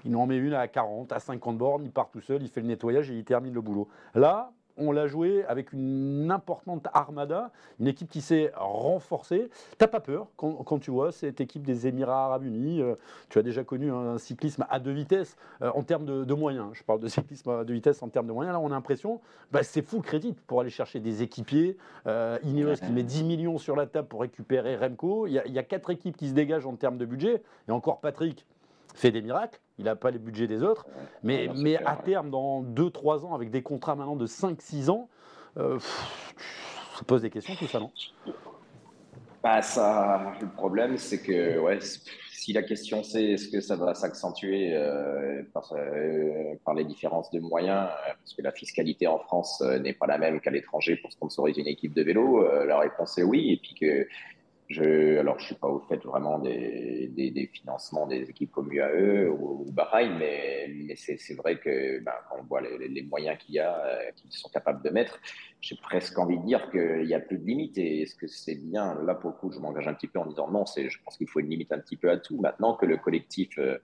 il 0.04 0.14
en 0.16 0.26
met 0.26 0.36
une 0.36 0.54
à 0.54 0.68
40, 0.68 1.12
à 1.12 1.18
50 1.18 1.56
bornes, 1.56 1.84
il 1.84 1.90
part 1.90 2.10
tout 2.10 2.20
seul, 2.20 2.42
il 2.42 2.48
fait 2.48 2.60
le 2.60 2.66
nettoyage 2.66 3.10
et 3.10 3.14
il 3.14 3.24
termine 3.24 3.54
le 3.54 3.60
boulot. 3.60 3.88
Là, 4.14 4.52
on 4.80 4.92
l'a 4.92 5.06
joué 5.06 5.44
avec 5.44 5.72
une 5.72 6.30
importante 6.30 6.88
armada, 6.92 7.50
une 7.78 7.86
équipe 7.86 8.08
qui 8.08 8.20
s'est 8.20 8.52
renforcée. 8.56 9.50
T'as 9.78 9.86
pas 9.86 10.00
peur 10.00 10.28
quand, 10.36 10.78
tu 10.80 10.90
vois 10.90 11.12
cette 11.12 11.40
équipe 11.40 11.62
des 11.62 11.86
Émirats 11.86 12.24
Arabes 12.26 12.44
Unis 12.44 12.80
euh, 12.80 12.94
Tu 13.28 13.38
as 13.38 13.42
déjà 13.42 13.62
connu 13.62 13.92
un 13.92 14.18
cyclisme 14.18 14.66
à 14.70 14.78
deux 14.78 14.92
vitesses 14.92 15.36
euh, 15.62 15.70
en 15.74 15.82
termes 15.82 16.04
de, 16.04 16.34
moyens. 16.34 16.68
Je 16.72 16.82
parle 16.82 17.00
de 17.00 17.08
cyclisme 17.08 17.50
à 17.50 17.64
deux 17.64 17.74
vitesses 17.74 18.02
en 18.02 18.08
termes 18.08 18.26
de 18.26 18.32
moyens. 18.32 18.54
Là, 18.54 18.60
on 18.60 18.68
a 18.68 18.70
l'impression, 18.70 19.20
bah, 19.52 19.62
c'est 19.62 19.82
full 19.82 20.02
crédit 20.02 20.34
pour 20.46 20.60
aller 20.60 20.70
chercher 20.70 21.00
des 21.00 21.22
équipiers. 21.22 21.76
Euh, 22.06 22.38
Ineos 22.42 22.76
qui 22.76 22.92
met 22.92 23.02
10 23.02 23.24
millions 23.24 23.58
sur 23.58 23.76
la 23.76 23.86
table 23.86 24.08
pour 24.08 24.22
récupérer 24.22 24.76
Remco. 24.76 25.26
Il 25.26 25.32
y 25.32 25.58
a 25.58 25.62
quatre 25.62 25.90
équipes 25.90 26.16
qui 26.16 26.28
se 26.28 26.34
dégagent 26.34 26.66
en 26.66 26.76
termes 26.76 26.98
de 26.98 27.04
budget. 27.04 27.42
Et 27.68 27.72
encore 27.72 28.00
Patrick 28.00 28.46
fait 28.94 29.10
des 29.10 29.22
miracles. 29.22 29.60
Il 29.78 29.84
n'a 29.84 29.96
pas 29.96 30.10
les 30.10 30.18
budgets 30.18 30.46
des 30.46 30.62
autres. 30.62 30.86
Mais, 31.22 31.48
mais 31.56 31.76
à 31.84 31.96
terme, 31.96 32.30
dans 32.30 32.62
2-3 32.62 33.24
ans, 33.24 33.34
avec 33.34 33.50
des 33.50 33.62
contrats 33.62 33.94
maintenant 33.94 34.16
de 34.16 34.26
5-6 34.26 34.90
ans, 34.90 35.08
euh, 35.56 35.78
ça 35.78 37.04
pose 37.06 37.22
des 37.22 37.30
questions 37.30 37.54
tout 37.56 37.66
ça, 37.66 37.80
non? 37.80 37.90
Bah, 39.42 39.62
ça, 39.62 40.34
Le 40.40 40.48
problème, 40.48 40.98
c'est 40.98 41.22
que 41.22 41.58
ouais, 41.58 41.78
si 42.40 42.52
la 42.54 42.62
question 42.62 43.02
c'est 43.02 43.32
est-ce 43.32 43.48
que 43.48 43.60
ça 43.60 43.76
va 43.76 43.94
s'accentuer 43.94 44.74
euh, 44.74 45.42
par, 45.52 45.72
euh, 45.72 46.54
par, 46.64 46.74
les 46.74 46.84
différences 46.84 47.30
de 47.30 47.40
moyens, 47.40 47.88
euh, 47.88 48.12
parce 48.18 48.34
que 48.34 48.42
la 48.42 48.52
fiscalité 48.52 49.06
en 49.06 49.18
France 49.18 49.62
n'est 49.80 49.92
pas 49.92 50.06
la 50.06 50.16
même 50.16 50.40
qu'à 50.40 50.50
l'étranger 50.50 50.96
pour 50.96 51.12
sponsoriser 51.12 51.60
une 51.60 51.68
équipe 51.68 51.94
de 51.94 52.02
vélo, 52.02 52.46
la 52.64 52.78
réponse 52.78 53.18
est 53.18 53.22
oui. 53.22 53.52
Et 53.52 53.56
puis 53.58 53.74
que 53.74 54.08
je, 54.70 55.18
alors, 55.18 55.36
je 55.40 55.46
suis 55.46 55.54
pas 55.56 55.66
au 55.66 55.80
fait 55.80 56.02
vraiment 56.04 56.38
des, 56.38 57.08
des, 57.08 57.32
des 57.32 57.46
financements 57.48 58.06
des 58.06 58.30
équipes 58.30 58.52
comme 58.52 58.72
UAE 58.72 59.28
ou, 59.28 59.64
ou 59.66 59.72
Bahreïn, 59.72 60.16
mais, 60.16 60.68
mais 60.72 60.94
c'est 60.94 61.34
vrai 61.34 61.58
que 61.58 61.98
ben, 61.98 62.12
quand 62.28 62.36
on 62.38 62.44
voit 62.44 62.60
les, 62.60 62.86
les 62.86 63.02
moyens 63.02 63.36
qu'il 63.38 63.56
y 63.56 63.58
a, 63.58 63.76
euh, 63.84 64.10
qu'ils 64.14 64.30
sont 64.30 64.48
capables 64.48 64.80
de 64.84 64.90
mettre, 64.90 65.18
j'ai 65.60 65.74
presque 65.74 66.16
envie 66.20 66.38
de 66.38 66.44
dire 66.44 66.70
qu'il 66.70 67.04
n'y 67.04 67.14
a 67.14 67.18
plus 67.18 67.38
de 67.38 67.44
limite. 67.44 67.78
Et 67.78 68.02
est-ce 68.02 68.14
que 68.14 68.28
c'est 68.28 68.54
bien? 68.54 68.94
Là, 69.02 69.16
pour 69.16 69.30
le 69.30 69.36
coup, 69.36 69.50
je 69.50 69.58
m'engage 69.58 69.88
un 69.88 69.94
petit 69.94 70.06
peu 70.06 70.20
en 70.20 70.26
disant 70.26 70.48
non, 70.48 70.64
je 70.66 70.96
pense 71.04 71.16
qu'il 71.16 71.28
faut 71.28 71.40
une 71.40 71.50
limite 71.50 71.72
un 71.72 71.80
petit 71.80 71.96
peu 71.96 72.08
à 72.08 72.16
tout. 72.16 72.40
Maintenant 72.40 72.74
que 72.74 72.86
le 72.86 72.96
collectif 72.96 73.58
euh, 73.58 73.76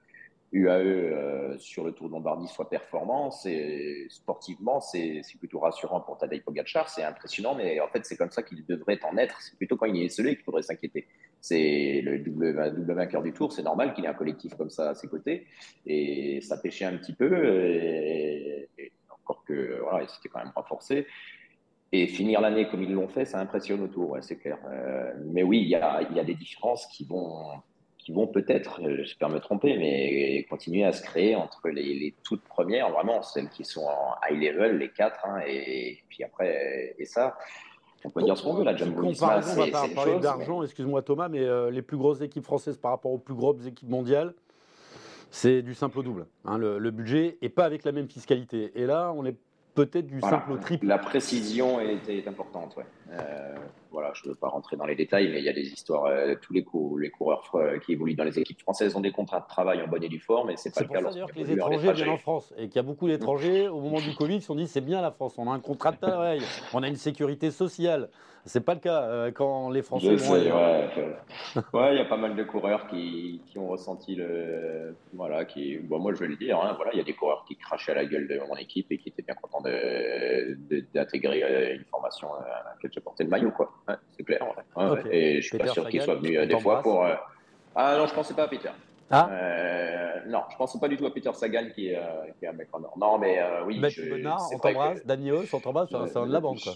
UAE 0.56 0.70
euh, 0.70 1.58
sur 1.58 1.84
le 1.84 1.92
Tour 1.92 2.08
de 2.08 2.12
Lombardie 2.12 2.48
soit 2.48 2.68
performant, 2.70 3.30
c'est 3.30 4.06
sportivement 4.08 4.80
c'est 4.80 5.22
plutôt 5.38 5.60
rassurant 5.60 6.00
pour 6.00 6.16
Tadej 6.16 6.42
Pogacar, 6.42 6.88
c'est 6.88 7.04
impressionnant, 7.04 7.54
mais 7.54 7.78
en 7.80 7.88
fait 7.88 8.04
c'est 8.04 8.16
comme 8.16 8.30
ça 8.30 8.42
qu'il 8.42 8.64
devrait 8.64 8.98
en 9.04 9.16
être. 9.18 9.40
C'est 9.42 9.56
plutôt 9.56 9.76
quand 9.76 9.86
il 9.86 10.02
est 10.02 10.08
seul 10.08 10.26
qu'il 10.28 10.44
faudrait 10.44 10.62
s'inquiéter. 10.62 11.06
C'est 11.40 12.00
le 12.02 12.18
double, 12.18 12.52
vainqueur 12.94 13.22
du 13.22 13.32
Tour, 13.32 13.52
c'est 13.52 13.62
normal 13.62 13.92
qu'il 13.92 14.04
ait 14.04 14.08
un 14.08 14.14
collectif 14.14 14.54
comme 14.54 14.70
ça 14.70 14.90
à 14.90 14.94
ses 14.94 15.08
côtés, 15.08 15.46
et 15.84 16.40
ça 16.40 16.56
pêchait 16.56 16.86
un 16.86 16.96
petit 16.96 17.12
peu, 17.12 17.32
et, 17.44 18.68
encore 19.10 19.44
que 19.44 19.80
voilà, 19.82 20.06
c'était 20.08 20.28
quand 20.28 20.40
même 20.40 20.52
renforcé. 20.54 21.06
Et 21.92 22.08
finir 22.08 22.40
l'année 22.40 22.68
comme 22.68 22.82
ils 22.82 22.92
l'ont 22.92 23.08
fait, 23.08 23.24
ça 23.24 23.38
impressionne 23.38 23.82
au 23.82 23.88
Tour, 23.88 24.16
c'est 24.20 24.36
clair. 24.36 24.58
Euh, 24.70 25.12
mais 25.26 25.42
oui, 25.42 25.60
il 25.60 25.68
y 25.68 25.76
a, 25.76 26.02
y 26.10 26.18
a 26.18 26.24
des 26.24 26.34
différences 26.34 26.86
qui 26.86 27.04
vont 27.04 27.52
qui 28.06 28.12
vont 28.12 28.28
peut-être, 28.28 28.80
euh, 28.84 28.98
j'espère 28.98 29.28
me 29.28 29.40
tromper, 29.40 29.76
mais 29.76 30.46
continuer 30.48 30.84
à 30.84 30.92
se 30.92 31.02
créer 31.02 31.34
entre 31.34 31.68
les, 31.68 32.14
toutes 32.22 32.42
premières, 32.42 32.88
vraiment 32.92 33.20
celles 33.22 33.48
qui 33.48 33.64
sont 33.64 33.82
en 33.82 34.14
high 34.30 34.40
level, 34.40 34.78
les 34.78 34.92
quatre, 34.92 35.26
hein, 35.26 35.40
et, 35.44 36.04
puis 36.08 36.22
après, 36.22 36.94
et 37.00 37.04
ça. 37.04 37.36
On 38.04 38.10
peut 38.10 38.22
dire 38.22 38.38
ce 38.38 38.44
qu'on 38.44 38.54
veut, 38.54 38.62
la 38.62 38.76
Jumbo 38.76 39.02
Visma, 39.02 39.40
On 39.44 39.54
va 39.56 39.66
pas 39.66 39.88
parler 39.92 40.20
d'argent, 40.20 40.62
excuse-moi 40.62 41.02
Thomas, 41.02 41.28
mais 41.28 41.40
euh, 41.40 41.72
les 41.72 41.82
plus 41.82 41.96
grosses 41.96 42.20
équipes 42.20 42.44
françaises 42.44 42.76
par 42.76 42.92
rapport 42.92 43.10
aux 43.10 43.18
plus 43.18 43.34
grosses 43.34 43.66
équipes 43.66 43.90
mondiales, 43.90 44.34
c'est 45.32 45.62
du 45.62 45.74
simple 45.74 45.98
au 45.98 46.02
double. 46.04 46.26
Hein, 46.44 46.58
le, 46.58 46.78
le, 46.78 46.90
budget 46.92 47.38
et 47.42 47.48
pas 47.48 47.64
avec 47.64 47.82
la 47.82 47.90
même 47.90 48.08
fiscalité. 48.08 48.70
Et 48.76 48.86
là, 48.86 49.12
on 49.16 49.26
est 49.26 49.34
peut-être 49.76 50.06
du 50.06 50.20
simple 50.20 50.52
au 50.52 50.56
triple. 50.58 50.86
La 50.86 50.98
précision 50.98 51.80
est, 51.80 52.26
importante, 52.28 52.76
ouais. 52.76 52.86
Euh, 53.10 53.56
voilà, 53.96 54.12
je 54.12 54.24
ne 54.24 54.28
veux 54.28 54.38
pas 54.38 54.48
rentrer 54.48 54.76
dans 54.76 54.84
les 54.84 54.94
détails, 54.94 55.30
mais 55.30 55.38
il 55.38 55.44
y 55.46 55.48
a 55.48 55.54
des 55.54 55.72
histoires. 55.72 56.04
Euh, 56.04 56.34
tous 56.42 56.52
les, 56.52 56.66
les 56.98 57.10
coureurs 57.10 57.50
euh, 57.54 57.78
qui 57.78 57.92
évoluent 57.94 58.14
dans 58.14 58.24
les 58.24 58.38
équipes 58.38 58.60
françaises 58.60 58.94
ont 58.94 59.00
des 59.00 59.10
contrats 59.10 59.40
de 59.40 59.46
travail 59.46 59.80
en 59.80 59.88
bonne 59.88 60.04
et 60.04 60.10
due 60.10 60.20
forme, 60.20 60.50
et 60.50 60.56
c'est 60.58 60.74
pas 60.74 60.82
le 60.82 60.88
cas. 60.88 61.10
C'est 61.10 61.32
que 61.32 61.38
les 61.38 61.52
étrangers 61.52 61.92
viennent 61.94 62.10
en 62.10 62.18
France 62.18 62.52
et 62.58 62.68
qu'il 62.68 62.76
y 62.76 62.78
a 62.78 62.82
beaucoup 62.82 63.08
d'étrangers 63.08 63.68
au 63.68 63.80
moment 63.80 64.00
du 64.00 64.14
Covid 64.14 64.34
qui 64.34 64.40
se 64.42 64.48
sont 64.48 64.54
dit 64.54 64.68
c'est 64.68 64.82
bien 64.82 65.00
la 65.00 65.12
France, 65.12 65.36
on 65.38 65.50
a 65.50 65.54
un 65.54 65.60
contrat 65.60 65.92
de 65.92 65.96
travail, 65.96 66.42
on 66.74 66.82
a 66.82 66.88
une 66.88 66.96
sécurité 66.96 67.50
sociale. 67.50 68.10
C'est 68.46 68.60
pas 68.64 68.74
le 68.74 68.80
cas 68.80 69.02
euh, 69.02 69.32
quand 69.32 69.70
les 69.70 69.82
Français. 69.82 70.14
vont 70.14 70.34
ouais, 70.34 70.48
ouais, 71.74 71.94
il 71.94 71.98
y 71.98 72.00
a 72.00 72.04
pas 72.04 72.16
mal 72.16 72.36
de 72.36 72.44
coureurs 72.44 72.86
qui, 72.86 73.42
qui, 73.48 73.58
ont 73.58 73.66
ressenti 73.66 74.14
le, 74.14 74.94
voilà, 75.14 75.44
qui, 75.44 75.78
bon, 75.78 75.98
moi 75.98 76.14
je 76.14 76.20
vais 76.20 76.28
le 76.28 76.36
dire, 76.36 76.60
hein, 76.60 76.74
voilà, 76.76 76.92
il 76.94 76.98
y 76.98 77.00
a 77.00 77.04
des 77.04 77.14
coureurs 77.14 77.44
qui 77.48 77.56
crachaient 77.56 77.90
à 77.90 77.96
la 77.96 78.04
gueule 78.04 78.28
de 78.28 78.38
mon 78.48 78.54
équipe 78.54 78.86
et 78.92 78.98
qui 78.98 79.08
étaient 79.08 79.22
bien 79.22 79.34
contents 79.34 79.62
d'intégrer 80.94 81.74
une 81.74 81.84
formation 81.86 82.34
à 82.34 82.74
laquelle 82.74 82.92
j'ai 82.94 83.00
porté 83.00 83.24
le 83.24 83.30
maillot, 83.30 83.50
quoi. 83.50 83.72
C'est 84.10 84.24
clair. 84.24 84.44
Et 85.10 85.40
je 85.40 85.46
suis 85.46 85.58
pas 85.58 85.68
sûr 85.68 85.88
qu'il 85.88 86.02
soit 86.02 86.16
venu 86.16 86.38
euh, 86.38 86.46
des 86.46 86.58
fois 86.58 86.82
pour. 86.82 87.06
Ah 87.74 87.96
non, 87.98 88.06
je 88.06 88.14
pensais 88.14 88.34
pas 88.34 88.44
à 88.44 88.48
Peter. 88.48 88.70
Ah 89.10 89.28
euh, 89.30 90.20
non, 90.26 90.42
je 90.50 90.56
pensais 90.56 90.78
pas 90.80 90.88
du 90.88 90.96
tout 90.96 91.06
à 91.06 91.14
Peter 91.14 91.30
Sagan 91.32 91.68
qui 91.74 91.88
est, 91.88 92.00
qui 92.38 92.44
est 92.44 92.48
un 92.48 92.52
mec 92.52 92.68
en 92.72 92.82
or. 92.82 92.94
Non, 92.98 93.18
mais 93.18 93.40
oui. 93.66 93.80
je, 93.88 94.02
Bernard, 94.02 94.48
on 94.52 94.58
t'embrasse. 94.58 95.00
Que... 95.00 95.06
Daniel, 95.06 95.44
on 95.52 95.60
t'embrasse, 95.60 95.90
c'est 95.90 96.16
un 96.16 96.26
de 96.26 96.32
la 96.32 96.40
banque. 96.40 96.68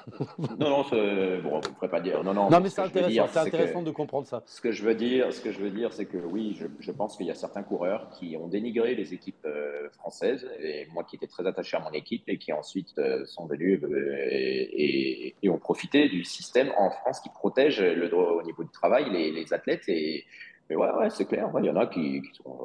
Non, 0.58 0.68
non, 0.68 0.82
bon, 0.82 1.60
vous 1.60 1.68
ne 1.68 1.74
pourrez 1.74 1.88
pas 1.88 2.00
dire. 2.00 2.22
Non, 2.22 2.34
non, 2.34 2.50
non 2.50 2.60
mais 2.60 2.68
c'est 2.68 2.80
intéressant, 2.80 3.26
c'est 3.28 3.38
intéressant 3.38 3.82
de 3.82 3.90
comprendre 3.90 4.26
ça. 4.26 4.42
Ce 4.46 4.60
que 4.60 4.72
je 4.72 4.82
veux 4.82 4.94
dire, 4.94 5.32
ce 5.32 5.40
que 5.40 5.52
je 5.52 5.60
veux 5.60 5.70
dire, 5.70 5.92
c'est 5.92 6.06
que 6.06 6.18
oui, 6.18 6.56
je, 6.58 6.66
je 6.78 6.92
pense 6.92 7.16
qu'il 7.16 7.26
y 7.26 7.30
a 7.30 7.34
certains 7.34 7.62
coureurs 7.62 8.08
qui 8.10 8.36
ont 8.36 8.48
dénigré 8.48 8.94
les 8.94 9.14
équipes 9.14 9.44
euh, 9.44 9.88
françaises, 9.90 10.48
et 10.60 10.86
moi 10.92 11.04
qui 11.04 11.16
étais 11.16 11.26
très 11.26 11.46
attaché 11.46 11.76
à 11.76 11.80
mon 11.80 11.92
équipe, 11.92 12.24
et 12.28 12.38
qui 12.38 12.52
ensuite 12.52 12.96
euh, 12.98 13.24
sont 13.26 13.46
venus 13.46 13.82
euh, 13.82 14.26
et, 14.30 15.34
et, 15.42 15.48
ont 15.48 15.58
profité 15.58 16.08
du 16.08 16.24
système 16.24 16.72
en 16.76 16.90
France 16.90 17.20
qui 17.20 17.28
protège 17.28 17.80
le 17.80 18.08
droit 18.08 18.32
au 18.32 18.42
niveau 18.42 18.64
du 18.64 18.70
travail 18.70 19.10
les, 19.10 19.30
les 19.30 19.52
athlètes. 19.52 19.88
Et 19.88 20.24
mais 20.70 20.76
ouais, 20.76 20.90
ouais 20.92 21.10
c'est 21.10 21.26
clair. 21.26 21.50
Il 21.58 21.64
y 21.64 21.70
en 21.70 21.76
a 21.76 21.86
qui, 21.86 22.22
qui 22.22 22.42
sont, 22.42 22.58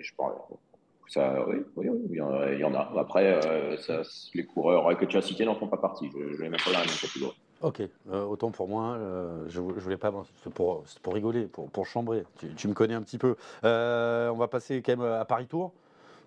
je 0.00 0.10
pense 0.16 0.32
ça, 1.12 1.46
oui, 1.46 1.56
oui, 1.76 1.90
il, 2.10 2.16
y 2.16 2.64
en 2.64 2.74
a, 2.74 2.90
Après, 2.98 3.38
euh, 3.44 3.76
les 4.34 4.46
coureurs 4.46 4.96
que 4.96 5.04
tu 5.04 5.18
as 5.18 5.22
cités 5.22 5.44
n'en 5.44 5.54
font 5.54 5.68
pas 5.68 5.76
partie. 5.76 6.10
Je 6.10 6.18
ne 6.18 6.36
vais 6.36 6.48
même 6.48 6.60
pas 6.64 6.72
la 6.72 6.78
même 6.78 6.88
catégorie. 6.88 7.36
Ok, 7.60 7.82
euh, 8.10 8.24
autant 8.24 8.50
pour 8.50 8.66
moi, 8.66 8.94
euh, 8.94 9.44
je, 9.46 9.52
je 9.52 9.60
voulais 9.60 9.98
pas, 9.98 10.10
pour, 10.54 10.84
pour 11.02 11.14
rigoler, 11.14 11.46
pour, 11.46 11.86
chambrer. 11.86 12.24
Tu, 12.56 12.66
me 12.66 12.72
connais 12.72 12.94
un 12.94 13.02
petit 13.02 13.18
peu. 13.18 13.36
on 13.62 14.36
va 14.36 14.48
passer 14.48 14.82
quand 14.82 14.96
même 14.96 15.06
à 15.06 15.24
Paris 15.24 15.46
Tour. 15.46 15.72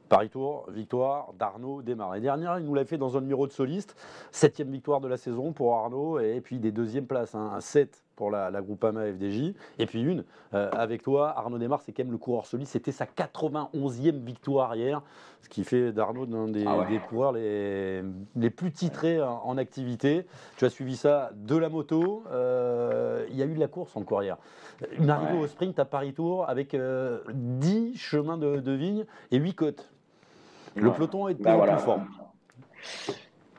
Paris 0.08 0.30
Tour, 0.30 0.68
victoire 0.70 1.34
d'Arnaud 1.34 1.82
démarre. 1.82 2.12
L'année 2.12 2.22
dernière, 2.22 2.60
il 2.60 2.66
nous 2.66 2.76
l'a 2.76 2.86
fait 2.86 3.00
dans 3.00 3.18
un 3.18 3.22
numéro 3.22 3.48
de 3.48 3.52
soliste. 3.52 3.96
Septième 4.32 4.70
victoire 4.70 5.02
de 5.02 5.08
la 5.08 5.18
saison 5.18 5.52
pour 5.52 5.74
Arnaud 5.74 6.20
et 6.20 6.42
puis 6.42 6.60
des 6.60 6.72
deuxièmes 6.72 7.08
places. 7.08 7.34
Hein. 7.34 7.60
7 7.60 8.05
pour 8.16 8.32
la, 8.32 8.50
la 8.50 8.62
Groupama 8.62 9.06
FDJ 9.12 9.54
et 9.80 9.86
puis 9.86 10.02
une 10.02 10.24
euh, 10.54 10.70
avec 10.72 11.04
toi. 11.04 11.38
Arnaud 11.38 11.58
démarre, 11.58 11.82
c'est 11.82 11.92
quand 11.92 12.04
même 12.04 12.12
le 12.12 12.18
coureur 12.18 12.46
soliste. 12.46 12.72
C'était 12.72 12.92
sa 12.92 13.06
91e 13.06 14.24
victoire 14.24 14.76
hier, 14.76 15.02
ce 15.42 15.50
qui 15.50 15.64
fait 15.64 15.92
d'Arnaud 15.92 16.26
l'un 16.26 16.48
des, 16.48 16.66
ah 16.66 16.86
des, 16.90 17.00
coureurs 17.00 17.34
les, 17.34 18.04
les 18.36 18.50
plus 18.50 18.72
titrés 18.72 19.22
en, 19.22 19.58
activité. 19.58 20.26
Tu 20.58 20.66
as 20.66 20.70
suivi 20.70 20.96
ça 20.96 21.32
de 21.36 21.56
la 21.56 21.70
moto. 21.70 22.24
Euh, 22.32 23.26
il 23.30 23.36
y 23.36 23.42
a 23.42 23.46
eu 23.46 23.54
de 23.54 23.60
la 23.60 23.68
course 23.68 23.96
encore 23.96 24.24
hier. 24.24 24.38
Une 24.98 25.10
arrivée 25.10 25.38
au 25.38 25.48
sprint 25.48 25.80
à 25.80 25.86
Paris 25.86 26.14
Tour 26.14 26.50
avec 26.50 26.72
10 26.72 26.78
euh, 26.78 27.92
chemins 27.96 28.38
de, 28.38 28.60
de 28.60 28.72
vigne 28.72 29.06
et 29.32 29.38
8 29.38 29.54
côtes. 29.54 29.90
Le 30.76 30.92
peloton 30.92 31.28
est 31.30 31.36
bah, 31.36 31.58
plus 31.58 31.80
fort. 31.80 32.02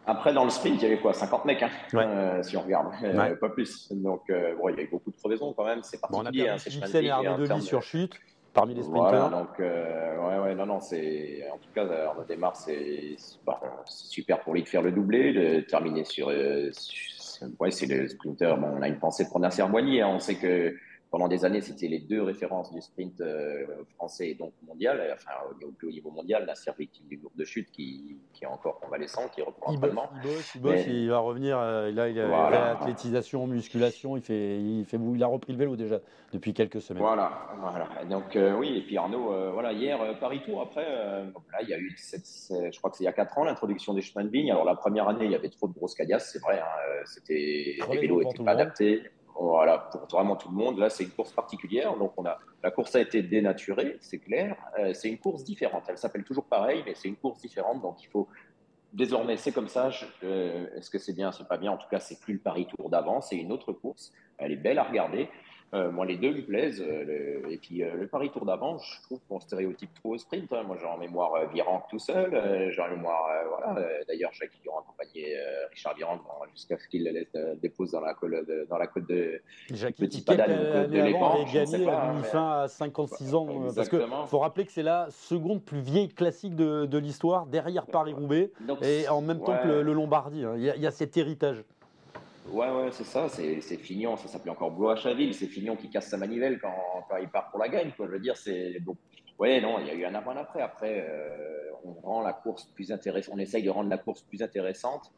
Après, 0.07 0.33
dans 0.33 0.45
le 0.45 0.51
sprint, 0.51 0.81
il 0.81 0.83
y 0.85 0.87
avait 0.87 1.01
quoi 1.01 1.13
50 1.13 1.45
mecs, 1.47 1.63
hein, 1.65 1.71
euh, 1.95 2.41
si 2.43 2.57
on 2.57 2.63
regarde, 2.63 2.93
euh, 3.03 3.35
pas 3.37 3.49
plus. 3.49 3.91
Donc, 3.91 4.23
euh, 4.31 4.55
bon, 4.55 4.69
il 4.69 4.77
y 4.77 4.79
avait 4.79 4.87
beaucoup 4.87 5.11
de 5.11 5.17
crevaisons 5.17 5.53
quand 5.53 5.65
même. 5.65 5.83
C'est 5.83 6.01
particulier. 6.01 6.45
Bon, 6.45 6.49
on 6.49 6.55
a 6.55 6.59
perdu 6.59 6.83
hein, 6.83 7.01
et 7.01 7.11
Arnaud 7.11 7.47
Delis 7.47 7.63
sur 7.63 7.83
chute 7.83 8.15
parmi 8.55 8.75
les 8.75 8.85
sprinters. 8.85 9.31
donc, 9.31 9.59
ouais, 9.59 10.39
ouais, 10.45 10.55
non, 10.55 10.67
non, 10.67 10.81
c'est 10.81 11.45
en 11.53 11.59
tout 11.59 11.69
cas, 11.75 11.85
Arnaud 12.07 12.25
démarre, 12.25 12.57
c'est 12.57 13.17
super 13.87 14.41
pour 14.41 14.55
lui 14.55 14.63
de 14.63 14.69
faire 14.69 14.83
le 14.83 14.93
doublé, 14.93 15.33
de 15.33 15.61
terminer 15.63 16.05
sur. 16.05 16.29
ouais, 16.29 17.71
c'est 17.73 17.87
le 17.87 18.07
sprinter. 18.07 18.57
Bon, 18.59 18.69
on 18.79 18.83
a 18.83 18.89
une 18.89 19.01
pensée 19.01 19.27
pour 19.29 19.41
Nasser 19.41 19.65
Boigny. 19.65 20.03
Hein, 20.03 20.09
on 20.15 20.21
sait 20.21 20.37
que 20.37 20.73
pendant 21.11 21.29
des 21.29 21.45
années, 21.45 21.61
c'était 21.61 21.87
les 21.87 22.01
deux 22.01 22.23
références 22.23 22.73
du 22.73 22.81
sprint 22.81 23.21
euh, 23.21 23.65
français 23.95 24.31
et 24.31 24.35
donc 24.35 24.53
mondial. 24.67 25.01
Enfin, 25.15 25.31
au, 25.51 25.87
au 25.87 25.91
niveau 25.91 26.11
mondial, 26.11 26.45
la 26.47 26.55
victime 26.77 27.07
du 27.07 27.17
groupe 27.19 27.37
de 27.37 27.45
chute 27.45 27.71
qui, 27.71 28.19
qui, 28.33 28.45
est 28.45 28.49
encore 28.49 28.81
convalescent, 28.81 29.29
qui 29.29 29.41
reprend 29.41 29.73
il 29.73 29.79
bosse, 29.79 29.93
il, 29.93 30.23
bosse, 30.23 30.55
il, 30.57 30.61
bosse, 30.61 30.87
il 30.89 31.09
va 31.09 31.19
revenir. 31.19 31.59
Euh, 31.59 31.93
là, 31.93 32.09
il 32.09 32.19
a 32.19 32.27
voilà. 32.27 32.71
athlétisation, 32.73 33.47
musculation. 33.47 34.17
Il, 34.17 34.23
fait, 34.23 34.61
il, 34.61 34.85
fait, 34.85 34.99
il 34.99 35.23
a 35.23 35.29
repris 35.29 35.53
le 35.53 35.59
vélo 35.59 35.77
déjà 35.77 36.01
depuis 36.33 36.53
quelques 36.53 36.81
semaines. 36.81 37.03
Voilà, 37.03 37.31
voilà. 37.61 37.89
Donc, 38.11 38.35
euh, 38.35 38.57
oui, 38.57 38.77
et 38.77 38.83
puis 38.83 38.97
Arnaud, 38.97 39.53
voilà, 39.53 39.73
hier, 39.73 40.19
Paris-Tour, 40.19 40.61
après, 40.61 40.85
là, 40.85 41.63
il 41.63 41.69
y 41.69 41.75
a 41.75 41.79
eu, 41.79 41.95
cette, 41.97 42.27
je 42.51 42.77
crois 42.79 42.91
que 42.91 42.97
c'est 42.97 43.05
il 43.05 43.07
y 43.07 43.09
a 43.09 43.13
4 43.13 43.39
ans, 43.39 43.45
l'introduction 43.45 43.95
des 43.95 44.03
chemins 44.03 44.25
de 44.25 44.31
vigne. 44.31 44.51
Alors, 44.51 44.65
la 44.65 44.75
première 44.75 45.09
année, 45.09 45.27
il 45.27 45.31
y 45.31 45.37
avait 45.37 45.51
trop 45.51 45.69
de 45.69 45.73
grosses 45.73 45.95
cadasses, 45.95 46.31
c'est 46.33 46.43
vrai. 46.43 46.59
Hein, 46.59 47.05
c'était, 47.05 47.77
les 47.91 47.99
vélos 48.01 48.25
n'étaient 48.25 48.43
pas 48.43 48.53
adaptés. 48.53 49.03
Voilà, 49.39 49.79
pour 49.79 50.07
vraiment 50.07 50.37
tout 50.37 50.49
le 50.49 50.57
monde. 50.57 50.79
Là, 50.79 50.89
c'est 50.89 51.05
une 51.05 51.11
course 51.11 51.33
particulière. 51.33 51.97
Donc, 51.97 52.13
on 52.17 52.25
a, 52.25 52.39
la 52.63 52.71
course 52.71 52.97
a 52.97 53.01
été 53.01 53.23
dénaturée, 53.23 53.99
c'est 54.01 54.19
clair. 54.19 54.57
Euh, 54.79 54.95
c'est 54.95 55.09
une 55.09 55.19
course 55.19 55.45
différente. 55.45 55.85
Elle 55.89 55.99
s'appelle 55.99 56.25
toujours 56.25 56.47
pareil, 56.47 56.83
mais 56.87 56.95
c'est 56.95 57.09
une 57.09 57.17
course 57.17 57.41
différente. 57.41 57.83
Donc, 57.83 58.03
il 58.03 58.09
faut 58.09 58.29
désormais, 58.93 59.37
c'est 59.37 59.53
comme 59.53 59.69
ça. 59.69 59.91
Est-ce 60.23 60.89
que 60.89 60.99
c'est 60.99 61.13
bien, 61.13 61.33
c'est 61.33 61.47
pas 61.47 61.59
bien? 61.59 61.73
En 61.73 61.77
tout 61.77 61.89
cas, 61.89 62.01
c'est 62.01 62.19
plus 62.19 62.35
le 62.35 62.41
Paris 62.41 62.67
Tour 62.67 62.89
d'avant, 62.89 63.21
c'est 63.21 63.37
une 63.37 63.53
autre 63.53 63.73
course. 63.73 64.13
Elle 64.39 64.53
est 64.53 64.57
belle 64.57 64.79
à 64.79 64.85
regarder. 64.85 65.29
Euh, 65.77 65.91
moi, 65.91 66.07
les 66.07 66.17
deux 66.17 66.33
me 66.33 66.43
plaisent. 66.43 66.83
Euh, 66.87 67.49
et 67.49 67.59
puis, 67.59 67.83
euh, 67.83 67.95
le 67.95 68.07
Paris 68.07 68.31
Tour 68.31 68.45
d'avant, 68.47 68.79
je 68.79 69.03
trouve 69.03 69.21
qu'on 69.29 69.41
stéréotype 69.41 69.93
trop 69.95 70.15
au 70.15 70.19
sprint. 70.19 70.53
Hein. 70.53 70.63
Moi, 70.67 70.77
j'ai 70.81 70.87
en 70.87 70.97
mémoire 70.97 71.33
Virenque 71.53 71.85
tout 71.91 71.99
seul. 71.99 72.31
j'ai 72.71 72.81
en 72.81 72.89
mémoire, 72.89 73.29
voilà. 73.49 73.89
D'ailleurs, 74.09 74.33
Jacques 74.33 74.53
Virenque 74.63 74.85
accompagné 74.85 75.37
Richard 75.71 75.95
Virenque 75.95 76.23
jusqu'à 76.53 76.79
ce 76.79 76.89
qu'il 76.89 77.05
le 77.05 77.11
laisse 77.11 77.33
dépose 77.61 77.93
dans 77.93 78.01
la 78.01 78.15
côte 78.15 78.31
de, 78.31 78.67
dans 78.69 78.79
la 78.79 78.87
côte 78.87 79.09
de 79.09 79.41
Jacques 79.73 79.97
Petit 79.97 80.23
Padane 80.23 80.87
de, 80.89 80.97
de 80.97 81.03
l'Épan. 81.03 81.45
gagné 81.53 81.85
pas, 81.85 82.13
mis 82.13 82.23
fin 82.25 82.61
à 82.61 82.69
56 82.69 83.35
ans. 83.35 83.47
Parce 83.75 83.89
qu'il 83.89 84.07
faut 84.27 84.39
rappeler 84.39 84.65
que 84.65 84.73
c'est 84.73 84.83
la 84.83 85.09
seconde 85.11 85.63
plus 85.63 85.81
vieille 85.81 86.09
classique 86.09 86.55
de, 86.55 86.99
l'histoire, 86.99 87.47
derrière 87.47 87.87
Paris-Roubaix 87.87 88.51
et 88.83 89.09
en 89.09 89.21
même 89.21 89.41
temps 89.41 89.59
que 89.63 89.69
le, 89.69 89.93
Lombardie. 89.97 90.45
Hein. 90.45 90.55
Il 90.57 90.63
y, 90.63 90.81
y 90.81 90.87
a 90.87 90.91
cet 90.91 91.17
héritage. 91.17 91.65
Ouais, 92.51 92.71
ouais, 92.71 92.91
c'est 92.93 93.05
ça, 93.05 93.29
c'est 93.29 93.61
Fignon, 93.77 94.17
ça 94.17 94.29
s'appelait 94.29 94.51
encore 94.51 94.71
Blois 94.71 94.97
c'est 94.97 95.47
Fignon 95.47 95.77
qui 95.77 95.91
casse 95.91 96.09
sa 96.09 96.17
manivelle 96.17 96.61
quand, 96.61 96.75
quand, 97.09 97.17
il 97.17 97.29
part 97.29 97.51
pour 97.51 97.59
la 97.59 97.69
gagne, 97.69 97.91
quoi. 97.97 98.07
Je 98.07 98.13
veux 98.13 98.21
dire, 98.21 98.37
c'est. 98.37 98.79
Donc, 98.81 98.97
ouais, 99.39 99.61
non, 99.61 99.81
il 99.81 99.87
y 99.87 99.91
a 99.91 99.95
eu 99.95 100.05
un 100.05 100.15
avant 100.15 100.37
après. 100.37 100.63
Après, 100.63 101.07
euh, 101.09 101.71
on 101.85 101.93
rend 101.95 102.23
la 102.23 102.33
course 102.33 102.67
plus 102.75 102.93
intéressante, 102.93 103.35
on 103.35 103.39
essaye 103.39 103.63
de 103.63 103.71
rendre 103.71 103.91
la 103.91 103.99
course 103.99 104.23
plus 104.23 104.43
intéressante, 104.43 105.13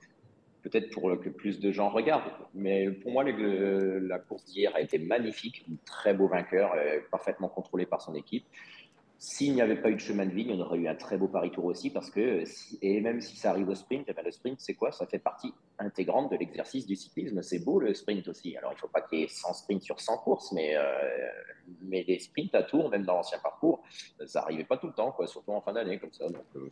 peut-être 0.62 0.90
pour 0.90 1.02
que 1.20 1.28
plus 1.28 1.60
de 1.60 1.70
gens 1.70 1.90
regardent. 1.90 2.32
Mais 2.54 2.90
pour 2.90 3.12
moi, 3.12 3.24
la 3.24 4.18
course 4.18 4.44
d'hier 4.46 4.74
a 4.74 4.80
été 4.80 4.98
magnifique, 4.98 5.66
un 5.70 5.74
très 5.84 6.14
beau 6.14 6.28
vainqueur, 6.28 6.72
euh, 6.76 7.00
parfaitement 7.10 7.48
contrôlé 7.48 7.84
par 7.84 8.00
son 8.00 8.14
équipe. 8.14 8.46
S'il 9.20 9.54
n'y 9.54 9.60
avait 9.60 9.80
pas 9.80 9.90
eu 9.90 9.94
de 9.94 10.00
chemin 10.00 10.26
de 10.26 10.30
vigne, 10.30 10.52
on 10.52 10.60
aurait 10.60 10.78
eu 10.78 10.86
un 10.86 10.94
très 10.94 11.18
beau 11.18 11.26
Paris 11.26 11.50
Tour 11.50 11.64
aussi, 11.64 11.90
parce 11.90 12.08
que, 12.08 12.44
et 12.82 13.00
même 13.00 13.20
si 13.20 13.36
ça 13.36 13.50
arrive 13.50 13.68
au 13.68 13.74
sprint, 13.74 14.04
eh 14.06 14.12
ben, 14.12 14.24
le 14.24 14.30
sprint, 14.30 14.60
c'est 14.60 14.74
quoi? 14.74 14.92
Ça 14.92 15.06
fait 15.06 15.18
partie 15.18 15.52
intégrante 15.80 16.30
de 16.30 16.36
l'exercice 16.36 16.86
du 16.86 16.94
cyclisme. 16.94 17.42
C'est 17.42 17.58
beau 17.58 17.80
le 17.80 17.94
sprint 17.94 18.28
aussi. 18.28 18.56
Alors, 18.56 18.70
il 18.70 18.76
ne 18.76 18.80
faut 18.80 18.88
pas 18.88 19.00
qu'il 19.00 19.18
y 19.18 19.22
ait 19.24 19.28
100 19.28 19.54
sprints 19.54 19.82
sur 19.82 20.00
100 20.00 20.18
courses, 20.18 20.52
mais, 20.52 20.76
euh, 20.76 20.84
les 21.90 22.18
sprints 22.20 22.54
à 22.54 22.62
tour, 22.62 22.90
même 22.90 23.04
dans 23.04 23.14
l'ancien 23.14 23.40
parcours, 23.40 23.82
ça 24.24 24.40
n'arrivait 24.40 24.64
pas 24.64 24.76
tout 24.76 24.86
le 24.86 24.92
temps, 24.94 25.12
surtout 25.26 25.50
en 25.52 25.62
fin 25.62 25.72
d'année, 25.72 25.98
comme 25.98 26.12
ça. 26.12 26.26
Euh, 26.54 26.70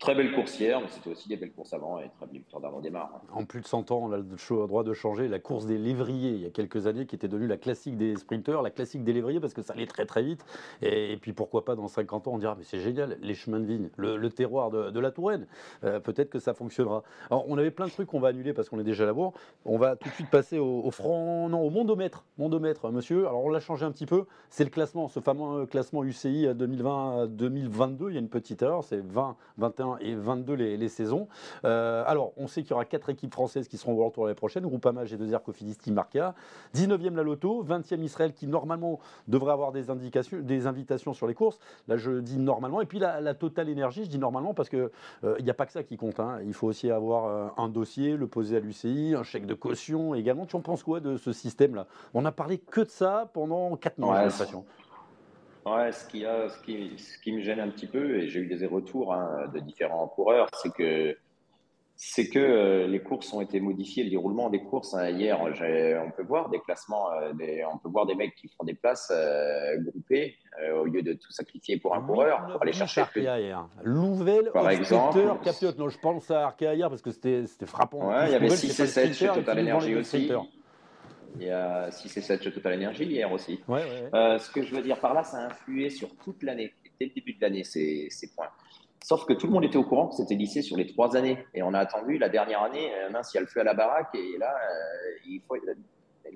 Très 0.00 0.14
belle 0.14 0.32
coursière, 0.32 0.80
mais 0.80 0.88
c'était 0.90 1.10
aussi 1.10 1.28
des 1.28 1.36
belles 1.36 1.52
courses 1.52 1.72
avant 1.72 1.98
et 2.00 2.10
très 2.16 2.26
belle 2.26 2.38
victoire 2.38 2.60
démarre. 2.80 3.20
En 3.32 3.44
plus 3.44 3.60
de 3.60 3.66
100 3.66 3.90
ans, 3.90 4.00
on 4.02 4.12
a 4.12 4.16
le 4.16 4.24
droit 4.66 4.82
de 4.82 4.92
changer 4.92 5.28
la 5.28 5.38
course 5.38 5.66
des 5.66 5.78
lévriers 5.78 6.30
il 6.30 6.40
y 6.40 6.46
a 6.46 6.50
quelques 6.50 6.86
années, 6.86 7.06
qui 7.06 7.14
était 7.14 7.28
devenue 7.28 7.46
la 7.46 7.56
classique 7.56 7.96
des 7.96 8.16
sprinteurs, 8.16 8.62
la 8.62 8.70
classique 8.70 9.04
des 9.04 9.12
lévriers 9.12 9.40
parce 9.40 9.54
que 9.54 9.62
ça 9.62 9.72
allait 9.72 9.86
très 9.86 10.04
très 10.04 10.22
vite. 10.22 10.44
Et, 10.82 11.16
puis 11.20 11.32
pourquoi 11.32 11.64
pas 11.64 11.76
dans 11.76 11.88
50 11.88 12.28
ans, 12.28 12.32
on 12.34 12.38
dira 12.38 12.56
mais 12.56 12.64
c'est 12.64 12.80
génial, 12.80 13.16
les 13.22 13.34
chemins 13.34 13.60
de 13.60 13.66
vigne, 13.66 13.88
le, 13.96 14.28
terroir 14.30 14.70
de, 14.70 15.00
la 15.00 15.10
Touraine, 15.10 15.46
euh, 15.84 16.00
peut-être 16.00 16.30
que 16.30 16.38
ça 16.40 16.54
fonctionnera. 16.54 17.02
Alors 17.30 17.44
on 17.48 17.56
avait 17.56 17.70
plein 17.70 17.86
de 17.86 17.92
trucs 17.92 18.08
qu'on 18.08 18.20
va 18.20 18.28
annuler 18.28 18.52
parce 18.52 18.68
qu'on 18.68 18.80
est 18.80 18.84
déjà 18.84 19.06
là-bas. 19.06 19.30
On 19.64 19.78
va 19.78 19.96
tout 19.96 20.08
de 20.08 20.14
suite 20.14 20.30
passer 20.30 20.58
au, 20.58 20.90
franc, 20.90 21.48
non, 21.48 21.60
au 21.60 21.70
mondomètre, 21.70 22.24
mondomètre, 22.36 22.90
monsieur. 22.90 23.28
Alors 23.28 23.44
on 23.44 23.48
l'a 23.48 23.60
changé 23.60 23.86
un 23.86 23.92
petit 23.92 24.06
peu. 24.06 24.26
C'est 24.50 24.64
le 24.64 24.70
classement, 24.70 25.08
ce 25.08 25.20
fameux 25.20 25.66
classement 25.66 26.02
UCI 26.02 26.46
2020-2022. 26.48 28.08
Il 28.08 28.14
y 28.14 28.16
a 28.16 28.20
une 28.20 28.28
petite 28.28 28.62
erreur, 28.62 28.82
c'est 28.82 29.00
20, 29.04 29.36
21 29.58 29.83
et 30.00 30.14
22 30.14 30.54
les, 30.54 30.88
saisons. 30.88 31.28
Euh, 31.64 32.04
alors, 32.06 32.32
on 32.36 32.46
sait 32.46 32.62
qu'il 32.62 32.70
y 32.70 32.74
aura 32.74 32.84
quatre 32.84 33.10
équipes 33.10 33.32
françaises 33.32 33.68
qui 33.68 33.76
seront 33.76 33.92
au 33.92 33.96
World 33.96 34.14
Tour 34.14 34.24
l'année 34.26 34.34
prochaine. 34.34 34.64
Groupama, 34.64 35.04
G2R, 35.04 35.42
Cofidis, 35.42 35.76
Team 35.76 35.94
Marca. 35.94 36.34
19e 36.74 37.14
la 37.14 37.22
Loto, 37.22 37.64
20e 37.64 38.02
Israël 38.02 38.32
qui 38.32 38.46
normalement 38.46 39.00
devrait 39.28 39.52
avoir 39.52 39.72
des, 39.72 39.90
indications, 39.90 40.38
des 40.40 40.66
invitations 40.66 41.14
sur 41.14 41.26
les 41.26 41.34
courses. 41.34 41.58
Là, 41.88 41.96
je 41.96 42.20
dis 42.20 42.38
normalement. 42.38 42.80
Et 42.80 42.86
puis 42.86 42.98
la, 42.98 43.20
la 43.20 43.34
Total 43.34 43.68
Énergie, 43.68 44.04
je 44.04 44.10
dis 44.10 44.18
normalement 44.18 44.54
parce 44.54 44.68
qu'il 44.68 44.90
euh, 45.24 45.36
il 45.38 45.44
n'y 45.44 45.50
a 45.50 45.54
pas 45.54 45.66
que 45.66 45.72
ça 45.72 45.82
qui 45.82 45.96
compte. 45.96 46.20
Hein. 46.20 46.38
Il 46.44 46.54
faut 46.54 46.66
aussi 46.66 46.90
avoir 46.90 47.26
euh, 47.26 47.48
un 47.56 47.68
dossier, 47.68 48.16
le 48.16 48.26
poser 48.26 48.56
à 48.56 48.60
l'UCI, 48.60 49.14
un 49.16 49.22
chèque 49.22 49.46
de 49.46 49.54
caution 49.54 50.14
également. 50.14 50.46
Tu 50.46 50.56
en 50.56 50.60
penses 50.60 50.82
quoi 50.82 51.00
de 51.00 51.16
ce 51.16 51.32
système-là? 51.32 51.86
On 52.12 52.22
n'a 52.22 52.32
parlé 52.32 52.58
que 52.58 52.80
de 52.80 52.90
ça 52.90 53.30
pendant 53.32 53.76
4 53.76 53.98
mois, 53.98 54.18
j'ai 54.18 54.24
l'impression. 54.24 54.64
Ouais, 55.66 55.92
ce, 55.92 56.06
qui 56.06 56.26
a, 56.26 56.48
ce, 56.50 56.62
qui, 56.62 56.92
ce 56.98 57.18
qui 57.20 57.32
me 57.32 57.40
gêne 57.40 57.60
un 57.60 57.68
petit 57.68 57.86
peu, 57.86 58.18
et 58.18 58.28
j'ai 58.28 58.40
eu 58.40 58.46
des 58.46 58.66
retours 58.66 59.14
hein, 59.14 59.50
de 59.54 59.60
différents 59.60 60.06
coureurs, 60.08 60.46
c'est 60.60 60.72
que, 60.72 61.16
c'est 61.96 62.28
que 62.28 62.38
euh, 62.38 62.86
les 62.86 63.00
courses 63.00 63.32
ont 63.32 63.40
été 63.40 63.60
modifiées, 63.60 64.04
le 64.04 64.10
déroulement 64.10 64.50
des 64.50 64.62
courses. 64.62 64.92
Hein, 64.94 65.08
hier, 65.08 65.40
on 65.40 66.10
peut 66.10 66.22
voir 66.22 66.50
des 66.50 66.58
classements, 66.58 67.10
euh, 67.12 67.32
des, 67.32 67.64
on 67.64 67.78
peut 67.78 67.88
voir 67.88 68.04
des 68.04 68.14
mecs 68.14 68.34
qui 68.34 68.48
font 68.48 68.64
des 68.64 68.74
places 68.74 69.10
euh, 69.10 69.78
groupées 69.80 70.34
au 70.76 70.84
lieu 70.84 71.02
de 71.02 71.14
tout 71.14 71.32
sacrifier 71.32 71.78
pour 71.78 71.96
un 71.96 72.02
coureur, 72.02 72.46
pour 72.46 72.62
aller 72.62 72.72
chercher. 72.72 73.00
Arkea 73.00 73.40
hier. 73.40 73.66
Louvel, 73.82 74.50
par 74.52 74.70
exemple. 74.70 75.20
Capiote. 75.42 75.78
Non, 75.78 75.88
je 75.88 75.98
pense 75.98 76.30
à 76.30 76.44
Arkea 76.44 76.74
hier 76.74 76.88
parce 76.88 77.02
que 77.02 77.10
c'était 77.10 77.44
frappant. 77.64 78.10
Ouais, 78.10 78.26
il 78.26 78.32
y 78.32 78.34
avait 78.34 78.50
6 78.50 78.78
et 78.78 78.86
7 78.86 79.14
chez 79.14 79.28
Total 79.28 79.58
Energy 79.58 79.96
aussi. 79.96 80.30
Il 81.36 81.46
y 81.46 81.50
a 81.50 81.90
6 81.90 82.16
et 82.16 82.20
7 82.20 82.42
chez 82.42 82.52
Total 82.52 82.74
Energy 82.74 83.04
hier 83.04 83.30
aussi. 83.30 83.60
Euh, 83.68 84.38
ce 84.38 84.50
que 84.50 84.62
je 84.62 84.74
veux 84.74 84.82
dire 84.82 84.98
par 85.00 85.14
là, 85.14 85.24
ça 85.24 85.38
a 85.38 85.46
influé 85.46 85.90
sur 85.90 86.14
toute 86.16 86.42
l'année, 86.42 86.72
dès 87.00 87.06
le 87.06 87.12
début 87.12 87.34
de 87.34 87.40
l'année, 87.40 87.64
ces, 87.64 88.08
ces, 88.10 88.28
points. 88.34 88.50
Sauf 89.02 89.26
que 89.26 89.32
tout 89.32 89.46
le 89.46 89.52
monde 89.52 89.64
était 89.64 89.76
au 89.76 89.84
courant 89.84 90.08
que 90.08 90.14
c'était 90.16 90.34
lissé 90.36 90.62
sur 90.62 90.76
les 90.76 90.86
trois 90.86 91.16
années. 91.16 91.38
Et 91.52 91.62
on 91.62 91.74
a 91.74 91.80
attendu 91.80 92.18
la 92.18 92.28
dernière 92.28 92.62
année, 92.62 92.90
euh, 92.94 93.10
mince, 93.10 93.32
il 93.34 93.36
y 93.36 93.38
a 93.38 93.40
le 93.40 93.46
feu 93.46 93.60
à 93.60 93.64
la 93.64 93.74
baraque, 93.74 94.14
et 94.14 94.38
là, 94.38 94.54
euh, 94.54 95.18
il 95.26 95.40
faut, 95.46 95.56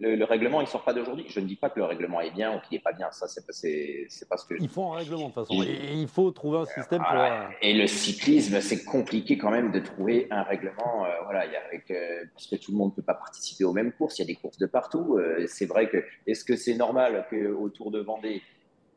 le, 0.00 0.24
règlement, 0.24 0.60
il 0.60 0.66
sort 0.66 0.84
pas 0.84 0.92
d'aujourd'hui. 0.92 1.26
Je 1.28 1.40
ne 1.40 1.46
dis 1.46 1.56
pas 1.56 1.70
que 1.70 1.78
le 1.78 1.84
règlement 1.84 2.20
est 2.20 2.30
bien 2.30 2.56
ou 2.56 2.60
qu'il 2.60 2.76
n'est 2.76 2.82
pas 2.82 2.92
bien. 2.92 3.10
Ça, 3.10 3.26
c'est 3.26 3.46
pas, 3.46 3.52
c'est, 3.52 4.28
pas 4.28 4.36
ce 4.36 4.46
que. 4.46 4.54
Il 4.60 4.68
faut 4.68 4.92
un 4.92 4.96
règlement 4.96 5.28
de 5.28 5.34
toute 5.34 5.46
façon. 5.46 5.62
il 5.62 6.08
faut 6.08 6.30
trouver 6.30 6.58
un 6.58 6.66
système 6.66 7.02
pour. 7.02 7.18
Et 7.62 7.74
le 7.74 7.86
cyclisme, 7.86 8.60
c'est 8.60 8.84
compliqué 8.84 9.38
quand 9.38 9.50
même 9.50 9.72
de 9.72 9.80
trouver 9.80 10.26
un 10.30 10.42
règlement. 10.42 11.04
Euh, 11.04 11.08
voilà, 11.24 11.46
y 11.46 11.56
a 11.56 11.60
avec, 11.66 11.90
euh, 11.90 12.24
parce 12.34 12.46
que 12.46 12.56
tout 12.56 12.72
le 12.72 12.78
monde 12.78 12.90
ne 12.90 12.96
peut 12.96 13.02
pas 13.02 13.14
participer 13.14 13.64
aux 13.64 13.72
mêmes 13.72 13.92
courses. 13.92 14.18
Il 14.18 14.22
y 14.22 14.24
a 14.24 14.26
des 14.26 14.36
courses 14.36 14.58
de 14.58 14.66
partout. 14.66 15.16
Euh, 15.16 15.46
c'est 15.46 15.66
vrai 15.66 15.88
que. 15.88 16.04
Est-ce 16.26 16.44
que 16.44 16.56
c'est 16.56 16.74
normal 16.74 17.26
qu'au 17.30 17.68
Tour 17.68 17.90
de 17.90 18.00
Vendée, 18.00 18.42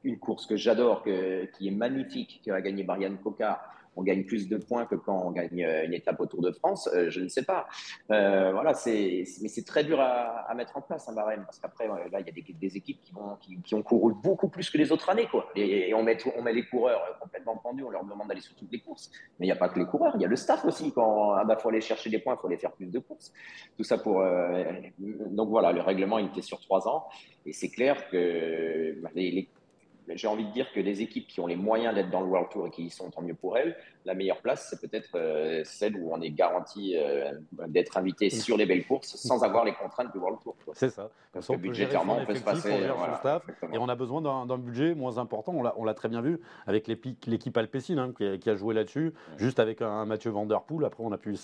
une 0.03 0.17
course 0.17 0.45
que 0.45 0.55
j'adore, 0.55 1.03
que, 1.03 1.45
qui 1.57 1.67
est 1.67 1.71
magnifique, 1.71 2.41
qui 2.43 2.51
a 2.51 2.61
gagné 2.61 2.83
Marianne 2.83 3.17
Cocard, 3.17 3.61
on 3.95 4.03
gagne 4.03 4.23
plus 4.23 4.47
de 4.47 4.57
points 4.57 4.85
que 4.85 4.95
quand 4.95 5.21
on 5.25 5.31
gagne 5.31 5.63
euh, 5.63 5.85
une 5.85 5.93
étape 5.93 6.19
au 6.19 6.25
Tour 6.25 6.41
de 6.41 6.51
France, 6.51 6.89
euh, 6.93 7.09
je 7.09 7.21
ne 7.21 7.27
sais 7.27 7.43
pas. 7.43 7.67
Euh, 8.11 8.51
voilà, 8.51 8.73
c'est, 8.73 9.23
mais 9.41 9.47
c'est 9.47 9.65
très 9.65 9.83
dur 9.83 9.99
à, 9.99 10.53
mettre 10.55 10.77
en 10.77 10.81
place 10.81 11.07
un 11.07 11.13
barème 11.13 11.43
parce 11.45 11.59
qu'après, 11.59 11.87
là, 11.87 12.19
il 12.19 12.25
y 12.25 12.29
a 12.29 12.53
des, 12.59 12.77
équipes 12.77 13.01
qui, 13.01 13.13
vont, 13.13 13.37
qui, 13.63 13.75
ont 13.75 13.81
couru 13.81 14.13
beaucoup 14.13 14.49
plus 14.49 14.69
que 14.69 14.77
les 14.77 14.91
autres 14.91 15.09
années, 15.09 15.27
quoi. 15.27 15.47
Et, 15.55 15.93
on, 15.93 16.03
met, 16.03 16.17
on 16.37 16.41
met 16.41 16.53
les 16.53 16.65
coureurs 16.65 17.01
complètement 17.19 17.57
pendus, 17.57 17.83
on 17.83 17.89
leur 17.89 18.03
demande 18.03 18.27
d'aller 18.27 18.41
sur 18.41 18.55
toutes 18.55 18.71
les 18.71 18.79
courses. 18.79 19.09
Mais 19.39 19.45
il 19.45 19.49
n'y 19.49 19.53
a 19.53 19.55
pas 19.55 19.69
que 19.69 19.79
les 19.79 19.85
coureurs, 19.85 20.13
il 20.15 20.21
y 20.21 20.25
a 20.25 20.27
le 20.27 20.35
staff 20.35 20.65
aussi. 20.65 20.91
Quand 20.91 21.35
il 21.35 21.39
ah 21.41 21.45
bah, 21.45 21.55
faut 21.57 21.69
aller 21.69 21.81
chercher 21.81 22.09
des 22.09 22.19
points, 22.19 22.35
il 22.35 22.41
faut 22.41 22.47
aller 22.47 22.57
faire 22.57 22.73
plus 22.73 22.87
de 22.87 22.99
courses. 22.99 23.31
Tout 23.77 23.83
ça 23.83 23.97
pour. 23.97 24.23
donc 24.99 25.49
voilà, 25.49 25.71
le 25.71 25.81
règlement, 25.81 26.19
il 26.19 26.27
était 26.27 26.41
sur 26.41 26.59
trois 26.59 26.87
ans. 26.87 27.05
Et 27.45 27.53
c'est 27.53 27.69
clair 27.69 28.09
que 28.09 28.99
bah, 29.01 29.09
les 29.15 29.49
j'ai 30.07 30.27
envie 30.27 30.45
de 30.45 30.51
dire 30.51 30.71
que 30.71 30.79
les 30.79 31.01
équipes 31.01 31.27
qui 31.27 31.39
ont 31.39 31.47
les 31.47 31.55
moyens 31.55 31.95
d'être 31.95 32.09
dans 32.09 32.21
le 32.21 32.27
World 32.27 32.49
Tour 32.49 32.67
et 32.67 32.71
qui 32.71 32.83
y 32.83 32.89
sont, 32.89 33.09
tant 33.09 33.21
mieux 33.21 33.33
pour 33.33 33.57
elles. 33.57 33.75
La 34.05 34.13
meilleure 34.13 34.41
place, 34.41 34.67
c'est 34.69 34.81
peut-être 34.81 35.09
euh, 35.15 35.61
celle 35.63 35.95
où 35.95 36.11
on 36.11 36.21
est 36.21 36.31
garanti 36.31 36.95
euh, 36.95 37.31
d'être 37.67 37.97
invité 37.97 38.29
sur 38.29 38.57
les 38.57 38.65
belles 38.65 38.85
courses 38.85 39.15
sans 39.15 39.43
avoir 39.43 39.63
les 39.63 39.73
contraintes 39.73 40.11
du 40.11 40.17
World 40.17 40.39
Tour. 40.41 40.55
C'est 40.73 40.89
ça. 40.89 41.09
Parce 41.31 41.47
que 41.47 41.55
budgétairement, 41.55 42.17
on 42.19 42.25
peut 42.25 42.35
se 42.35 42.43
passer. 42.43 42.89
On 42.89 43.15
staff, 43.15 43.43
et 43.71 43.77
on 43.77 43.87
a 43.87 43.95
besoin 43.95 44.21
d'un 44.21 44.57
budget 44.57 44.95
moins 44.95 45.17
important. 45.17 45.53
On 45.53 45.83
l'a 45.83 45.93
très 45.93 46.09
bien 46.09 46.21
vu 46.21 46.39
avec 46.65 46.87
l'équipe 46.87 47.55
Alpecin 47.55 47.97
hein, 47.97 48.13
qui, 48.13 48.49
a 48.49 48.55
joué 48.55 48.73
là-dessus, 48.73 49.13
juste 49.37 49.59
avec 49.59 49.81
un, 49.81 50.05
Mathieu 50.05 50.31
Van 50.31 50.45
Der 50.45 50.61
Poel. 50.63 50.85
Après, 50.85 51.03
on 51.03 51.11
a 51.11 51.17
pu 51.17 51.35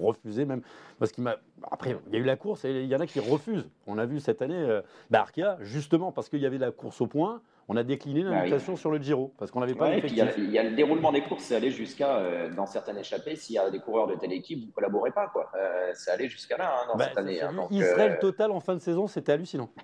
refuser 0.00 0.44
même. 0.44 0.62
Parce 0.98 1.12
qu'il 1.12 1.22
m'a. 1.22 1.36
Après, 1.70 1.96
il 2.08 2.14
y 2.14 2.16
a 2.16 2.20
eu 2.20 2.24
la 2.24 2.36
course 2.36 2.64
et 2.64 2.70
il 2.70 2.86
y 2.86 2.96
en 2.96 3.00
a 3.00 3.06
qui 3.06 3.20
refusent. 3.20 3.68
On 3.86 3.98
a 3.98 4.06
vu 4.06 4.20
cette 4.20 4.42
année, 4.42 4.54
euh, 4.54 4.82
bah, 5.10 5.26
justement 5.60 6.12
parce 6.12 6.28
qu'il 6.28 6.40
y 6.40 6.46
avait 6.46 6.58
la 6.58 6.70
course 6.70 7.00
au 7.00 7.06
point 7.06 7.40
on 7.68 7.76
a 7.76 7.82
décliné 7.82 8.22
bah 8.22 8.30
l'invitation 8.30 8.76
sur 8.76 8.90
le 8.90 8.98
Giro 8.98 9.32
parce 9.38 9.50
qu'on 9.50 9.60
n'avait 9.60 9.74
pas 9.74 9.88
ouais, 9.88 10.02
il, 10.06 10.14
y 10.14 10.58
a, 10.58 10.62
le 10.62 10.76
déroulement 10.76 11.10
des 11.10 11.22
courses, 11.22 11.44
c'est 11.44 11.56
aller 11.56 11.70
jusqu'à 11.70 12.18
euh, 12.18 12.50
dans 12.50 12.66
certaines 12.66 12.98
échappées, 12.98 13.34
s'il 13.34 13.56
y 13.56 13.58
a 13.58 13.70
des 13.70 13.80
coureurs 13.80 14.06
de 14.06 14.14
telle 14.14 14.32
équipe, 14.32 14.60
vous 14.60 14.66
ne 14.66 14.72
collaborez 14.72 15.10
pas. 15.10 15.28
Quoi. 15.32 15.50
Euh, 15.56 15.90
c'est 15.94 16.10
aller 16.10 16.28
jusqu'à 16.28 16.56
là 16.56 16.72
hein, 16.72 16.86
dans 16.92 16.96
bah, 16.96 17.06
cette 17.08 17.18
année. 17.18 17.42
Hein, 17.42 17.52
Israël 17.70 18.12
euh, 18.12 18.20
total 18.20 18.52
en 18.52 18.60
fin 18.60 18.74
de 18.74 18.80
saison, 18.80 19.06
c'était 19.06 19.32
hallucinant. 19.32 19.68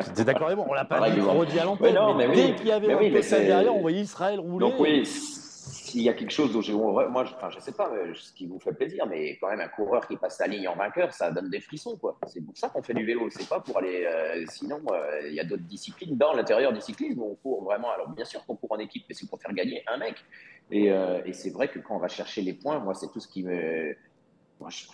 C'était 0.00 0.24
d'accord, 0.24 0.50
on 0.68 0.74
l'a 0.74 0.84
pas 0.84 1.10
dit, 1.10 1.20
redit 1.20 1.58
à 1.58 1.64
l'antenne, 1.64 1.96
mais, 2.16 2.28
dès 2.28 2.54
qu'il 2.54 2.68
y 2.68 2.72
avait 2.72 2.92
un 2.92 2.98
total 2.98 3.46
derrière, 3.46 3.74
on 3.74 3.80
voyait 3.80 4.02
Israël 4.02 4.38
rouler. 4.38 4.58
Donc 4.58 4.78
oui, 4.78 5.04
s'il 5.66 6.02
y 6.02 6.08
a 6.08 6.14
quelque 6.14 6.30
chose 6.30 6.52
dont 6.52 6.60
je, 6.60 6.72
moi, 6.72 7.24
je, 7.24 7.34
enfin, 7.34 7.50
je 7.50 7.58
sais 7.58 7.72
pas 7.72 7.90
ce 8.14 8.32
qui 8.32 8.46
vous 8.46 8.60
fait 8.60 8.72
plaisir, 8.72 9.06
mais 9.06 9.36
quand 9.38 9.48
même 9.48 9.60
un 9.60 9.68
coureur 9.68 10.06
qui 10.06 10.16
passe 10.16 10.38
la 10.38 10.46
ligne 10.46 10.68
en 10.68 10.76
vainqueur, 10.76 11.12
ça 11.12 11.30
donne 11.30 11.50
des 11.50 11.60
frissons, 11.60 11.96
quoi. 11.96 12.18
C'est 12.26 12.40
pour 12.40 12.56
ça 12.56 12.68
qu'on 12.68 12.82
fait 12.82 12.94
du 12.94 13.04
vélo. 13.04 13.28
C'est 13.30 13.48
pas 13.48 13.60
pour 13.60 13.78
aller. 13.78 14.04
Euh, 14.04 14.44
sinon, 14.48 14.80
euh, 14.90 15.28
il 15.28 15.34
y 15.34 15.40
a 15.40 15.44
d'autres 15.44 15.64
disciplines 15.64 16.16
dans 16.16 16.32
l'intérieur 16.32 16.72
du 16.72 16.80
cyclisme 16.80 17.20
où 17.20 17.32
on 17.32 17.34
court 17.34 17.64
vraiment. 17.64 17.90
Alors 17.90 18.08
bien 18.10 18.24
sûr 18.24 18.44
qu'on 18.46 18.56
court 18.56 18.72
en 18.72 18.78
équipe, 18.78 19.04
mais 19.08 19.14
c'est 19.14 19.28
pour 19.28 19.40
faire 19.40 19.52
gagner 19.52 19.82
un 19.86 19.96
mec. 19.96 20.16
Et, 20.70 20.90
euh, 20.90 21.20
c'est 21.32 21.50
vrai 21.50 21.68
que 21.68 21.78
quand 21.80 21.96
on 21.96 22.00
va 22.00 22.08
chercher 22.08 22.42
les 22.42 22.54
points, 22.54 22.78
moi, 22.78 22.94
c'est 22.94 23.10
tout 23.12 23.20
ce 23.20 23.28
qui 23.28 23.42
me 23.42 23.96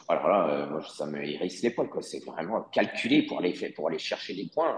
alors 0.08 0.26
là, 0.26 0.66
moi, 0.66 0.82
ça 0.82 1.06
me 1.06 1.22
hérisse 1.22 1.62
les 1.62 1.70
poils. 1.70 1.88
C'est 2.00 2.24
vraiment 2.24 2.62
calculé 2.72 3.22
pour 3.22 3.38
aller, 3.38 3.54
pour 3.76 3.86
aller 3.86 3.98
chercher 4.00 4.34
des 4.34 4.50
points. 4.52 4.76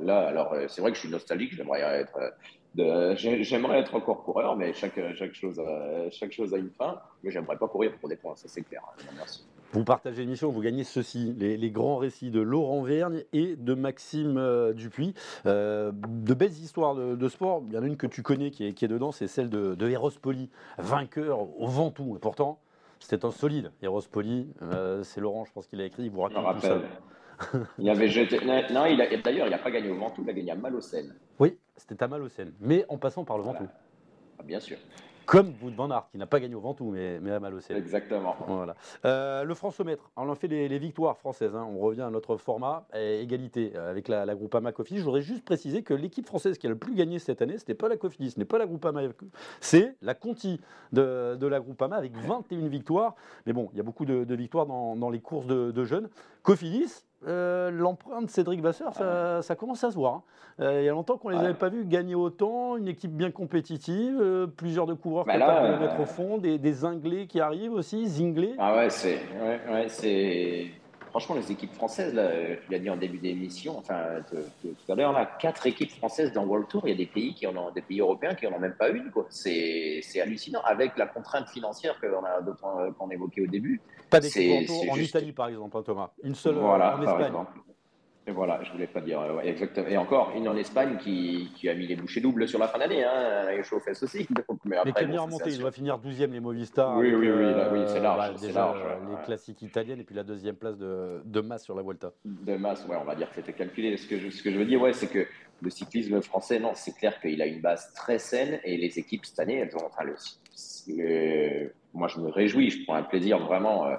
là, 0.00 0.28
alors, 0.28 0.54
c'est 0.68 0.80
vrai 0.80 0.92
que 0.92 0.94
je 0.94 1.00
suis 1.00 1.10
nostalgique. 1.10 1.52
J'aimerais 1.56 1.80
être 1.80 2.16
J'aimerais 2.76 3.80
être 3.80 3.94
encore 3.94 4.22
coureur, 4.22 4.56
mais 4.56 4.72
chaque, 4.72 5.00
chaque, 5.14 5.34
chose 5.34 5.58
a, 5.60 6.10
chaque 6.10 6.32
chose 6.32 6.54
a 6.54 6.58
une 6.58 6.70
fin. 6.70 7.00
Mais 7.22 7.30
j'aimerais 7.30 7.56
pas 7.56 7.68
courir 7.68 7.92
pour 7.98 8.08
des 8.08 8.16
points, 8.16 8.36
ça 8.36 8.48
c'est 8.48 8.62
clair. 8.62 8.82
Merci. 9.16 9.44
Vous 9.72 9.84
partagez 9.84 10.22
l'émission, 10.22 10.50
vous 10.50 10.60
gagnez 10.60 10.82
ceci, 10.82 11.32
les, 11.38 11.70
grands 11.70 11.96
récits 11.96 12.30
de 12.30 12.40
Laurent 12.40 12.82
Vergne 12.82 13.22
et 13.32 13.54
de 13.54 13.74
Maxime 13.74 14.36
euh, 14.36 14.72
Dupuis. 14.72 15.14
Euh, 15.46 15.92
de 15.94 16.34
belles 16.34 16.50
histoires 16.50 16.96
de, 16.96 17.28
sport. 17.28 17.62
Il 17.68 17.74
y 17.74 17.78
en 17.78 17.84
a 17.84 17.86
une 17.86 17.96
que 17.96 18.08
tu 18.08 18.22
connais 18.22 18.50
qui 18.50 18.66
est, 18.66 18.72
qui 18.72 18.84
est 18.84 18.88
dedans, 18.88 19.12
c'est 19.12 19.28
celle 19.28 19.48
de, 19.48 19.76
de 19.76 19.88
Eros 19.88 20.10
Poli, 20.10 20.50
vainqueur 20.78 21.40
au 21.60 21.68
Ventoux. 21.68 22.16
Et 22.16 22.18
pourtant, 22.18 22.58
c'était 22.98 23.24
un 23.24 23.30
solide. 23.30 23.70
Eros 23.80 24.02
Poli, 24.10 24.48
euh, 24.62 25.04
c'est 25.04 25.20
Laurent, 25.20 25.44
je 25.44 25.52
pense 25.52 25.68
qu'il 25.68 25.80
a 25.80 25.84
écrit, 25.84 26.04
il 26.04 26.10
vous 26.10 26.22
raconte 26.22 26.56
tout 26.56 26.66
ça. 26.66 26.80
il 27.78 27.88
avait 27.88 28.08
jeté. 28.08 28.44
Non, 28.44 28.86
il 28.86 29.20
d'ailleurs, 29.22 29.46
il 29.46 29.50
n'a 29.50 29.58
pas 29.58 29.70
gagné 29.70 29.88
au 29.88 29.96
Ventoux, 29.96 30.22
il 30.24 30.30
a 30.30 30.32
gagné 30.32 30.50
à 30.50 30.56
Malocène. 30.56 31.14
Oui, 31.38 31.56
c'était 31.80 32.02
à 32.02 32.08
Malocène, 32.08 32.52
mais 32.60 32.84
en 32.88 32.98
passant 32.98 33.24
par 33.24 33.38
le 33.38 33.44
Ventoux. 33.44 33.68
Ah, 34.38 34.42
bien 34.42 34.60
sûr. 34.60 34.78
Comme 35.26 35.52
Wout 35.62 35.70
van 35.76 35.90
Aert, 35.92 36.08
qui 36.10 36.18
n'a 36.18 36.26
pas 36.26 36.40
gagné 36.40 36.56
au 36.56 36.60
Ventoux, 36.60 36.90
mais, 36.90 37.20
mais 37.20 37.30
à 37.30 37.38
Malocène. 37.38 37.76
Exactement. 37.76 38.34
Voilà. 38.48 38.74
Euh, 39.04 39.44
le 39.44 39.54
Françomètre, 39.54 40.10
on 40.16 40.28
en 40.28 40.34
fait 40.34 40.48
les, 40.48 40.78
victoires 40.80 41.16
françaises. 41.16 41.54
Hein. 41.54 41.68
On 41.70 41.78
revient 41.78 42.02
à 42.02 42.10
notre 42.10 42.36
format, 42.36 42.88
égalité 42.94 43.72
euh, 43.76 43.90
avec 43.90 44.08
la, 44.08 44.24
la 44.24 44.34
Groupama 44.34 44.72
Cofidis. 44.72 44.98
Je 44.98 45.04
voudrais 45.04 45.22
juste 45.22 45.44
préciser 45.44 45.84
que 45.84 45.94
l'équipe 45.94 46.26
française 46.26 46.58
qui 46.58 46.66
a 46.66 46.70
le 46.70 46.76
plus 46.76 46.94
gagné 46.94 47.20
cette 47.20 47.42
année, 47.42 47.58
ce 47.58 47.64
n'est 47.68 47.76
pas 47.76 47.88
la 47.88 47.96
Cofidis, 47.96 48.32
ce 48.32 48.38
n'est 48.40 48.44
pas 48.44 48.58
la 48.58 48.66
Groupama, 48.66 49.02
c'est 49.60 49.94
la 50.02 50.14
Conti 50.14 50.60
de, 50.92 51.36
de, 51.36 51.46
la 51.46 51.60
Groupama 51.60 51.94
avec 51.94 52.16
21 52.16 52.66
victoires. 52.66 53.14
Mais 53.46 53.52
bon, 53.52 53.68
il 53.72 53.76
y 53.76 53.80
a 53.80 53.84
beaucoup 53.84 54.06
de, 54.06 54.34
victoires 54.34 54.66
dans, 54.66 54.96
dans, 54.96 55.10
les 55.10 55.20
courses 55.20 55.46
de, 55.46 55.70
de 55.70 55.84
jeunes. 55.84 56.08
Cofidis, 56.42 57.04
euh, 57.26 57.70
l'empreinte 57.70 58.30
Cédric 58.30 58.62
Vasseur, 58.62 58.94
ça, 58.94 59.54
commence 59.54 59.84
à 59.84 59.90
se 59.90 59.96
voir. 59.96 60.14
Hein. 60.14 60.22
Euh, 60.60 60.80
il 60.82 60.84
y 60.84 60.88
a 60.88 60.92
longtemps 60.92 61.16
qu'on 61.16 61.30
ne 61.30 61.34
les 61.34 61.44
avait 61.44 61.54
pas 61.54 61.68
vus 61.68 61.84
gagner 61.84 62.14
autant, 62.14 62.76
une 62.76 62.88
équipe 62.88 63.12
bien 63.12 63.30
compétitive, 63.30 64.18
euh, 64.20 64.46
plusieurs 64.46 64.86
de 64.86 64.94
coureurs 64.94 65.24
bah 65.24 65.38
capables 65.38 65.68
de 65.68 65.72
le 65.72 65.78
mettre 65.80 66.00
au 66.00 66.06
fond, 66.06 66.38
des, 66.38 66.58
des 66.58 66.84
Inglés 66.84 67.26
qui 67.26 67.40
arrivent 67.40 67.72
aussi, 67.72 68.06
Zinglés. 68.06 68.54
Ah 68.58 68.76
ouais, 68.76 68.90
c'est 68.90 69.20
ouais, 69.70 69.88
franchement, 71.10 71.34
les 71.34 71.52
équipes 71.52 71.74
françaises, 71.74 72.14
là, 72.14 72.30
tu 72.64 72.72
l'as 72.72 72.78
dit 72.78 72.88
en 72.88 72.96
début 72.96 73.18
d'émission, 73.18 73.78
enfin, 73.78 73.98
tout 74.30 74.92
à 74.92 74.94
l'heure, 74.94 75.12
là, 75.12 75.26
quatre 75.38 75.66
équipes 75.66 75.90
françaises 75.90 76.32
dans 76.32 76.44
World 76.44 76.68
Tour, 76.68 76.82
il 76.86 76.90
y 76.90 76.94
a 76.94 76.96
des 76.96 77.06
pays, 77.06 77.34
qui 77.34 77.46
en 77.46 77.56
ont, 77.56 77.70
des 77.70 77.82
pays 77.82 78.00
européens 78.00 78.34
qui 78.34 78.46
n'en 78.46 78.56
ont 78.56 78.60
même 78.60 78.76
pas 78.76 78.88
une. 78.88 79.10
C'est 79.28 80.20
hallucinant, 80.20 80.62
avec 80.64 80.96
la 80.96 81.06
contrainte 81.06 81.48
financière 81.48 82.00
qu'on 82.00 82.24
a 82.24 82.92
qu'on 82.98 83.10
évoquait 83.10 83.42
au 83.42 83.46
début. 83.46 83.80
Pas 84.08 84.20
d'équipe 84.20 84.70
en, 84.70 84.92
en 84.92 84.96
Italie, 84.96 85.32
par 85.32 85.48
exemple, 85.48 85.76
hein, 85.76 85.82
Thomas. 85.84 86.10
Une 86.22 86.34
seule 86.34 86.54
voilà, 86.54 86.96
en 86.96 87.02
Espagne. 87.02 87.32
Et 88.26 88.32
voilà, 88.32 88.60
je 88.62 88.70
voulais 88.72 88.86
pas 88.86 89.00
dire. 89.00 89.20
exactement. 89.42 89.88
Et 89.88 89.96
encore, 89.96 90.32
une 90.36 90.46
en 90.46 90.56
Espagne 90.56 90.98
qui, 90.98 91.50
qui, 91.54 91.68
a 91.68 91.74
mis 91.74 91.86
les 91.86 91.96
bouchées 91.96 92.20
doubles 92.20 92.46
sur 92.46 92.58
la 92.58 92.68
fin 92.68 92.78
d'année, 92.78 93.02
hein, 93.02 93.48
et 93.50 93.60
aussi. 93.60 94.28
mais, 94.64 94.76
après, 94.76 94.92
qui 94.92 95.04
est 95.04 95.06
bien 95.06 95.22
remonté, 95.22 95.50
il 95.50 95.58
doit 95.58 95.72
finir 95.72 95.98
12e 95.98 96.30
les 96.30 96.40
Movistar. 96.40 96.98
Oui, 96.98 97.14
oui, 97.14 97.30
oui, 97.30 97.52
oui 97.72 97.80
c'est 97.86 98.00
large. 98.00 98.34
Bah, 98.34 98.40
déjà, 98.40 98.60
large 98.60 98.82
les 99.08 99.24
classiques 99.24 99.62
italiennes 99.62 100.00
et 100.00 100.04
puis 100.04 100.14
la 100.14 100.22
deuxième 100.22 100.56
place 100.56 100.76
de, 100.76 101.22
de 101.24 101.40
Masse 101.40 101.64
sur 101.64 101.74
la 101.74 101.82
Vuelta. 101.82 102.12
De 102.24 102.56
Masse, 102.56 102.86
ouais, 102.86 102.96
on 103.00 103.04
va 103.04 103.14
dire 103.14 103.28
que 103.30 103.36
c'était 103.36 103.54
calculé. 103.54 103.96
Ce 103.96 104.06
que, 104.06 104.18
je, 104.18 104.28
ce 104.28 104.42
que 104.42 104.50
je 104.52 104.58
veux 104.58 104.66
dire, 104.66 104.80
ouais, 104.80 104.92
c'est 104.92 105.08
que 105.08 105.26
le 105.62 105.70
cyclisme 105.70 106.20
français, 106.20 106.60
non, 106.60 106.72
c'est 106.74 106.96
clair 106.96 107.20
qu'il 107.20 107.40
a 107.40 107.46
une 107.46 107.60
base 107.60 107.92
très 107.94 108.18
saine 108.18 108.60
et 108.64 108.76
les 108.76 108.98
équipes 108.98 109.24
cette 109.24 109.40
année, 109.40 109.58
elles 109.58 109.74
ont. 109.76 109.86
Enfin, 109.86 110.04
le, 110.04 111.72
moi, 111.94 112.08
je 112.08 112.20
me 112.20 112.28
réjouis, 112.28 112.70
je 112.70 112.84
prends 112.84 112.94
un 112.94 113.02
plaisir 113.02 113.38
vraiment. 113.38 113.86
Euh, 113.86 113.96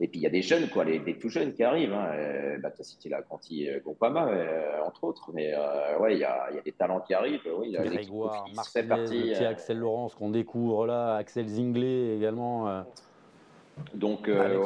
et 0.00 0.08
puis 0.08 0.18
il 0.18 0.22
y 0.24 0.26
a 0.26 0.30
des 0.30 0.42
jeunes, 0.42 0.68
quoi, 0.68 0.84
les, 0.84 0.98
des 0.98 1.16
tout 1.16 1.28
jeunes 1.28 1.52
qui 1.52 1.62
arrivent. 1.62 1.92
Hein. 1.92 2.08
Euh, 2.14 2.58
bah, 2.58 2.70
tu 2.72 2.80
as 2.80 2.84
cité 2.84 3.08
la 3.08 3.22
Conti 3.22 3.68
euh, 3.68 3.78
Groupama, 3.78 4.26
euh, 4.26 4.80
entre 4.84 5.04
autres. 5.04 5.30
Mais 5.32 5.52
euh, 5.54 5.98
ouais, 6.00 6.14
il 6.14 6.18
y 6.18 6.24
a, 6.24 6.50
y 6.52 6.58
a, 6.58 6.62
des 6.62 6.72
talents 6.72 7.00
qui 7.00 7.14
arrivent. 7.14 7.42
Oui, 7.56 7.68
il 7.68 7.72
y 7.72 7.76
a 7.76 7.84
Grégoire, 7.84 8.44
Martinez, 8.54 8.88
partie, 8.88 9.34
Axel 9.34 9.78
Laurence 9.78 10.14
qu'on 10.16 10.30
découvre 10.30 10.86
là, 10.86 11.14
Axel 11.14 11.46
Zinglé 11.46 12.16
également. 12.16 12.84
Donc, 13.94 14.26
ouais. 14.26 14.56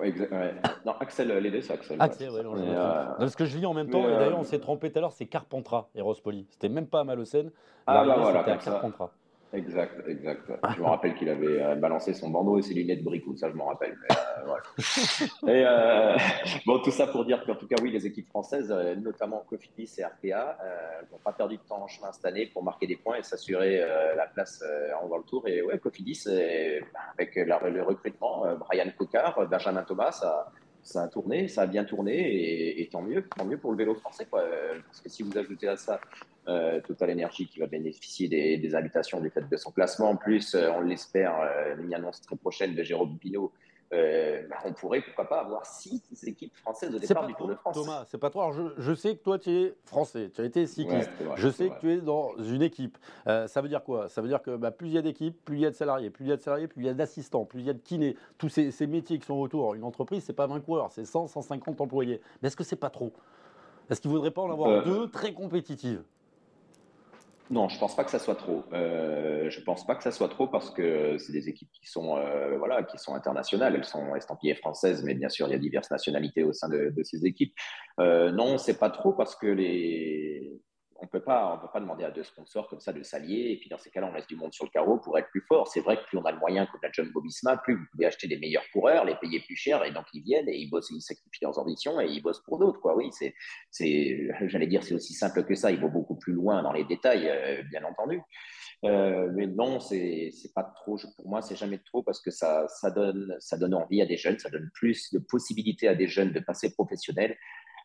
ouais. 0.00 0.54
Non, 0.84 0.94
Axel, 0.98 1.28
les 1.28 1.50
deux, 1.52 1.60
c'est 1.60 1.72
Axel. 1.72 1.96
Axel, 2.00 2.30
ouais, 2.30 2.42
non, 2.42 3.28
ce 3.28 3.36
que 3.36 3.44
je 3.44 3.56
lis 3.56 3.66
en 3.66 3.74
même 3.74 3.90
temps, 3.90 4.08
et 4.08 4.12
d'ailleurs, 4.12 4.40
on 4.40 4.44
s'est 4.44 4.58
trompé 4.58 4.90
tout 4.90 4.98
à 4.98 5.02
l'heure, 5.02 5.12
c'est 5.12 5.26
Carpentras 5.26 5.88
et 5.94 6.00
Rospoli. 6.00 6.48
C'était 6.50 6.68
même 6.68 6.88
pas 6.88 7.00
à 7.00 7.04
Malocène. 7.04 7.52
Ah, 7.86 8.04
bah 8.04 8.16
voilà, 8.18 8.40
c'était 8.40 8.50
à 8.50 8.56
Carpentras. 8.56 9.12
Exact, 9.52 10.06
exact. 10.06 10.52
Je 10.76 10.80
me 10.80 10.86
rappelle 10.86 11.14
qu'il 11.16 11.28
avait 11.28 11.60
euh, 11.60 11.74
balancé 11.74 12.14
son 12.14 12.30
bandeau 12.30 12.58
et 12.58 12.62
ses 12.62 12.72
lunettes 12.72 13.02
bricot, 13.02 13.36
ça 13.36 13.50
je 13.50 13.56
m'en 13.56 13.66
rappelle. 13.66 13.98
Euh, 14.10 14.54
et, 15.48 15.64
euh, 15.66 16.16
bon, 16.66 16.78
tout 16.78 16.92
ça 16.92 17.08
pour 17.08 17.24
dire 17.24 17.44
qu'en 17.44 17.56
tout 17.56 17.66
cas, 17.66 17.74
oui, 17.82 17.90
les 17.90 18.06
équipes 18.06 18.28
françaises, 18.28 18.72
notamment 19.02 19.44
Cofidis 19.48 19.92
et 19.98 20.04
RPA, 20.04 20.56
n'ont 21.10 21.18
pas 21.18 21.32
perdu 21.32 21.56
de 21.56 21.62
temps 21.62 21.82
en 21.82 21.88
chemin 21.88 22.12
cette 22.12 22.24
année 22.24 22.46
pour 22.46 22.62
marquer 22.62 22.86
des 22.86 22.96
points 22.96 23.16
et 23.16 23.22
s'assurer 23.24 23.78
la 24.16 24.26
place 24.26 24.62
en 25.02 25.06
World 25.06 25.26
Tour. 25.26 25.48
Et 25.48 25.62
ouais, 25.62 25.78
Cofidis, 25.78 26.26
avec 27.18 27.34
le 27.34 27.82
recrutement, 27.82 28.44
Brian 28.56 28.90
Cocard, 28.96 29.48
Benjamin 29.48 29.82
Thomas, 29.82 30.24
ça 30.82 31.02
a 31.02 31.08
tourné, 31.08 31.48
ça 31.48 31.62
a 31.62 31.66
bien 31.66 31.84
tourné 31.84 32.80
et, 32.80 32.88
tant 32.88 33.02
mieux, 33.02 33.26
tant 33.36 33.44
mieux 33.44 33.58
pour 33.58 33.72
le 33.72 33.76
vélo 33.76 33.94
français. 33.94 34.26
Quoi. 34.30 34.44
Parce 34.86 35.00
que 35.00 35.08
si 35.08 35.22
vous 35.22 35.36
ajoutez 35.36 35.68
à 35.68 35.76
ça 35.76 36.00
euh, 36.48 36.80
Total 36.80 37.10
Energy 37.10 37.46
qui 37.46 37.60
va 37.60 37.66
bénéficier 37.66 38.26
des, 38.26 38.56
des, 38.56 38.74
invitations 38.74 39.20
du 39.20 39.30
fait 39.30 39.46
de 39.48 39.56
son 39.56 39.70
classement. 39.70 40.10
En 40.10 40.16
plus, 40.16 40.54
euh, 40.54 40.70
on 40.74 40.80
l'espère, 40.80 41.38
euh, 41.38 41.76
une 41.78 41.94
annonce 41.94 42.22
très 42.22 42.34
prochaine 42.34 42.74
de 42.74 42.82
Jérôme 42.82 43.18
Pinot. 43.18 43.52
Euh, 43.92 44.42
bah, 44.48 44.56
on 44.64 44.72
pourrait, 44.72 45.00
pourquoi 45.00 45.28
pas, 45.28 45.40
avoir 45.40 45.66
six 45.66 46.00
équipes 46.24 46.56
françaises 46.56 46.94
au 46.94 46.98
départ 46.98 47.26
du 47.26 47.34
Tour 47.34 47.48
de 47.48 47.54
France. 47.54 47.74
Thomas, 47.74 48.04
c'est 48.06 48.18
pas 48.18 48.30
trop. 48.30 48.52
je, 48.78 48.94
sais 48.94 49.16
que 49.16 49.22
toi, 49.22 49.38
tu 49.38 49.50
es 49.50 49.74
français, 49.84 50.30
tu 50.32 50.40
as 50.40 50.44
été 50.44 50.66
cycliste. 50.66 51.10
je 51.34 51.48
sais 51.48 51.70
que 51.70 51.80
tu 51.80 51.92
es 51.92 52.00
dans 52.00 52.36
une 52.38 52.62
équipe. 52.62 52.96
ça 53.26 53.60
veut 53.60 53.68
dire 53.68 53.82
quoi? 53.82 54.08
Ça 54.08 54.22
veut 54.22 54.28
dire 54.28 54.42
que 54.42 54.56
bah, 54.56 54.70
plus 54.70 54.88
il 54.88 54.94
y 54.94 54.98
a 54.98 55.02
d'équipes, 55.02 55.44
plus 55.44 55.56
il 55.56 55.60
y 55.62 55.66
a 55.66 55.70
de 55.70 55.74
salariés, 55.74 56.10
plus 56.10 56.24
il 56.24 56.28
y 56.28 56.32
a 56.32 56.36
de 56.36 56.42
salariés, 56.42 56.68
plus 56.68 56.82
il 56.82 56.86
y 56.86 56.88
a 56.88 56.94
d'assistants, 56.94 57.44
plus 57.44 57.60
il 57.60 57.66
y 57.66 57.70
a 57.70 57.74
de 57.74 57.82
kinés. 57.82 58.16
Tous 58.38 58.48
ces, 58.48 58.70
ces 58.70 58.86
métiers 58.86 59.18
qui 59.18 59.26
sont 59.26 59.34
autour. 59.34 59.74
Une 59.74 59.84
entreprise, 59.84 60.22
c'est 60.24 60.32
pas 60.32 60.46
20 60.46 60.60
coureurs, 60.60 60.92
c'est 60.92 61.04
100, 61.04 61.26
150 61.26 61.80
employés. 61.80 62.20
Mais 62.42 62.46
est-ce 62.46 62.56
que 62.56 62.64
c'est 62.64 62.76
pas 62.76 62.90
trop? 62.90 63.12
Est-ce 63.90 64.00
qu'il 64.00 64.10
ne 64.10 64.16
faudrait 64.16 64.30
pas 64.30 64.42
en 64.42 64.52
avoir 64.52 64.84
deux 64.84 65.08
très 65.08 65.32
compétitives? 65.32 66.02
Non, 67.50 67.68
je 67.68 67.78
pense 67.80 67.96
pas 67.96 68.04
que 68.04 68.12
ça 68.12 68.20
soit 68.20 68.36
trop. 68.36 68.62
Euh, 68.72 69.50
je 69.50 69.60
pense 69.60 69.84
pas 69.84 69.96
que 69.96 70.04
ça 70.04 70.12
soit 70.12 70.28
trop 70.28 70.46
parce 70.46 70.70
que 70.70 71.18
c'est 71.18 71.32
des 71.32 71.48
équipes 71.48 71.70
qui 71.72 71.90
sont, 71.90 72.16
euh, 72.16 72.56
voilà, 72.58 72.84
qui 72.84 72.96
sont 72.96 73.12
internationales. 73.12 73.74
Elles 73.74 73.84
sont 73.84 74.14
estampillées 74.14 74.54
françaises, 74.54 75.02
mais 75.02 75.14
bien 75.14 75.28
sûr, 75.28 75.48
il 75.48 75.50
y 75.50 75.54
a 75.54 75.58
diverses 75.58 75.90
nationalités 75.90 76.44
au 76.44 76.52
sein 76.52 76.68
de, 76.68 76.94
ces 77.02 77.26
équipes. 77.26 77.52
Euh, 77.98 78.30
non, 78.30 78.56
c'est 78.56 78.78
pas 78.78 78.88
trop 78.88 79.12
parce 79.12 79.34
que 79.34 79.48
les, 79.48 80.60
on 81.02 81.06
peut 81.06 81.22
pas, 81.22 81.54
on 81.54 81.58
peut 81.58 81.72
pas 81.72 81.80
demander 81.80 82.04
à 82.04 82.10
deux 82.10 82.22
sponsors 82.22 82.68
comme 82.68 82.80
ça 82.80 82.92
de 82.92 83.02
s'allier. 83.02 83.52
Et 83.52 83.56
puis 83.58 83.68
dans 83.68 83.78
ces 83.78 83.90
cas-là, 83.90 84.08
on 84.10 84.12
laisse 84.12 84.26
du 84.26 84.36
monde 84.36 84.52
sur 84.52 84.64
le 84.64 84.70
carreau 84.70 84.98
pour 84.98 85.18
être 85.18 85.28
plus 85.30 85.40
fort. 85.40 85.68
C'est 85.68 85.80
vrai 85.80 85.96
que 85.96 86.04
plus 86.04 86.18
on 86.18 86.24
a 86.24 86.32
le 86.32 86.38
moyen, 86.38 86.66
comme 86.66 86.80
la 86.82 86.92
Jumbo 86.92 87.20
Visma, 87.20 87.56
plus 87.58 87.76
vous 87.76 87.84
pouvez 87.92 88.06
acheter 88.06 88.28
des 88.28 88.38
meilleurs 88.38 88.68
coureurs, 88.72 89.04
les 89.04 89.16
payer 89.16 89.40
plus 89.40 89.56
cher, 89.56 89.84
et 89.84 89.92
donc 89.92 90.04
ils 90.12 90.22
viennent 90.22 90.48
et 90.48 90.56
ils 90.56 90.68
bossent, 90.68 90.90
ils 90.90 91.00
sacrifient 91.00 91.44
leurs 91.44 91.58
ambitions 91.58 92.00
et 92.00 92.06
ils 92.06 92.20
bossent 92.20 92.42
pour 92.44 92.58
d'autres. 92.58 92.80
Quoi, 92.80 92.96
oui, 92.96 93.10
c'est, 93.12 93.34
c'est, 93.70 94.28
j'allais 94.48 94.66
dire, 94.66 94.82
c'est 94.82 94.94
aussi 94.94 95.14
simple 95.14 95.44
que 95.44 95.54
ça. 95.54 95.70
Il 95.70 95.80
va 95.80 95.88
beaucoup 95.88 96.16
plus 96.16 96.32
loin 96.32 96.62
dans 96.62 96.72
les 96.72 96.84
détails, 96.84 97.28
euh, 97.28 97.62
bien 97.70 97.84
entendu. 97.84 98.20
Euh, 98.84 99.30
mais 99.34 99.46
non, 99.46 99.78
c'est, 99.78 100.30
c'est 100.32 100.54
pas 100.54 100.62
trop. 100.62 100.98
Pour 101.16 101.28
moi, 101.28 101.42
c'est 101.42 101.56
jamais 101.56 101.78
trop 101.78 102.02
parce 102.02 102.20
que 102.20 102.30
ça, 102.30 102.66
ça 102.68 102.90
donne, 102.90 103.36
ça 103.38 103.58
donne 103.58 103.74
envie 103.74 104.00
à 104.00 104.06
des 104.06 104.16
jeunes, 104.16 104.38
ça 104.38 104.48
donne 104.48 104.70
plus 104.74 105.12
de 105.12 105.18
possibilités 105.18 105.86
à 105.86 105.94
des 105.94 106.08
jeunes 106.08 106.32
de 106.32 106.40
passer 106.40 106.72
professionnel. 106.72 107.36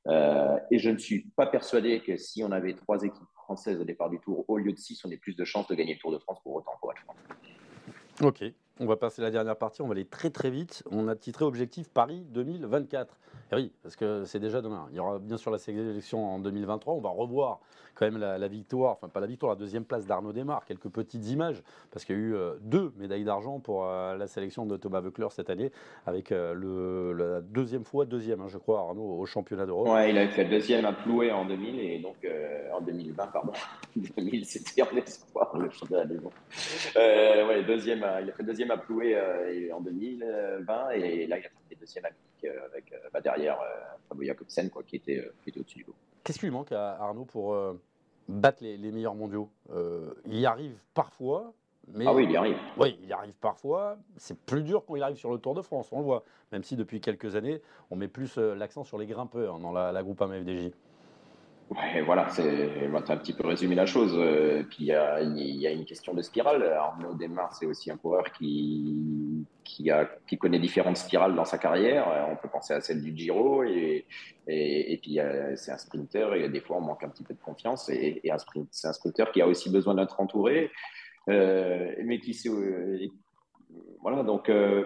Euh, 0.07 0.57
et 0.69 0.77
je 0.77 0.89
ne 0.89 0.97
suis 0.97 1.21
pas 1.35 1.47
persuadé 1.47 1.99
que 1.99 2.15
si 2.17 2.43
on 2.43 2.51
avait 2.51 2.73
trois 2.73 3.01
équipes 3.03 3.23
françaises 3.33 3.79
au 3.79 3.83
départ 3.83 4.09
du 4.09 4.19
tour, 4.19 4.45
au 4.47 4.57
lieu 4.57 4.71
de 4.71 4.77
six, 4.77 5.03
on 5.05 5.11
ait 5.11 5.17
plus 5.17 5.35
de 5.35 5.43
chances 5.43 5.67
de 5.67 5.75
gagner 5.75 5.93
le 5.93 5.99
Tour 5.99 6.11
de 6.11 6.19
France 6.19 6.39
pour 6.43 6.55
autant, 6.55 6.71
pour. 6.79 6.93
Ok, 8.21 8.43
on 8.79 8.85
va 8.85 8.95
passer 8.95 9.21
la 9.21 9.29
dernière 9.31 9.57
partie, 9.57 9.81
on 9.81 9.87
va 9.87 9.91
aller 9.91 10.05
très 10.05 10.29
très 10.29 10.49
vite. 10.49 10.83
On 10.89 11.07
a 11.07 11.15
titré 11.15 11.43
Objectif 11.43 11.89
Paris 11.89 12.25
2024. 12.29 13.17
Et 13.51 13.55
oui, 13.55 13.71
parce 13.83 13.95
que 13.95 14.23
c'est 14.25 14.39
déjà 14.39 14.61
demain. 14.61 14.87
Il 14.91 14.95
y 14.95 14.99
aura 14.99 15.19
bien 15.19 15.37
sûr 15.37 15.51
la 15.51 15.57
sélection 15.57 16.25
en 16.25 16.39
2023. 16.39 16.93
On 16.93 17.01
va 17.01 17.09
revoir 17.09 17.59
quand 17.95 18.05
même 18.05 18.19
la, 18.19 18.47
victoire, 18.47 18.91
enfin 18.93 19.07
pas 19.07 19.19
la 19.19 19.27
victoire, 19.27 19.53
la 19.53 19.59
deuxième 19.59 19.85
place 19.85 20.05
d'Arnaud 20.05 20.33
Desmar. 20.33 20.65
Quelques 20.65 20.89
petites 20.89 21.27
images, 21.29 21.63
parce 21.91 22.05
qu'il 22.05 22.15
y 22.15 22.19
a 22.19 22.21
eu 22.21 22.35
euh, 22.35 22.53
deux 22.61 22.93
médailles 22.97 23.23
d'argent 23.23 23.59
pour 23.59 23.85
euh, 23.85 24.15
la 24.17 24.27
sélection 24.27 24.65
de 24.65 24.77
Thomas 24.77 24.99
Voeckler 24.99 25.27
cette 25.31 25.49
année, 25.49 25.71
avec 26.05 26.31
euh, 26.31 27.13
la 27.13 27.41
deuxième 27.41 27.85
fois, 27.85 28.05
deuxième, 28.05 28.41
hein, 28.41 28.47
je 28.47 28.57
crois, 28.57 28.79
Arnaud, 28.79 29.19
au 29.19 29.25
championnat 29.25 29.65
d'Europe. 29.65 29.87
Ouais, 29.87 30.11
il 30.11 30.17
a 30.17 30.27
fait 30.27 30.45
deuxième 30.45 30.85
à 30.85 30.93
Ploué 30.93 31.31
en 31.31 31.45
2000 31.45 31.79
et 31.79 31.99
donc 31.99 32.17
en 32.73 32.81
2020, 32.81 33.27
pardon. 33.27 33.53
2000, 33.95 34.45
c'était 34.45 34.81
en 34.81 34.95
espoir, 34.97 35.57
le 35.57 35.69
championnat 35.69 36.05
du 36.05 36.19
monde. 36.19 36.33
ouais, 36.95 37.63
deuxième, 37.63 38.05
il 38.21 38.29
a 38.29 38.33
fait 38.33 38.43
deuxième 38.43 38.71
à 38.71 38.77
Ploué 38.77 39.17
en 39.71 39.79
2020 39.79 40.89
et 40.91 41.27
là, 41.27 41.37
il 41.37 41.45
a 41.45 41.49
fait 41.69 41.75
deuxième 41.79 42.05
à 42.05 42.09
Munich 42.09 42.34
avec 42.49 42.93
bah, 43.13 43.21
derrière 43.21 43.57
Fabio 44.07 44.25
Jacobsen, 44.25 44.69
quoi, 44.69 44.83
qui 44.83 44.97
était, 44.97 45.31
au-dessus 45.47 45.79
du 45.79 45.83
lot. 45.85 45.95
Qu'est-ce 46.23 46.39
qui 46.39 46.45
lui 46.45 46.51
manque 46.51 46.71
à 46.71 46.93
Arnaud 47.01 47.25
pour 47.25 47.53
euh, 47.53 47.79
battre 48.27 48.63
les, 48.63 48.77
meilleurs 48.91 49.15
mondiaux? 49.15 49.49
Euh, 49.71 50.13
Il 50.25 50.39
y 50.39 50.45
arrive 50.45 50.77
parfois, 50.93 51.53
mais... 51.93 52.05
Ah 52.07 52.13
oui, 52.13 52.23
il 52.23 52.31
y 52.31 52.37
arrive. 52.37 52.57
Oui, 52.77 52.97
il 53.01 53.07
y 53.07 53.13
arrive 53.13 53.35
parfois. 53.39 53.97
C'est 54.17 54.37
plus 54.39 54.63
dur 54.63 54.83
quand 54.85 54.95
il 54.95 55.03
arrive 55.03 55.17
sur 55.17 55.31
le 55.31 55.37
Tour 55.37 55.53
de 55.53 55.61
France, 55.61 55.89
on 55.91 55.99
le 55.99 56.03
voit. 56.03 56.23
Même 56.51 56.63
si 56.63 56.75
depuis 56.75 56.99
quelques 56.99 57.35
années, 57.35 57.61
on 57.91 57.95
met 57.95 58.07
plus 58.07 58.37
euh, 58.37 58.55
l'accent 58.55 58.83
sur 58.83 58.97
les 58.97 59.05
grimpeurs 59.05 59.59
dans 59.59 59.71
la, 59.71 59.91
la 59.91 60.03
groupe 60.03 60.21
AMFDJ. 60.21 60.71
Ouais, 61.69 62.01
voilà, 62.01 62.29
c'est 62.29 62.43
un 62.43 63.17
petit 63.17 63.33
peu 63.33 63.47
résumé 63.47 63.73
la 63.73 63.87
chose. 63.87 64.13
Euh, 64.17 64.63
puis 64.63 64.77
il 64.81 64.85
y 64.85 64.93
a, 64.93 65.21
y 65.21 65.67
a, 65.67 65.71
une 65.71 65.85
question 65.85 66.13
de 66.13 66.21
spirale. 66.21 66.63
Arnaud 66.63 67.15
Desmar, 67.15 67.53
c'est 67.53 67.65
aussi 67.65 67.89
un 67.89 67.97
coureur 67.97 68.31
qui, 68.31 69.34
qui, 69.65 69.91
a, 69.91 70.09
qui 70.27 70.37
connaît 70.37 70.59
différentes 70.59 70.95
spirales 70.95 71.35
dans 71.35 71.43
sa 71.43 71.57
carrière. 71.57 72.07
Euh, 72.07 72.31
on 72.31 72.37
peut 72.37 72.47
penser 72.47 72.73
à 72.73 72.79
celle 72.79 73.01
du 73.01 73.15
Giro 73.15 73.63
et, 73.63 74.05
et, 74.47 74.93
et 74.93 74.97
puis 74.97 75.19
c'est 75.55 75.71
un 75.71 75.77
sprinter 75.77 76.33
et 76.35 76.47
des 76.47 76.61
fois 76.61 76.77
on 76.77 76.81
manque 76.81 77.03
un 77.03 77.09
petit 77.09 77.23
peu 77.23 77.33
de 77.33 77.41
confiance 77.41 77.89
et, 77.89 78.21
et 78.23 78.31
c'est 78.71 78.87
un 78.87 78.93
sprinter 78.93 79.31
qui 79.33 79.41
a 79.41 79.47
aussi 79.47 79.69
besoin 79.69 79.95
d'être 79.95 80.19
entouré, 80.21 80.71
euh, 81.29 81.93
mais 82.03 82.19
qui 82.19 82.33
sait, 82.33 82.49
euh, 82.49 83.07
voilà 84.01 84.23
donc. 84.23 84.49
Euh, 84.49 84.85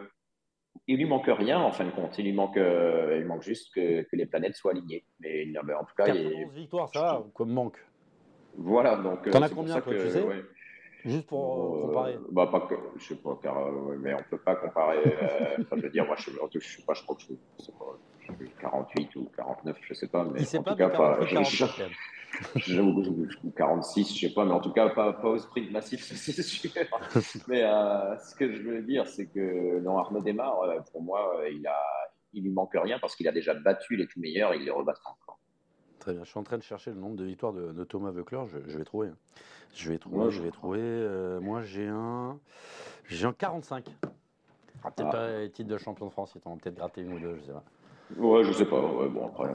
il 0.87 0.97
lui 0.97 1.05
manque 1.05 1.27
rien 1.27 1.59
en 1.59 1.71
fin 1.71 1.85
de 1.85 1.91
compte. 1.91 2.17
Il 2.17 2.25
lui 2.25 2.33
manque, 2.33 2.57
euh, 2.57 3.17
il 3.19 3.25
manque 3.25 3.43
juste 3.43 3.73
que, 3.75 4.01
que, 4.03 4.15
les 4.15 4.25
planètes 4.25 4.55
soient 4.55 4.71
alignées. 4.71 5.03
Mais 5.19 5.45
en 5.57 5.83
tout 5.83 5.93
cas, 5.95 6.05
91 6.05 6.33
il... 6.33 6.59
victoires, 6.59 6.89
ça 6.91 6.99
va, 6.99 7.25
comme 7.33 7.51
manque. 7.51 7.77
Voilà, 8.55 8.95
donc. 8.95 9.29
T'en 9.29 9.41
as 9.41 9.49
combien, 9.49 9.79
toi, 9.81 9.93
que, 9.93 10.03
tu 10.03 10.09
sais 10.09 10.23
ouais. 10.23 10.43
Juste 11.05 11.27
pour 11.27 11.75
euh, 11.77 11.81
comparer. 11.87 12.19
Bah, 12.31 12.47
pas 12.47 12.61
que, 12.61 12.75
je 12.97 13.05
sais 13.05 13.15
pas, 13.15 13.39
car, 13.41 13.57
euh, 13.57 13.97
mais 13.99 14.13
on 14.13 14.23
peut 14.29 14.37
pas 14.37 14.55
comparer. 14.55 14.97
Euh, 15.05 15.63
je 15.75 15.81
veux 15.81 15.89
dire, 15.89 16.05
moi, 16.05 16.15
je, 16.17 16.31
je, 16.31 16.59
je 16.59 16.77
sais 16.77 16.83
pas, 16.83 16.93
je 16.93 17.03
crois 17.03 17.15
que 17.15 17.21
je, 17.21 17.63
sais 17.63 17.71
pas, 17.71 17.97
48 18.59 19.15
ou 19.15 19.29
49, 19.35 19.77
je 19.81 19.93
sais 19.93 20.07
pas, 20.07 20.25
mais 20.25 20.57
en 20.57 20.63
pas 20.63 20.71
tout 20.71 20.77
cas, 20.77 20.89
pas. 20.89 21.19
48, 21.25 21.67
je, 22.55 23.49
46, 23.55 24.13
je 24.15 24.27
sais 24.27 24.33
pas, 24.33 24.45
mais 24.45 24.51
en 24.51 24.59
tout 24.59 24.71
cas, 24.71 24.89
pas, 24.89 25.13
pas 25.13 25.29
au 25.29 25.37
sprint 25.37 25.71
massif, 25.71 26.03
c'est 26.15 26.41
sûr. 26.41 26.71
mais 27.47 27.63
euh, 27.63 28.17
ce 28.17 28.35
que 28.35 28.53
je 28.53 28.61
veux 28.61 28.81
dire, 28.81 29.07
c'est 29.07 29.27
que 29.27 29.79
non, 29.79 29.97
Arnaud 29.97 30.21
Démarre, 30.21 30.61
euh, 30.63 30.79
pour 30.91 31.01
moi, 31.01 31.41
il 31.51 31.65
a, 31.65 31.79
il 32.33 32.43
lui 32.43 32.51
manque 32.51 32.73
rien 32.75 32.99
parce 32.99 33.15
qu'il 33.15 33.27
a 33.27 33.31
déjà 33.31 33.53
battu 33.53 33.95
les 33.95 34.07
tout 34.07 34.19
meilleurs, 34.19 34.53
il 34.53 34.63
les 34.63 34.71
rebattra 34.71 35.11
encore. 35.11 35.28
Très 36.09 36.15
bien. 36.15 36.23
Je 36.23 36.29
suis 36.31 36.39
en 36.39 36.43
train 36.43 36.57
de 36.57 36.63
chercher 36.63 36.89
le 36.89 36.97
nombre 36.97 37.17
de 37.17 37.23
victoires 37.23 37.53
de, 37.53 37.71
de 37.71 37.83
Thomas 37.83 38.09
Veucler. 38.09 38.39
Je, 38.51 38.57
je, 38.67 38.79
vais 38.79 38.83
trouver. 38.83 39.09
Je 39.75 39.91
vais 39.91 39.99
trouver. 39.99 40.25
Ouais, 40.25 40.31
je 40.31 40.41
vais 40.41 40.49
trouver. 40.49 40.79
Euh, 40.81 41.39
moi, 41.39 41.61
j'ai 41.61 41.85
un, 41.85 42.39
j'ai 43.07 43.27
un 43.27 43.31
45. 43.31 43.85
Ah, 44.83 44.89
peut-être 44.89 45.09
ah. 45.09 45.11
pas 45.11 45.39
les 45.41 45.51
titres 45.51 45.69
de 45.69 45.77
champion 45.77 46.07
de 46.07 46.11
France. 46.11 46.31
Ils 46.33 46.41
t'en 46.41 46.53
ont 46.53 46.57
peut-être 46.57 46.77
gratté 46.77 47.01
une 47.01 47.13
ou 47.13 47.19
deux. 47.19 47.35
Je 47.35 47.45
sais 47.45 47.51
pas. 47.51 47.63
Ouais, 48.17 48.43
je 48.43 48.51
sais 48.53 48.65
pas. 48.65 48.81
Ouais, 48.81 49.07
bon 49.07 49.27
après. 49.27 49.49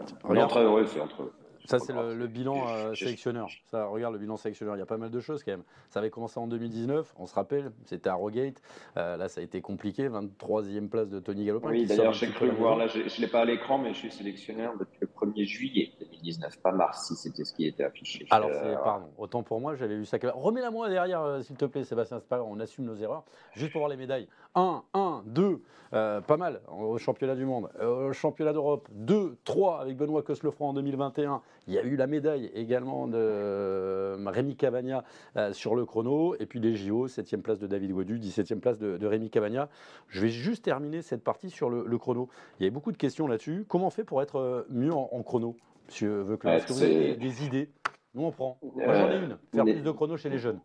Entre, 0.44 0.64
ouais, 0.64 0.86
c'est 0.86 1.00
entre. 1.00 1.32
Ça, 1.66 1.78
c'est 1.78 1.94
le, 1.94 2.14
le, 2.14 2.26
bilan 2.26 2.68
euh, 2.68 2.94
sélectionneur. 2.94 3.48
Ça, 3.70 3.86
regarde 3.86 4.12
le 4.12 4.20
bilan 4.20 4.36
sélectionneur. 4.36 4.76
Il 4.76 4.80
y 4.80 4.82
a 4.82 4.86
pas 4.86 4.98
mal 4.98 5.10
de 5.10 5.20
choses 5.20 5.42
quand 5.42 5.52
même. 5.52 5.62
Ça 5.88 6.00
avait 6.00 6.10
commencé 6.10 6.38
en 6.38 6.46
2019, 6.46 7.14
on 7.18 7.26
se 7.26 7.34
rappelle, 7.34 7.72
c'était 7.86 8.10
à 8.10 8.14
Rogate. 8.14 8.60
Euh, 8.98 9.16
là, 9.16 9.28
ça 9.28 9.40
a 9.40 9.44
été 9.44 9.62
compliqué. 9.62 10.08
23e 10.08 10.88
place 10.88 11.08
de 11.08 11.20
Tony 11.20 11.46
Galopin. 11.46 11.70
Oui, 11.70 11.86
d'ailleurs, 11.86 12.12
j'ai 12.12 12.28
cru 12.30 12.50
voir. 12.50 12.76
Là, 12.76 12.86
je 12.86 12.98
ne 12.98 13.20
l'ai 13.20 13.28
pas 13.28 13.40
à 13.40 13.44
l'écran, 13.46 13.78
mais 13.78 13.94
je 13.94 13.98
suis 13.98 14.10
sélectionneur 14.10 14.74
le 15.04 15.26
1er 15.26 15.44
juillet 15.44 15.92
2019, 16.00 16.60
pas 16.60 16.72
mars, 16.72 17.08
si 17.08 17.14
c'était 17.14 17.44
ce 17.44 17.52
qui 17.52 17.66
était 17.66 17.84
affiché. 17.84 18.26
Alors, 18.30 18.50
euh, 18.52 18.76
pardon, 18.76 19.06
autant 19.18 19.42
pour 19.42 19.60
moi, 19.60 19.74
j'avais 19.74 19.96
vu 19.96 20.04
ça. 20.04 20.18
Remets-la 20.22 20.70
moi 20.70 20.88
derrière, 20.88 21.20
euh, 21.20 21.42
s'il 21.42 21.56
te 21.56 21.64
plaît, 21.64 21.84
Sébastien. 21.84 22.18
C'est 22.20 22.28
pas 22.28 22.38
grave, 22.38 22.48
on 22.50 22.60
assume 22.60 22.84
nos 22.84 22.96
erreurs. 22.96 23.24
Juste 23.54 23.72
pour 23.72 23.80
voir 23.80 23.90
les 23.90 23.96
médailles. 23.96 24.28
1, 24.54 24.84
1, 24.94 25.24
2, 25.26 25.60
pas 25.90 26.36
mal 26.36 26.60
au 26.68 26.96
championnat 26.98 27.34
du 27.34 27.44
monde. 27.44 27.68
au 27.82 28.12
championnat 28.12 28.52
d'Europe, 28.52 28.88
2, 28.92 29.36
3 29.44 29.80
avec 29.80 29.96
Benoît 29.96 30.22
Cosselefranc 30.22 30.68
en 30.68 30.74
2021. 30.74 31.42
Il 31.66 31.74
y 31.74 31.78
a 31.78 31.82
eu 31.82 31.96
la 31.96 32.06
médaille 32.06 32.50
également 32.54 33.08
de 33.08 33.16
euh, 33.16 34.16
Rémi 34.26 34.56
Cavagna 34.56 35.04
euh, 35.36 35.52
sur 35.52 35.74
le 35.74 35.86
chrono. 35.86 36.34
Et 36.38 36.46
puis 36.46 36.60
les 36.60 36.76
JO, 36.76 37.08
7e 37.08 37.40
place 37.40 37.58
de 37.58 37.66
David 37.66 37.92
Godu, 37.92 38.18
17e 38.18 38.60
place 38.60 38.78
de, 38.78 38.98
de, 38.98 39.06
Rémi 39.06 39.30
Cavagna. 39.30 39.68
Je 40.08 40.20
vais 40.20 40.28
juste 40.28 40.64
terminer 40.64 41.02
cette 41.02 41.24
partie 41.24 41.50
sur 41.50 41.70
le, 41.70 41.84
le 41.86 41.98
chrono. 41.98 42.28
Il 42.58 42.64
y 42.64 42.66
avait 42.66 42.74
beaucoup 42.74 42.92
de 42.92 42.96
questions 42.96 43.26
là-dessus. 43.26 43.64
Comment 43.68 43.86
on 43.86 43.90
fait 43.90 44.04
pour 44.04 44.20
être 44.20 44.36
euh, 44.36 44.66
mieux 44.68 44.92
en, 44.94 45.08
en 45.12 45.22
chrono, 45.22 45.56
monsieur 45.86 46.22
Veucler 46.22 46.52
Est-ce 46.52 46.66
que 46.66 46.72
vous 46.72 46.82
avez 46.82 47.16
des, 47.16 47.44
idées 47.44 47.70
Nous, 48.14 48.22
on 48.24 48.30
prend. 48.30 48.58
Moi, 48.62 48.94
j'en 48.94 49.10
ai 49.10 49.16
une. 49.16 49.38
Faire 49.52 49.64
plus 49.64 49.82
de 49.82 49.90
chrono 49.90 50.16
chez 50.16 50.30
les 50.30 50.38
jeunes. 50.38 50.60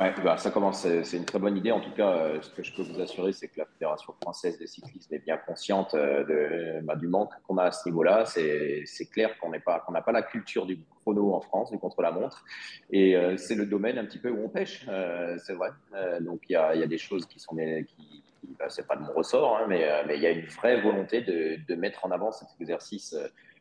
Ouais, 0.00 0.14
bah, 0.24 0.38
ça 0.38 0.50
commence, 0.50 0.86
c'est 1.02 1.16
une 1.18 1.26
très 1.26 1.38
bonne 1.38 1.58
idée. 1.58 1.72
En 1.72 1.80
tout 1.80 1.90
cas, 1.90 2.08
euh, 2.08 2.40
ce 2.40 2.48
que 2.48 2.62
je 2.62 2.74
peux 2.74 2.80
vous 2.80 3.02
assurer, 3.02 3.34
c'est 3.34 3.48
que 3.48 3.58
la 3.58 3.66
Fédération 3.66 4.14
française 4.22 4.58
de 4.58 4.64
cyclisme 4.64 5.12
est 5.12 5.18
bien 5.18 5.36
consciente 5.36 5.92
euh, 5.92 6.24
de, 6.24 6.86
bah, 6.86 6.96
du 6.96 7.06
manque 7.06 7.32
qu'on 7.46 7.58
a 7.58 7.64
à 7.64 7.70
ce 7.70 7.86
niveau-là. 7.86 8.24
C'est 8.24 9.10
clair 9.12 9.38
qu'on 9.38 9.50
n'a 9.50 9.60
pas, 9.60 10.12
la 10.12 10.22
culture 10.22 10.64
du 10.64 10.80
chrono 11.02 11.34
en 11.34 11.42
France, 11.42 11.70
du 11.70 11.78
contre-la-montre. 11.78 12.46
Et 12.90 13.14
euh, 13.14 13.36
c'est 13.36 13.54
le 13.54 13.66
domaine 13.66 13.98
un 13.98 14.06
petit 14.06 14.18
peu 14.18 14.30
où 14.30 14.42
on 14.42 14.48
pêche, 14.48 14.86
euh, 14.88 15.36
c'est 15.44 15.52
vrai. 15.52 15.68
Euh, 15.94 16.18
donc 16.20 16.48
il 16.48 16.54
y 16.54 16.56
a, 16.56 16.86
des 16.86 16.98
choses 16.98 17.26
qui 17.26 17.38
sont 17.38 17.54
qui, 17.56 18.24
bah, 18.58 18.70
c'est 18.70 18.86
pas 18.86 18.96
de 18.96 19.02
mon 19.02 19.12
ressort, 19.12 19.58
hein, 19.58 19.66
mais 19.68 19.86
il 20.14 20.22
y 20.22 20.26
a 20.26 20.30
une 20.30 20.46
vraie 20.46 20.80
volonté 20.80 21.20
de, 21.20 21.58
de 21.68 21.74
mettre 21.74 22.06
en 22.06 22.10
avant 22.10 22.32
cet 22.32 22.48
exercice 22.58 23.14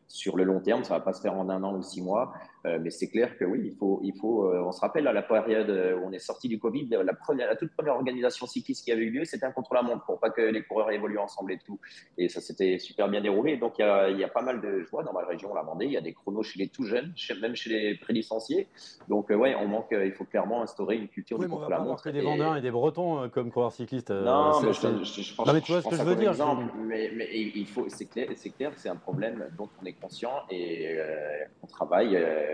sur 0.09 0.35
le 0.35 0.43
long 0.43 0.59
terme. 0.59 0.83
Ça 0.83 0.95
va 0.95 0.99
pas 0.99 1.13
se 1.13 1.21
faire 1.21 1.35
en 1.35 1.49
un 1.49 1.63
an 1.63 1.75
ou 1.75 1.81
six 1.81 2.01
mois, 2.01 2.33
euh, 2.58 2.58
mais 2.65 2.89
c'est 2.89 3.09
clair 3.09 3.37
que 3.37 3.45
oui, 3.45 3.61
il 3.65 3.75
faut, 3.75 3.99
il 4.03 4.13
faut. 4.19 4.45
Euh, 4.45 4.63
on 4.65 4.71
se 4.71 4.81
rappelle 4.81 5.07
à 5.07 5.13
la 5.13 5.21
période 5.21 5.69
où 5.69 6.07
on 6.07 6.11
est 6.11 6.19
sorti 6.19 6.47
du 6.47 6.59
Covid, 6.59 6.89
la, 6.89 7.13
première, 7.13 7.47
la 7.47 7.55
toute 7.55 7.71
première 7.71 7.95
organisation 7.95 8.45
cycliste 8.47 8.83
qui 8.83 8.91
avait 8.91 9.03
eu 9.03 9.11
lieu, 9.11 9.25
c'était 9.25 9.45
un 9.45 9.51
contre-la-montre 9.51 10.05
pour 10.05 10.19
pas 10.19 10.29
que 10.29 10.41
les 10.41 10.63
coureurs 10.63 10.91
évoluent 10.91 11.19
ensemble 11.19 11.53
et 11.53 11.59
tout. 11.65 11.79
Et 12.17 12.29
ça 12.29 12.41
s'était 12.41 12.77
super 12.79 13.07
bien 13.07 13.21
déroulé. 13.21 13.57
Donc 13.57 13.79
il 13.79 13.81
y 13.81 13.85
a, 13.85 14.09
il 14.09 14.19
y 14.19 14.23
a 14.23 14.27
pas 14.27 14.41
mal 14.41 14.61
de, 14.61 14.81
joie 14.83 15.03
dans 15.03 15.13
ma 15.13 15.25
région, 15.25 15.53
la 15.53 15.61
Vendée, 15.61 15.85
il 15.85 15.91
y 15.91 15.97
a 15.97 16.01
des 16.01 16.13
chronos 16.13 16.43
chez 16.43 16.59
les 16.59 16.67
tout 16.67 16.83
jeunes, 16.83 17.13
même 17.41 17.55
chez 17.55 17.69
les 17.69 17.95
prélicenciés. 17.95 18.67
Donc 19.07 19.31
euh, 19.31 19.35
ouais, 19.35 19.55
on 19.55 19.67
manque. 19.67 19.87
Il 19.91 20.11
faut 20.11 20.25
clairement 20.25 20.61
instaurer 20.61 20.97
une 20.97 21.07
culture 21.07 21.37
oui, 21.39 21.45
du 21.45 21.51
contre-la-montre. 21.51 22.07
Et... 22.07 22.11
des 22.11 22.21
Vendéens 22.21 22.55
et 22.55 22.61
des 22.61 22.71
Bretons 22.71 23.29
comme 23.29 23.51
coureurs 23.51 23.71
cyclistes. 23.71 24.11
non, 24.11 24.61
mais 24.61 24.73
je, 24.73 25.03
je, 25.03 25.21
je, 25.21 25.35
pense, 25.35 25.47
non, 25.47 25.53
mais 25.53 25.61
tu 25.61 25.71
vois 25.71 25.81
ce 25.81 25.89
que 25.89 25.95
je 25.95 26.03
veux 26.03 26.15
dire. 26.15 26.31
Exemple, 26.31 26.65
mais, 26.85 27.11
mais, 27.15 27.27
il 27.31 27.67
faut, 27.67 27.85
c'est 27.87 28.05
clair, 28.05 28.27
c'est 28.35 28.49
clair, 28.49 28.71
c'est 28.75 28.89
un 28.89 28.95
problème 28.95 29.49
dont 29.57 29.69
on 29.81 29.85
est 29.85 29.93
conscient 29.93 30.43
et 30.49 30.97
euh, 30.97 31.45
on 31.63 31.67
travaille. 31.67 32.15
Euh, 32.15 32.48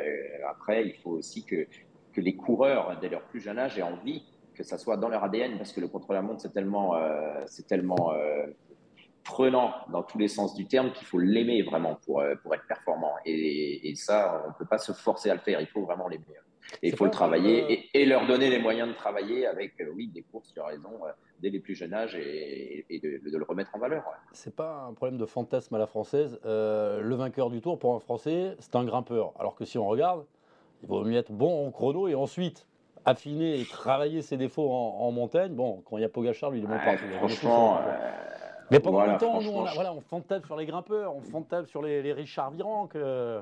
après, 0.49 0.85
il 0.85 0.93
faut 0.95 1.11
aussi 1.11 1.45
que, 1.45 1.67
les 2.17 2.35
coureurs, 2.35 2.97
dès 3.01 3.09
leur 3.09 3.23
plus 3.23 3.41
jeune 3.41 3.59
âge, 3.59 3.77
aient 3.77 3.81
envie 3.81 4.23
que 4.53 4.63
ça 4.63 4.77
soit 4.77 4.95
dans 4.95 5.09
leur 5.09 5.21
ADN, 5.25 5.57
parce 5.57 5.73
que 5.73 5.81
le 5.81 5.89
contre-la-montre, 5.89 6.39
c'est 6.39 6.53
tellement, 6.53 6.95
euh, 6.95 7.43
c'est 7.45 7.67
tellement 7.67 8.13
prenant 9.25 9.73
dans 9.91 10.03
tous 10.03 10.17
les 10.17 10.29
sens 10.29 10.55
du 10.55 10.65
terme 10.65 10.93
qu'il 10.93 11.05
faut 11.07 11.19
l'aimer 11.19 11.61
vraiment 11.63 11.95
pour, 12.05 12.23
pour 12.41 12.55
être 12.55 12.65
performant. 12.67 13.11
Et 13.25 13.93
ça, 13.95 14.43
on 14.45 14.49
ne 14.49 14.53
peut 14.53 14.65
pas 14.65 14.77
se 14.77 14.93
forcer 14.93 15.29
à 15.29 15.33
le 15.33 15.41
faire, 15.41 15.59
il 15.59 15.67
faut 15.67 15.81
vraiment 15.81 16.07
l'aimer. 16.07 16.23
Et 16.81 16.89
il 16.89 16.95
faut 16.95 17.05
le 17.05 17.11
travailler 17.11 17.71
et, 17.71 18.01
et, 18.01 18.05
leur 18.05 18.27
donner 18.27 18.49
les 18.49 18.59
moyens 18.59 18.89
de 18.89 18.93
travailler 18.93 19.45
avec, 19.45 19.73
oui, 19.95 20.07
des 20.07 20.23
courses, 20.23 20.51
tu 20.53 20.59
as 20.59 20.65
raison, 20.65 20.91
dès 21.39 21.49
les 21.49 21.59
plus 21.59 21.75
jeunes 21.75 21.93
âges 21.93 22.15
et, 22.15 22.85
et 22.89 22.99
de, 22.99 23.29
de, 23.29 23.37
le 23.37 23.43
remettre 23.43 23.71
en 23.73 23.79
valeur. 23.79 24.03
Ouais. 24.05 24.17
C'est 24.31 24.55
pas 24.55 24.85
un 24.89 24.93
problème 24.93 25.17
de 25.17 25.25
fantasme 25.25 25.75
à 25.75 25.77
la 25.77 25.87
française. 25.87 26.39
Euh, 26.45 27.01
le 27.01 27.15
vainqueur 27.15 27.49
du 27.49 27.61
tour, 27.61 27.77
pour 27.77 27.95
un 27.95 27.99
Français, 27.99 28.55
c'est 28.59 28.75
un 28.75 28.85
grimpeur. 28.85 29.33
Alors 29.39 29.55
que 29.55 29.65
si 29.65 29.77
on 29.77 29.87
regarde, 29.87 30.25
il 30.83 30.89
vaut 30.89 31.03
mieux 31.03 31.17
être 31.17 31.31
bon 31.31 31.67
en 31.67 31.71
chrono 31.71 32.07
et 32.07 32.15
ensuite 32.15 32.67
affiner 33.05 33.59
et 33.59 33.65
travailler 33.65 34.21
ses 34.21 34.37
défauts 34.37 34.71
en, 34.71 34.97
en 35.01 35.11
montagne. 35.11 35.53
Bon, 35.53 35.83
quand 35.85 35.97
il 35.97 36.01
y 36.01 36.05
a 36.05 36.09
Pogachar, 36.09 36.51
lui, 36.51 36.59
il 36.59 36.63
est 36.63 36.67
bon 36.67 36.73
ouais, 36.73 36.97
Franchement. 37.17 37.77
Euh, 37.77 37.91
mais 38.71 38.79
pendant 38.79 38.97
voilà, 38.97 39.13
longtemps, 39.13 39.41
nous, 39.41 39.51
on, 39.51 39.65
a, 39.65 39.73
voilà, 39.73 39.93
on 39.93 40.01
fantasme 40.01 40.45
sur 40.45 40.57
les 40.57 40.65
grimpeurs, 40.65 41.15
on 41.15 41.21
fantasme 41.21 41.67
sur 41.67 41.83
les, 41.83 42.01
les 42.01 42.13
Richard 42.13 42.51
Virenque. 42.51 42.95
Euh, 42.95 43.41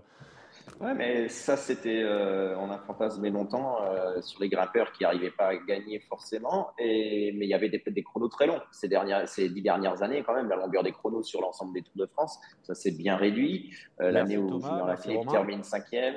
Ouais, 0.80 0.94
mais 0.94 1.30
ça, 1.30 1.56
c'était, 1.56 2.02
euh, 2.04 2.58
on 2.58 2.70
a 2.70 2.78
fantasmé 2.78 3.30
longtemps 3.30 3.78
euh, 3.84 4.22
sur 4.22 4.42
les 4.42 4.50
grimpeurs 4.50 4.92
qui 4.92 5.04
n'arrivaient 5.04 5.32
pas 5.32 5.48
à 5.48 5.56
gagner 5.56 6.00
forcément, 6.00 6.72
et, 6.78 7.32
mais 7.36 7.46
il 7.46 7.50
y 7.50 7.54
avait 7.54 7.70
des, 7.70 7.82
des 7.86 8.04
chronos 8.04 8.28
très 8.28 8.48
longs. 8.48 8.60
Ces, 8.72 8.88
dernières, 8.88 9.28
ces 9.28 9.50
dix 9.50 9.62
dernières 9.62 10.02
années 10.04 10.24
quand 10.26 10.34
même, 10.34 10.50
la 10.50 10.56
longueur 10.56 10.84
des 10.84 10.92
chronos 10.92 11.24
sur 11.24 11.42
l'ensemble 11.42 11.74
des 11.74 11.82
Tours 11.82 11.96
de 11.96 12.06
France, 12.08 12.40
ça 12.64 12.76
s'est 12.76 12.92
bien 12.92 13.16
réduit. 13.16 13.74
Euh, 14.02 14.12
l'année 14.12 14.38
où 14.38 14.60
Julien 14.60 14.86
Lafilippe 14.86 15.28
termine 15.30 15.64
cinquième, 15.64 16.16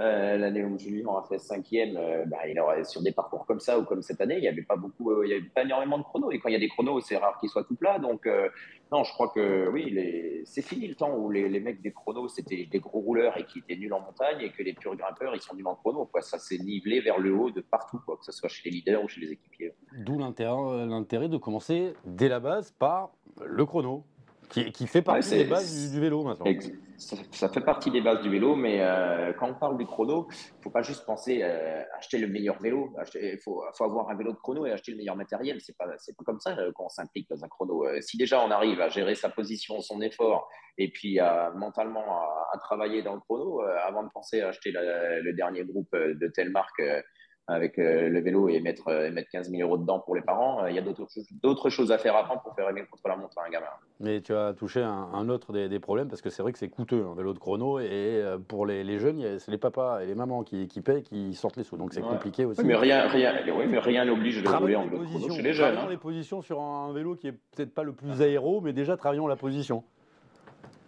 euh, 0.00 0.36
l'année 0.36 0.64
où 0.64 0.78
Julien 0.78 1.10
a 1.18 1.26
fait 1.28 1.38
cinquième, 1.38 1.96
euh, 1.96 2.24
bah, 2.26 2.46
il 2.48 2.58
aurait, 2.58 2.84
sur 2.84 3.02
des 3.02 3.12
parcours 3.12 3.46
comme 3.46 3.60
ça 3.60 3.78
ou 3.78 3.84
comme 3.84 4.02
cette 4.02 4.20
année, 4.20 4.36
il 4.36 4.42
n'y 4.42 4.48
avait 4.48 4.62
pas 4.62 4.76
beaucoup, 4.76 5.10
euh, 5.10 5.26
il 5.26 5.30
y 5.30 5.34
avait 5.34 5.42
pas 5.42 5.62
énormément 5.62 5.98
de 5.98 6.04
chronos, 6.04 6.30
et 6.30 6.38
quand 6.38 6.48
il 6.48 6.52
y 6.52 6.56
a 6.56 6.60
des 6.60 6.68
chronos, 6.68 7.00
c'est 7.00 7.16
rare 7.16 7.38
qu'ils 7.38 7.50
soient 7.50 7.64
tout 7.64 7.76
plats, 7.76 7.98
donc 7.98 8.28
non, 8.90 9.04
je 9.04 9.12
crois 9.12 9.28
que 9.28 9.68
oui, 9.68 10.42
c'est 10.46 10.62
fini 10.62 10.86
le 10.86 10.94
temps 10.94 11.14
où 11.14 11.30
les, 11.30 11.60
mecs 11.60 11.82
des 11.82 11.92
chronos, 11.92 12.28
c'était 12.28 12.64
des 12.64 12.78
gros 12.78 13.00
rouleurs 13.00 13.36
et 13.36 13.44
qui 13.44 13.58
étaient 13.58 13.76
nuls 13.76 13.92
en 13.92 14.00
montagne 14.00 14.40
et 14.40 14.50
que 14.50 14.62
les 14.62 14.72
purs 14.72 14.96
grimpeurs, 14.96 15.34
ils 15.34 15.42
sont 15.42 15.54
nuls 15.54 15.66
en 15.66 15.74
chrono. 15.74 16.06
Quoi. 16.06 16.22
Ça 16.22 16.38
s'est 16.38 16.58
nivelé 16.58 17.00
vers 17.00 17.18
le 17.18 17.34
haut 17.34 17.50
de 17.50 17.60
partout, 17.60 18.00
quoi, 18.06 18.16
que 18.16 18.24
ce 18.24 18.32
soit 18.32 18.48
chez 18.48 18.70
les 18.70 18.76
leaders 18.76 19.02
ou 19.04 19.08
chez 19.08 19.20
les 19.20 19.32
équipiers. 19.32 19.72
D'où 19.92 20.18
l'intérêt 20.18 21.28
de 21.28 21.36
commencer 21.36 21.92
dès 22.04 22.28
la 22.28 22.40
base 22.40 22.70
par 22.72 23.10
le 23.44 23.64
chrono. 23.66 24.04
Qui, 24.48 24.72
qui, 24.72 24.86
fait 24.86 25.02
partie 25.02 25.30
ouais, 25.30 25.38
des 25.38 25.44
bases 25.44 25.88
du, 25.88 25.94
du, 25.94 26.00
vélo 26.00 26.22
maintenant. 26.22 26.46
Ça, 26.96 27.16
ça, 27.30 27.48
fait 27.48 27.60
partie 27.60 27.90
des 27.90 28.00
bases 28.00 28.22
du 28.22 28.30
vélo, 28.30 28.56
mais 28.56 28.80
euh, 28.80 29.32
quand 29.34 29.50
on 29.50 29.54
parle 29.54 29.76
du 29.76 29.84
chrono, 29.86 30.26
il 30.30 30.56
ne 30.56 30.62
faut 30.62 30.70
pas 30.70 30.82
juste 30.82 31.04
penser 31.04 31.42
euh, 31.42 31.82
acheter 31.96 32.18
le 32.18 32.26
meilleur 32.26 32.58
vélo. 32.60 32.92
Il 33.14 33.38
faut, 33.38 33.62
faut, 33.76 33.84
avoir 33.84 34.08
un 34.10 34.16
vélo 34.16 34.32
de 34.32 34.38
chrono 34.38 34.66
et 34.66 34.72
acheter 34.72 34.92
le 34.92 34.96
meilleur 34.96 35.16
matériel. 35.16 35.60
Ce 35.60 35.70
n'est 35.70 35.76
pas, 35.76 35.86
pas 35.86 36.24
comme 36.24 36.40
ça 36.40 36.58
euh, 36.58 36.72
qu'on 36.72 36.88
s'implique 36.88 37.28
dans 37.28 37.44
un 37.44 37.48
chrono. 37.48 37.86
Euh, 37.86 38.00
si 38.00 38.16
déjà 38.16 38.40
on 38.40 38.50
arrive 38.50 38.80
à 38.80 38.88
gérer 38.88 39.14
sa 39.14 39.28
position, 39.28 39.80
son 39.80 40.00
effort, 40.00 40.48
et 40.78 40.90
puis 40.90 41.18
mentalement 41.56 42.04
à, 42.04 42.48
à, 42.52 42.58
travailler 42.58 43.02
dans 43.02 43.14
le 43.14 43.20
chrono, 43.20 43.60
avant 43.60 44.04
de 44.04 44.10
penser 44.10 44.40
à 44.40 44.48
acheter 44.48 44.70
la, 44.70 45.20
le 45.20 45.32
dernier 45.32 45.64
groupe 45.64 45.90
de 45.92 46.28
telle 46.28 46.50
marque 46.50 46.80
avec 47.48 47.78
euh, 47.78 48.08
le 48.08 48.20
vélo 48.20 48.48
et 48.48 48.60
mettre, 48.60 48.88
euh, 48.88 49.10
mettre 49.10 49.30
15 49.30 49.50
000 49.50 49.62
euros 49.62 49.78
dedans 49.78 49.98
pour 49.98 50.14
les 50.14 50.20
parents. 50.20 50.66
Il 50.66 50.74
y 50.74 50.78
a 50.78 50.82
d'autres 51.42 51.70
choses 51.70 51.90
à 51.90 51.98
faire 51.98 52.14
avant 52.14 52.36
pour 52.36 52.54
faire 52.54 52.68
aimer 52.68 52.84
contre 52.90 53.08
la 53.08 53.16
montre 53.16 53.38
à 53.38 53.46
un 53.46 53.50
gamin. 53.50 53.66
Mais 54.00 54.20
tu 54.20 54.34
as 54.34 54.52
touché 54.52 54.82
un, 54.82 55.28
autre 55.28 55.52
des, 55.52 55.80
problèmes 55.80 56.08
parce 56.08 56.20
que 56.20 56.30
c'est 56.30 56.42
vrai 56.42 56.52
que 56.52 56.58
c'est 56.58 56.68
coûteux 56.68 57.04
un 57.10 57.14
vélo 57.14 57.32
de 57.32 57.38
chrono 57.38 57.80
et 57.80 58.22
pour 58.46 58.66
les, 58.66 58.98
jeunes, 58.98 59.38
c'est 59.38 59.50
les 59.50 59.58
papas 59.58 60.00
et 60.00 60.06
les 60.06 60.14
mamans 60.14 60.42
qui, 60.42 60.68
qui 60.68 60.82
payent 60.82 61.02
qui 61.02 61.34
sortent 61.34 61.56
les 61.56 61.64
sous. 61.64 61.76
Donc 61.76 61.94
c'est 61.94 62.02
compliqué 62.02 62.44
aussi. 62.44 62.62
mais 62.64 62.76
rien 62.76 63.08
rien, 63.08 63.34
oui, 63.56 63.64
mais 63.68 63.78
rien 63.78 64.04
n'oblige 64.04 64.42
de 64.42 64.48
rouler 64.48 64.76
en 64.76 64.84
vélo 64.84 65.04
de 65.04 65.08
chrono 65.08 65.34
chez 65.34 65.42
les 65.42 65.52
jeunes. 65.52 65.72
Travaillons 65.72 65.88
hein. 65.88 65.90
les 65.90 65.96
positions 65.96 66.42
sur 66.42 66.60
un 66.60 66.92
vélo 66.92 67.16
qui 67.16 67.28
est 67.28 67.32
peut-être 67.32 67.72
pas 67.72 67.82
le 67.82 67.92
plus 67.92 68.20
aéro, 68.22 68.60
mais 68.60 68.72
déjà 68.72 68.96
travaillons 68.96 69.26
la 69.26 69.36
position. 69.36 69.84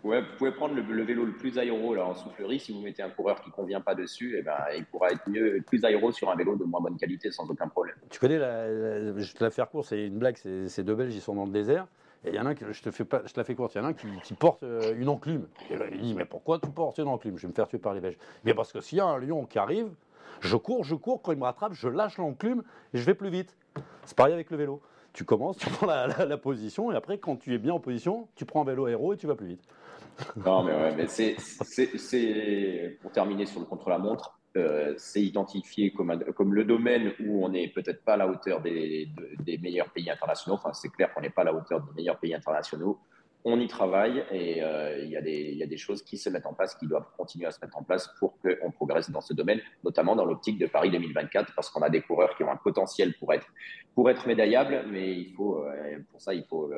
Ouais, 0.03 0.23
vous 0.23 0.37
pouvez 0.39 0.53
prendre 0.53 0.75
le, 0.75 1.03
vélo 1.03 1.25
le 1.25 1.33
plus 1.33 1.59
aéro 1.59 1.95
là, 1.95 2.07
en 2.07 2.15
soufflerie. 2.15 2.59
Si 2.59 2.73
vous 2.73 2.81
mettez 2.81 3.03
un 3.03 3.11
coureur 3.11 3.41
qui 3.43 3.51
ne 3.51 3.55
convient 3.55 3.81
pas 3.81 3.95
dessus, 3.95 4.35
eh 4.39 4.43
ben, 4.43 4.57
il 4.77 4.87
pourra 4.87 5.11
être 5.11 5.29
mieux, 5.29 5.63
plus 5.67 5.85
aéro 5.85 6.11
sur 6.11 6.31
un 6.31 6.37
vélo 6.37 6.57
de 6.57 6.65
moins 6.65 6.81
bonne 6.81 6.97
qualité 6.97 7.31
sans 7.31 7.49
aucun 7.51 7.69
problème. 7.69 7.97
Tu 8.09 8.19
connais, 8.19 8.39
la, 8.39 9.19
je 9.19 9.35
te 9.35 9.45
la 9.45 9.51
faire 9.51 9.69
courte, 9.69 9.89
c'est 9.89 10.07
une 10.07 10.19
blague, 10.19 10.37
c'est 10.37 10.83
deux 10.83 10.95
Belges, 10.95 11.15
ils 11.15 11.21
sont 11.21 11.35
dans 11.35 11.45
le 11.45 11.53
désert. 11.53 11.87
Et 12.25 12.31
il 12.31 12.35
y 12.35 12.39
en 12.39 12.47
a 12.47 12.51
un, 12.51 12.55
qui, 12.55 12.65
je 12.71 12.83
te, 12.83 12.91
fais 12.91 13.05
pas, 13.05 13.23
je 13.25 13.33
te 13.33 13.41
la 13.41 13.45
fais 13.45 13.55
courte, 13.55 13.75
il 13.75 13.79
y 13.79 13.81
en 13.81 13.85
a 13.85 13.89
un 13.89 13.95
qui, 13.95 14.35
porte 14.35 14.63
euh, 14.63 14.95
une 14.97 15.09
enclume. 15.09 15.47
Et 15.71 15.77
là, 15.77 15.87
il 15.91 16.01
dit 16.01 16.15
Mais 16.15 16.27
pourquoi 16.27 16.59
tu 16.59 16.69
portes 16.71 16.99
une 16.99 17.09
enclume? 17.09 17.37
Je 17.37 17.43
vais 17.43 17.49
me 17.49 17.55
faire 17.55 17.69
tuer 17.69 17.79
par 17.79 17.95
les 17.95 18.01
Belges. 18.01 18.19
Mais 18.45 18.55
parce 18.55 18.73
que 18.73 18.81
s'il 18.81 18.99
y 18.99 19.01
a 19.01 19.07
un 19.07 19.19
lion 19.19 19.47
qui 19.47 19.59
arrive, 19.59 19.89
je 20.41 20.57
cours, 20.57 20.85
je 20.85 20.95
cours, 20.95 21.23
quand 21.23 21.33
il 21.33 21.39
me 21.39 21.45
rattrape, 21.45 21.73
je 21.73 21.89
lâche 21.89 22.19
l'enclume 22.19 22.63
et 22.95 22.99
je 22.99 23.05
vais 23.05 23.15
plus 23.15 23.31
vite. 23.31 23.55
C'est 24.05 24.17
pareil 24.17 24.35
avec 24.35 24.51
le 24.51 24.57
vélo. 24.57 24.81
Tu 25.13 25.25
commences, 25.25 25.57
tu 25.57 25.69
prends 25.71 25.87
la, 25.87 26.37
position 26.39 26.93
et 26.93 26.97
après, 26.97 27.19
quand 27.19 27.37
tu 27.37 27.55
es 27.55 27.59
bien 27.59 27.75
en 27.75 27.81
position, 27.81 28.29
tu 28.37 28.45
prends 28.45 28.63
un 28.63 28.65
vélo 28.65 28.87
aéro 28.87 29.13
et 29.13 29.17
tu 29.17 29.27
vas 29.27 29.35
plus 29.35 29.49
vite. 29.49 29.63
Non, 30.37 30.63
mais, 30.65 30.73
ouais, 30.73 30.95
mais 30.97 31.07
c'est, 31.07 31.37
pour 33.01 33.13
terminer 33.13 33.47
sur 33.47 33.61
le 33.61 33.67
contre-la-montre, 33.67 34.39
euh, 34.57 34.95
c'est 34.97 35.23
identifié 35.23 35.93
comme, 35.93 36.25
comme 36.35 36.55
le 36.55 36.65
domaine 36.65 37.13
où 37.25 37.45
on 37.45 37.51
n'est 37.51 37.69
peut-être 37.69 38.03
pas 38.05 38.15
à 38.15 38.17
la 38.17 38.27
hauteur 38.27 38.61
des, 38.61 39.09
des, 39.39 39.59
meilleurs 39.59 39.91
pays 39.91 40.11
internationaux. 40.11 40.57
Enfin, 40.57 40.73
c'est 40.73 40.89
clair 40.89 41.15
qu'on 41.15 41.21
n'est 41.21 41.31
pas 41.31 41.43
à 41.43 41.45
la 41.45 41.55
hauteur 41.55 41.81
des 41.83 41.93
meilleurs 41.95 42.19
pays 42.19 42.35
internationaux. 42.35 42.99
On 43.45 43.59
y 43.61 43.69
travaille 43.69 44.25
et 44.33 44.63
euh, 44.63 44.99
il 45.03 45.09
y, 45.09 45.57
y, 45.57 45.63
a 45.63 45.67
des 45.67 45.77
choses 45.77 46.03
qui 46.03 46.19
se 46.19 46.29
mettent 46.29 46.47
en 46.47 46.53
place, 46.53 46.75
qui 46.75 46.87
doivent 46.87 47.07
continuer 47.17 47.47
à 47.47 47.53
se 47.53 47.61
mettre 47.63 47.79
en 47.79 47.85
place 47.85 48.13
pour 48.19 48.39
qu'on 48.41 48.71
progresse 48.73 49.11
dans 49.11 49.23
ce 49.23 49.33
domaine, 49.33 49.61
notamment 49.85 50.17
dans 50.17 50.25
l'optique 50.25 50.59
de 50.59 50.67
Paris 50.67 50.91
2024, 50.91 51.55
parce 51.55 51.71
qu'on 51.71 51.81
a 51.83 51.89
des 51.89 52.03
coureurs 52.03 52.37
qui 52.37 52.43
ont 52.43 52.51
un 52.51 52.57
potentiel 52.57 53.15
pour 53.19 53.33
être, 53.33 53.47
pour 53.95 54.11
être 54.11 54.27
médaillables, 54.27 54.85
mais 54.91 55.13
il 55.13 55.33
faut, 55.33 55.65
euh, 55.65 55.99
pour 56.11 56.21
ça, 56.21 56.35
il 56.35 56.45
faut 56.45 56.71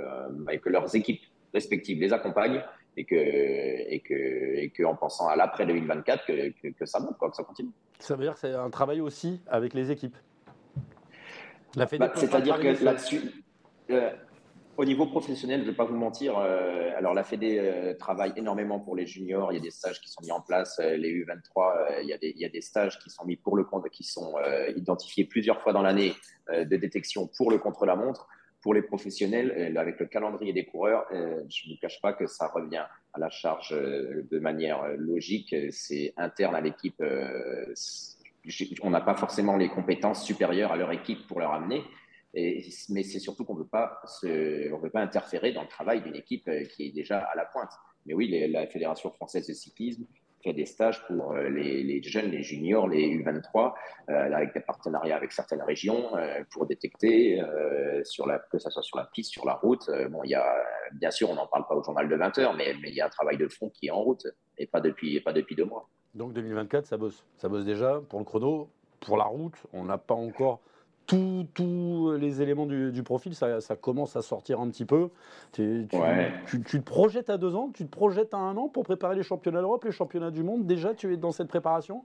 que 0.63 0.69
leurs 0.69 0.95
équipes 0.95 1.23
respectives 1.53 2.01
les 2.01 2.13
accompagnent 2.13 2.63
et 2.97 3.05
que, 3.05 3.15
et 3.15 4.01
que, 4.01 4.15
et 4.15 4.71
que 4.71 4.83
en 4.85 4.95
pensant 4.95 5.29
à 5.29 5.37
l'après 5.37 5.67
2024, 5.67 6.27
que, 6.27 6.71
que, 6.71 6.87
ça 6.87 7.01
monte, 7.01 7.17
quoi, 7.19 7.31
que 7.31 7.37
ça 7.37 7.45
continue. 7.45 7.71
Ça 7.99 8.17
veut 8.17 8.25
dire 8.25 8.35
que 8.35 8.41
c'est 8.41 8.55
un 8.55 8.71
travail 8.71 9.01
aussi 9.01 9.41
avec 9.47 9.75
les 9.75 9.91
équipes. 9.91 10.17
Bah, 11.77 11.87
c'est-à-dire 12.15 12.61
que 12.61 12.85
là-dessus, 12.85 13.45
euh, 13.91 14.11
au 14.77 14.85
niveau 14.85 15.07
professionnel, 15.07 15.61
je 15.61 15.67
ne 15.67 15.71
vais 15.71 15.77
pas 15.77 15.85
vous 15.85 15.97
mentir, 15.97 16.37
euh, 16.39 16.91
alors 16.97 17.15
la 17.15 17.25
Fédé 17.25 17.59
euh, 17.59 17.95
travaille 17.95 18.33
énormément 18.37 18.79
pour 18.79 18.95
les 18.95 19.07
juniors, 19.07 19.53
il 19.53 19.57
y 19.57 19.59
a 19.59 19.63
des 19.63 19.71
stages 19.71 20.01
qui 20.01 20.11
sont 20.11 20.21
mis 20.23 20.33
en 20.33 20.41
place, 20.41 20.79
les 20.81 21.25
U23, 21.25 22.03
il, 22.03 22.09
y 22.09 22.13
a 22.13 22.19
des, 22.19 22.33
il 22.37 22.41
y 22.41 22.45
a 22.45 22.51
des 22.51 22.61
stages 22.61 22.99
qui 22.99 23.09
sont 23.09 23.25
mis 23.25 23.37
pour 23.37 23.57
le 23.57 23.65
compte, 23.65 23.89
qui 23.91 24.05
sont 24.05 24.35
identifiés 24.77 25.25
plusieurs 25.25 25.63
fois 25.63 25.73
dans 25.73 25.83
l'année 25.83 26.15
de 26.51 26.77
détection 26.77 27.29
pour 27.39 27.51
le 27.51 27.59
contre-la-montre 27.59 28.29
pour 28.63 28.75
les 28.75 28.83
professionnels, 28.83 29.53
euh, 29.57 29.81
avec 29.81 29.99
le 29.99 30.07
calendrier 30.07 30.53
des 30.53 30.65
coureurs, 30.65 31.05
euh, 31.13 31.43
je 31.51 31.69
ne 31.69 31.75
vous 31.75 31.81
cache 31.81 32.01
pas 32.01 32.13
que 32.13 32.27
ça 32.27 32.47
revient 32.47 32.87
à 33.13 33.19
la 33.19 33.29
charge 33.29 33.73
euh, 33.73 34.27
de 34.31 34.39
manière 34.39 34.87
logique. 34.97 35.55
C'est 35.71 36.15
interne 36.17 36.55
à 36.55 36.61
l'équipe. 36.61 37.03
On 38.83 38.91
n'a 38.91 39.01
pas 39.01 39.17
forcément 39.17 39.57
les 39.57 39.69
compétences 39.69 40.25
supérieures 40.25 40.73
à 40.73 40.77
leur 40.77 40.93
équipe 40.93 41.27
pour 41.27 41.41
leur 41.41 41.53
amener. 41.53 41.83
Mais 42.35 43.03
c'est 43.03 43.19
surtout 43.19 43.45
qu'on 43.45 43.55
ne 43.55 43.59
veut 43.59 43.67
pas 43.67 44.01
interférer 44.95 45.53
dans 45.53 45.63
le 45.63 45.69
travail 45.69 46.01
d'une 46.01 46.17
équipe 46.17 46.49
qui 46.71 46.87
est 46.87 46.93
déjà 46.93 47.19
à 47.19 47.37
la 47.37 47.45
pointe. 47.45 47.73
Mais 48.07 48.15
oui, 48.15 48.49
la 48.51 48.67
Fédération 48.67 49.11
française 49.11 49.47
de 49.47 49.53
cyclisme 49.53 50.07
fait 50.43 50.53
des 50.53 50.67
stages 50.67 51.05
pour 51.07 51.33
euh, 51.33 51.49
les, 51.49 52.03
jeunes, 52.03 52.31
les 52.31 52.43
juniors, 52.43 52.89
les 52.89 53.17
U23, 53.17 53.73
euh, 54.09 54.33
avec 54.33 54.55
des 54.55 54.61
partenariats 54.61 55.17
avec 55.17 55.33
certaines 55.33 55.63
régions 55.63 56.17
euh, 56.17 56.43
pour 56.51 56.67
détecter, 56.67 57.43
sur 58.05 58.27
la, 58.27 58.39
que 58.39 58.59
ce 58.59 58.71
soit 58.71 58.83
sur 58.83 58.97
la 58.97 59.09
piste, 59.13 59.31
sur 59.31 59.47
la 59.47 59.55
route. 59.55 59.89
bon, 60.11 60.23
y 60.25 60.35
a, 60.35 60.45
bien 60.93 61.11
sûr, 61.11 61.31
on 61.31 61.35
n'en 61.35 61.47
parle 61.47 61.67
pas 61.67 61.75
au 61.75 61.83
journal 61.83 62.09
de 62.09 62.17
20 62.17 62.39
heures, 62.39 62.55
mais, 62.55 62.75
mais 62.81 62.91
il 62.91 62.95
y 62.95 63.01
a 63.01 63.07
un 63.07 63.11
travail 63.11 63.37
de 63.37 63.49
fond 63.49 63.71
qui 63.71 63.87
est 63.87 63.91
en 63.91 64.01
route 64.01 64.27
et 64.59 64.67
pas 64.67 64.81
depuis, 64.81 65.21
pas 65.21 65.33
depuis 65.33 65.55
deux 65.55 65.65
mois. 65.65 65.89
Donc 66.15 66.33
2024, 66.33 66.87
ça 66.87 66.97
bosse. 66.97 67.25
Ça 67.39 67.49
bosse 67.49 67.65
déjà 67.65 68.01
pour 68.09 68.19
le 68.19 68.25
chrono. 68.25 68.69
Pour 69.01 69.17
la 69.17 69.25
route, 69.25 69.57
on 69.73 69.85
n'a 69.85 69.99
pas 69.99 70.15
encore 70.15 70.61
tous 71.07 72.13
les 72.19 72.43
éléments 72.43 72.67
du, 72.67 73.03
profil, 73.03 73.35
ça, 73.35 73.61
commence 73.81 74.17
à 74.17 74.23
sortir 74.23 74.61
un 74.61 74.69
petit 74.69 74.85
peu. 74.85 75.11
Tu, 75.53 75.87
te 75.89 76.77
projettes 76.79 77.31
à 77.31 77.39
deux 77.39 77.55
ans, 77.55 77.71
tu 77.73 77.85
te 77.85 77.91
projettes 77.91 78.35
à 78.35 78.39
un 78.39 78.57
an 78.57 78.69
pour 78.69 78.85
préparer 78.85 79.17
les 79.17 79.23
championnats 79.23 79.61
d'Europe, 79.61 79.85
les 79.85 79.93
championnats 79.93 80.31
du 80.31 80.43
monde. 80.43 80.67
Déjà, 80.67 80.95
tu 80.95 81.13
es 81.13 81.17
dans 81.17 81.33
cette 81.33 81.49
préparation? 81.49 82.05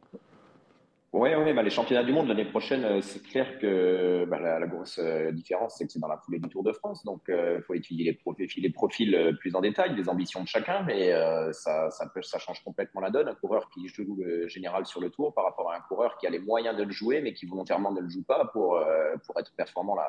Oui, 1.14 1.34
ouais, 1.34 1.54
bah, 1.54 1.64
les 1.64 1.70
championnats 1.70 2.04
du 2.04 2.12
monde 2.12 2.28
l'année 2.28 2.46
prochaine, 2.46 2.84
euh, 2.84 3.02
c'est 3.02 3.24
clair 3.24 3.58
que 3.60 4.26
bah, 4.26 4.40
la, 4.40 4.68
grosse 4.68 5.00
euh, 5.00 5.32
différence, 5.32 5.76
c'est 5.78 5.86
que 5.86 5.92
c'est 5.94 6.00
dans 6.00 6.08
la 6.10 6.18
foulée 6.18 6.38
du 6.38 6.50
Tour 6.50 6.64
de 6.64 6.74
France. 6.74 7.06
Donc, 7.06 7.22
il 7.30 7.34
euh, 7.34 7.62
faut 7.62 7.74
étudier 7.76 8.04
les 8.04 8.14
profils, 8.14 8.62
les 8.62 8.70
profils 8.70 9.38
plus 9.40 9.56
en 9.56 9.62
détail, 9.62 9.96
les 9.96 10.10
ambitions 10.10 10.44
de 10.44 10.48
chacun, 10.48 10.84
mais 10.84 11.14
ça, 11.54 11.90
ça, 11.92 12.08
peut, 12.14 12.22
ça, 12.22 12.40
change 12.40 12.62
complètement 12.64 13.00
la 13.00 13.10
donne. 13.10 13.30
Un 13.30 13.36
coureur 13.36 13.70
qui 13.70 13.88
joue 13.88 14.18
le 14.20 14.48
général 14.50 14.86
sur 14.86 15.00
le 15.00 15.10
Tour 15.10 15.34
par 15.34 15.46
rapport 15.46 15.72
à 15.72 15.78
un 15.78 15.82
coureur 15.82 16.18
qui 16.18 16.28
a 16.28 16.30
les 16.30 16.40
moyens 16.40 16.76
de 16.78 16.84
le 16.84 16.92
jouer, 16.92 17.22
mais 17.22 17.34
qui 17.34 17.46
volontairement 17.46 17.94
ne 17.94 18.02
le 18.02 18.10
joue 18.10 18.24
pas 18.24 18.46
pour, 18.52 18.80
pour 19.26 19.40
être 19.40 19.54
performant 19.56 19.96
là, 19.96 20.08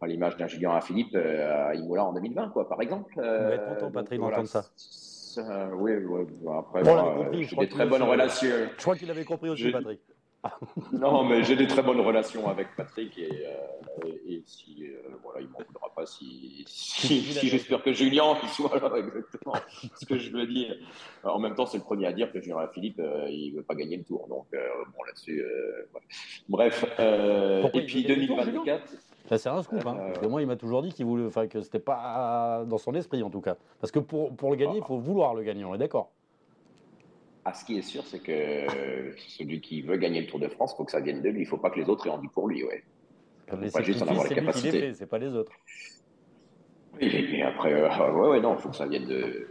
à 0.00 0.06
l'image 0.06 0.36
d'un 0.36 0.46
Julien 0.46 0.80
Philippe 0.80 1.16
à 1.16 1.74
Imola 1.74 2.04
en 2.04 2.12
2020, 2.12 2.50
quoi, 2.50 2.68
par 2.68 2.80
exemple. 2.80 3.14
On 3.16 3.22
va 3.22 3.54
être 3.54 3.68
content, 3.68 3.90
Patrick, 3.90 4.20
d'entendre 4.20 4.46
ça. 4.46 4.64
Oui, 5.74 5.92
après, 6.58 6.84
j'ai 7.44 7.56
des 7.56 7.68
très 7.68 7.86
bonnes 7.86 8.02
relations. 8.02 8.48
Je 8.76 8.82
crois 8.82 8.96
qu'il 8.96 9.10
avait 9.10 9.24
compris 9.24 9.50
aussi, 9.50 9.70
Patrick. 9.70 10.00
non, 10.92 11.24
mais 11.24 11.42
j'ai 11.42 11.56
des 11.56 11.66
très 11.66 11.82
bonnes 11.82 12.00
relations 12.00 12.48
avec 12.48 12.68
Patrick 12.76 13.18
et, 13.18 13.46
euh, 13.46 14.08
et, 14.26 14.42
si 14.46 14.86
euh, 14.86 15.16
voilà, 15.22 15.40
il 15.40 15.48
m'en 15.48 15.58
voudra 15.66 15.92
pas 15.94 16.06
si, 16.06 16.64
si, 16.66 17.22
j'espère 17.22 17.82
que 17.82 17.92
Julien 17.92 18.34
soit 18.52 18.78
là 18.78 18.90
exactement 18.98 19.54
ce 19.96 20.06
que 20.06 20.18
je 20.18 20.30
veux 20.32 20.46
dire. 20.46 20.76
En 21.22 21.38
même 21.38 21.54
temps, 21.54 21.66
c'est 21.66 21.78
le 21.78 21.84
premier 21.84 22.06
à 22.06 22.12
dire 22.12 22.32
que 22.32 22.40
Julien 22.40 22.68
Philippe 22.72 23.00
euh, 23.00 23.28
il 23.28 23.54
veut 23.54 23.62
pas 23.62 23.74
gagner 23.74 23.96
le 23.96 24.04
tour, 24.04 24.26
donc 24.28 24.46
bon 24.50 25.04
là-dessus. 25.04 25.42
Bref, 26.48 26.84
et 26.98 27.86
puis 27.86 28.04
2024. 28.04 28.94
Ça 29.26 29.38
c'est 29.38 29.48
un 29.48 29.62
scoop, 29.62 29.86
hein, 29.86 29.96
parce 29.96 30.18
que 30.18 30.26
moi 30.26 30.42
il 30.42 30.46
m'a 30.46 30.56
toujours 30.56 30.82
dit 30.82 30.92
qu'il 30.92 31.06
voulait, 31.06 31.24
enfin 31.24 31.46
que 31.46 31.62
c'était 31.62 31.78
pas 31.78 32.64
dans 32.66 32.76
son 32.76 32.94
esprit 32.94 33.22
en 33.22 33.30
tout 33.30 33.40
cas, 33.40 33.56
parce 33.80 33.90
que 33.90 33.98
pour, 33.98 34.36
pour 34.36 34.50
le 34.50 34.56
gagner, 34.56 34.76
il 34.76 34.84
faut 34.84 34.98
vouloir 34.98 35.34
le 35.34 35.42
gagner, 35.42 35.64
on 35.64 35.74
est 35.74 35.78
d'accord. 35.78 36.10
Ah, 37.44 37.52
ce 37.52 37.64
qui 37.64 37.76
est 37.76 37.82
sûr, 37.82 38.04
c'est 38.06 38.20
que 38.20 39.12
celui 39.28 39.60
qui 39.60 39.82
veut 39.82 39.98
gagner 39.98 40.22
le 40.22 40.26
Tour 40.26 40.38
de 40.38 40.48
France, 40.48 40.72
il 40.72 40.76
faut 40.78 40.84
que 40.84 40.92
ça 40.92 41.00
vienne 41.00 41.20
de 41.20 41.28
lui. 41.28 41.40
Il 41.40 41.44
ne 41.44 41.48
faut 41.48 41.58
pas 41.58 41.70
que 41.70 41.78
les 41.78 41.88
autres 41.88 42.06
aient 42.06 42.10
envie 42.10 42.28
pour 42.28 42.48
lui. 42.48 42.64
Ouais. 42.64 42.82
pas 43.46 43.82
juste 43.82 44.02
en 44.02 44.08
avoir 44.08 44.26
les 44.26 44.34
capacités. 44.34 44.94
C'est 44.94 45.06
pas 45.06 45.18
les 45.18 45.34
autres. 45.34 45.52
Oui, 47.00 47.28
mais 47.32 47.42
après, 47.42 47.72
euh, 47.72 48.12
ouais, 48.12 48.28
ouais, 48.28 48.40
non, 48.40 48.54
il 48.54 48.60
faut 48.60 48.70
que 48.70 48.76
ça 48.76 48.86
vienne 48.86 49.06
de. 49.06 49.46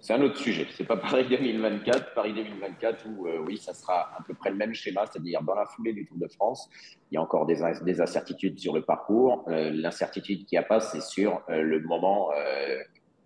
C'est 0.00 0.12
un 0.14 0.22
autre 0.22 0.38
sujet. 0.38 0.66
C'est 0.70 0.84
pas 0.84 0.96
Paris 0.96 1.26
2024. 1.28 2.14
Paris 2.14 2.32
2024 2.32 3.06
où, 3.08 3.26
euh, 3.26 3.38
oui, 3.44 3.58
ça 3.58 3.74
sera 3.74 4.16
à 4.16 4.22
peu 4.26 4.34
près 4.34 4.50
le 4.50 4.56
même 4.56 4.72
schéma, 4.72 5.04
c'est-à-dire 5.06 5.42
dans 5.42 5.56
la 5.56 5.66
foulée 5.66 5.92
du 5.92 6.06
Tour 6.06 6.16
de 6.18 6.28
France, 6.28 6.70
il 7.10 7.16
y 7.16 7.18
a 7.18 7.22
encore 7.22 7.44
des, 7.44 7.58
des 7.82 8.00
incertitudes 8.00 8.58
sur 8.58 8.72
le 8.72 8.82
parcours. 8.82 9.44
Euh, 9.48 9.70
l'incertitude 9.70 10.46
qui 10.46 10.56
a 10.56 10.62
pas, 10.62 10.78
c'est 10.78 11.02
sur 11.02 11.42
le 11.48 11.80
moment 11.80 12.30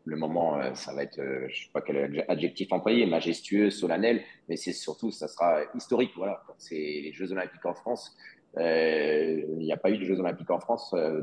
le 0.05 0.17
moment, 0.17 0.59
euh, 0.59 0.75
ça 0.75 0.95
va 0.95 1.03
être, 1.03 1.19
euh, 1.19 1.47
je 1.49 1.61
ne 1.61 1.65
sais 1.65 1.71
pas 1.73 1.81
quel 1.81 2.25
adjectif 2.29 2.73
employé, 2.73 3.07
majestueux, 3.07 3.71
solennel, 3.71 4.23
mais 4.49 4.57
c'est 4.57 4.73
surtout, 4.73 5.11
ça 5.11 5.29
sera 5.29 5.61
historique. 5.75 6.13
Voilà, 6.17 6.43
c'est 6.59 6.75
les 6.75 7.13
Jeux 7.13 7.33
Olympiques 7.33 7.65
en 7.67 7.75
France. 7.75 8.17
Euh, 8.59 9.43
il 9.59 9.65
n'y 9.65 9.73
a 9.73 9.77
pas 9.77 9.91
eu 9.91 9.99
de 9.99 10.05
Jeux 10.05 10.19
Olympiques 10.19 10.51
en 10.51 10.59
France. 10.59 10.93
Euh, 10.95 11.23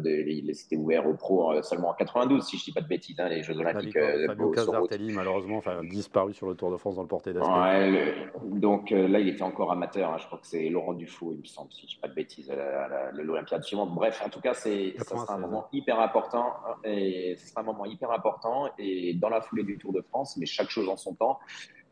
C'était 0.54 0.78
ouvert 0.78 1.06
aux 1.06 1.14
pros 1.14 1.52
euh, 1.52 1.62
seulement 1.62 1.90
en 1.90 1.94
92, 1.94 2.46
si 2.46 2.58
je 2.58 2.62
ne 2.62 2.66
dis 2.66 2.72
pas 2.72 2.82
de 2.82 2.88
bêtises, 2.88 3.20
hein, 3.20 3.28
les 3.28 3.44
Jeux 3.44 3.58
Olympiques. 3.58 3.98
Fabio, 4.26 4.52
Casartelli, 4.52 5.14
malheureusement, 5.14 5.58
enfin, 5.58 5.84
disparu 5.84 6.34
sur 6.34 6.48
le 6.48 6.56
Tour 6.56 6.72
de 6.72 6.78
France 6.78 6.96
dans 6.96 7.02
le 7.02 7.08
porté 7.08 7.34
d'aspect. 7.34 7.52
Ouais, 7.52 8.32
donc 8.44 8.92
là, 8.92 9.20
il 9.20 9.28
était 9.28 9.44
encore 9.44 9.72
amateur. 9.72 10.14
Hein, 10.14 10.18
je 10.20 10.26
crois 10.26 10.40
que 10.40 10.48
c'est 10.48 10.70
Laurent 10.70 10.94
Dufaux, 10.94 11.34
il 11.34 11.40
me 11.40 11.46
semble, 11.46 11.72
si 11.72 11.82
je 11.82 11.86
ne 11.86 11.90
dis 11.90 12.00
pas 12.02 12.08
de 12.08 12.14
bêtises, 12.14 12.54
l'Olympiade 13.14 13.64
suivante. 13.64 13.94
Bref, 13.94 14.22
en 14.26 14.30
tout 14.30 14.42
cas, 14.42 14.54
c'est 14.54 14.96
un 15.30 15.38
moment 15.38 15.68
hyper 15.74 16.00
important. 16.00 16.54
Et 16.86 17.36
ce 17.38 17.48
sera 17.48 17.62
un 17.62 17.66
moment 17.66 17.86
hyper 17.86 18.12
important. 18.12 18.70
Et 18.78 19.14
dans 19.16 19.30
la 19.30 19.42
foulée 19.42 19.64
du 19.64 19.78
Tour 19.78 19.92
de 19.92 20.02
France, 20.02 20.38
mais 20.38 20.46
chaque 20.46 20.70
chose 20.70 20.88
en 20.88 20.96
son 20.96 21.14
temps. 21.14 21.40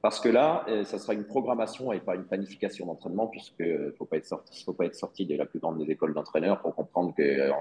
Parce 0.05 0.19
que 0.19 0.29
là, 0.29 0.63
euh, 0.67 0.83
ça 0.83 0.99
sera 0.99 1.15
une 1.15 1.23
programmation 1.23 1.91
et 1.91 1.99
pas 1.99 2.13
une 2.13 2.25
planification 2.25 2.85
d'entraînement, 2.85 3.25
puisqu'il 3.25 3.85
ne 3.85 3.89
faut 3.89 4.05
pas 4.05 4.17
être 4.17 4.27
sorti, 4.27 4.63
faut 4.63 4.71
pas 4.71 4.85
être 4.85 4.93
sorti 4.93 5.25
de 5.25 5.35
la 5.35 5.47
plus 5.47 5.57
grande 5.57 5.83
des 5.83 5.91
écoles 5.91 6.13
d'entraîneurs 6.13 6.61
pour 6.61 6.75
comprendre 6.75 7.11
que 7.17 7.23
euh, 7.23 7.51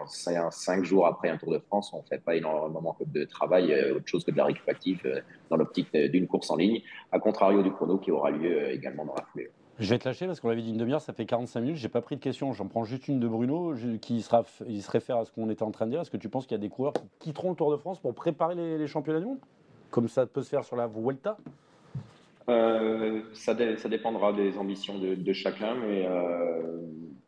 cinq, 0.51 0.85
jours 0.85 1.07
après 1.07 1.31
un 1.31 1.39
Tour 1.39 1.53
de 1.53 1.59
France, 1.59 1.95
on 1.95 2.03
ne 2.03 2.03
fait 2.03 2.23
pas 2.23 2.37
énormément 2.37 2.99
de 3.01 3.25
travail, 3.25 3.73
euh, 3.73 3.97
autre 3.97 4.07
chose 4.07 4.25
que 4.25 4.31
de 4.31 4.37
la 4.37 4.45
récupérative 4.45 5.01
dans 5.49 5.57
l'optique 5.57 5.91
d'une 5.97 6.27
course 6.27 6.51
en 6.51 6.57
ligne, 6.57 6.83
à 7.13 7.19
contrario 7.19 7.63
du 7.63 7.73
chrono 7.73 7.97
qui 7.97 8.11
aura 8.11 8.31
lieu 8.31 8.71
également 8.73 9.07
dans 9.07 9.15
la 9.15 9.23
foulée. 9.33 9.51
Je 9.79 9.89
vais 9.89 9.99
te 9.99 10.07
lâcher 10.07 10.27
parce 10.27 10.39
qu'on 10.41 10.51
l'avait 10.51 10.61
dit 10.61 10.69
une 10.69 10.77
demi-heure, 10.77 11.01
ça 11.01 11.15
fait 11.15 11.25
45 11.25 11.61
minutes, 11.63 11.77
j'ai 11.77 11.89
pas 11.89 12.03
pris 12.03 12.17
de 12.17 12.21
questions. 12.21 12.53
J'en 12.53 12.67
prends 12.67 12.85
juste 12.85 13.09
une 13.09 13.21
de 13.21 13.27
Bruno 13.27 13.73
qui 14.03 14.21
sera, 14.21 14.45
il 14.67 14.83
se 14.83 14.91
réfère 14.91 15.17
à 15.17 15.25
ce 15.25 15.33
qu'on 15.33 15.49
était 15.49 15.63
en 15.63 15.71
train 15.71 15.87
de 15.87 15.93
dire. 15.93 16.03
Est-ce 16.03 16.11
que 16.11 16.19
tu 16.19 16.29
penses 16.29 16.45
qu'il 16.47 16.59
y 16.59 16.61
a 16.61 16.63
des 16.63 16.69
coureurs 16.69 16.93
qui 16.93 17.31
quitteront 17.31 17.49
le 17.49 17.57
Tour 17.57 17.71
de 17.71 17.79
France 17.79 18.01
pour 18.01 18.13
préparer 18.15 18.55
les, 18.55 18.87
championnats 18.87 19.21
du 19.21 19.27
monde? 19.29 19.39
Comme 19.91 20.09
ça 20.09 20.27
peut 20.27 20.43
se 20.43 20.51
faire 20.51 20.63
sur 20.63 20.77
la 20.77 20.87
Vuelta? 20.87 21.39
Euh, 22.49 23.23
ça, 23.33 23.57
ça, 23.79 23.89
dépendra 23.89 24.33
des 24.33 24.59
ambitions 24.59 24.99
de, 24.99 25.33
chacun, 25.33 25.75
mais 25.77 26.07
euh, 26.07 26.79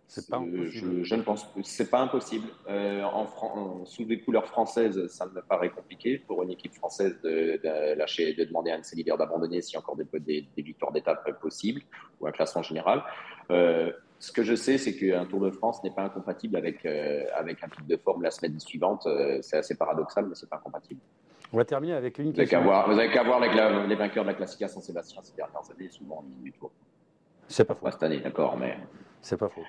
c'est 0.09 0.29
pas 0.29 0.43
je, 0.67 1.05
je, 1.05 1.15
ne 1.15 1.23
pense 1.23 1.47
c'est 1.63 1.91
pas 1.91 2.01
impossible. 2.01 2.49
Euh, 2.69 3.03
en, 3.03 3.85
sous 3.87 4.05
des 4.05 4.21
couleurs 4.21 4.47
françaises, 4.47 5.07
ça 5.09 5.27
me 5.27 5.41
paraît 5.41 5.71
compliqué 5.71 6.19
pour 6.19 6.43
une 6.43 6.51
équipe 6.51 6.75
française 6.75 7.19
de, 7.25 7.59
lâcher, 7.95 8.35
de 8.35 8.45
demander 8.45 8.73
à 8.73 8.77
un 8.77 8.81
de 8.81 8.85
ses 8.85 8.97
leaders 8.97 9.17
d'abandonner 9.17 9.63
s'il 9.63 9.75
y 9.75 9.77
a 9.77 9.81
encore 9.81 9.97
des, 9.97 10.07
des, 10.21 10.63
victoires 10.63 10.93
d'étape 10.93 11.41
possibles 11.41 11.81
ou 12.21 12.27
un 12.27 12.33
classement 12.33 12.63
général. 12.63 13.03
Euh, 13.51 13.93
ce 14.19 14.33
que 14.33 14.43
je 14.43 14.55
sais, 14.55 14.77
c'est 14.77 14.97
qu'un 14.97 15.25
Tour 15.25 15.41
de 15.41 15.51
France 15.51 15.83
n'est 15.83 15.91
pas 15.91 16.03
incompatible 16.03 16.57
avec, 16.57 16.85
avec 16.87 17.63
un 17.63 17.69
pic 17.69 17.87
de 17.87 17.97
forme 17.97 18.23
la 18.23 18.31
semaine 18.31 18.59
suivante. 18.61 19.07
c'est 19.43 19.59
assez 19.59 19.77
paradoxal, 19.77 20.27
mais 20.27 20.35
c'est 20.35 20.49
pas 20.49 20.57
incompatible. 20.57 21.01
On 21.53 21.57
va 21.57 21.65
terminer 21.65 21.95
avec 21.95 22.19
une 22.19 22.33
question. 22.33 22.61
Vous 22.63 22.95
n'avez 22.95 23.11
qu'à 23.11 23.23
voir, 23.23 23.43
avec 23.43 23.55
les 23.89 23.95
vainqueurs 23.95 24.25
de 24.25 24.31
la 24.31 24.35
Classica 24.35 24.69
Saint-Sébastien 24.69 25.23
ces 25.23 25.35
dernières 25.35 25.63
années, 25.71 25.89
souvent 25.89 26.19
en 26.19 26.25
du 26.43 26.53
Tour. 26.53 26.71
C'est 27.49 27.65
pas 27.65 27.75
faux. 27.75 27.85
Pas 27.85 27.93
cette 27.93 28.03
année, 28.03 28.21
d'accord, 28.21 28.57
mais. 28.57 28.79
C'est 29.21 29.37
pas 29.37 29.49
faux. 29.49 29.63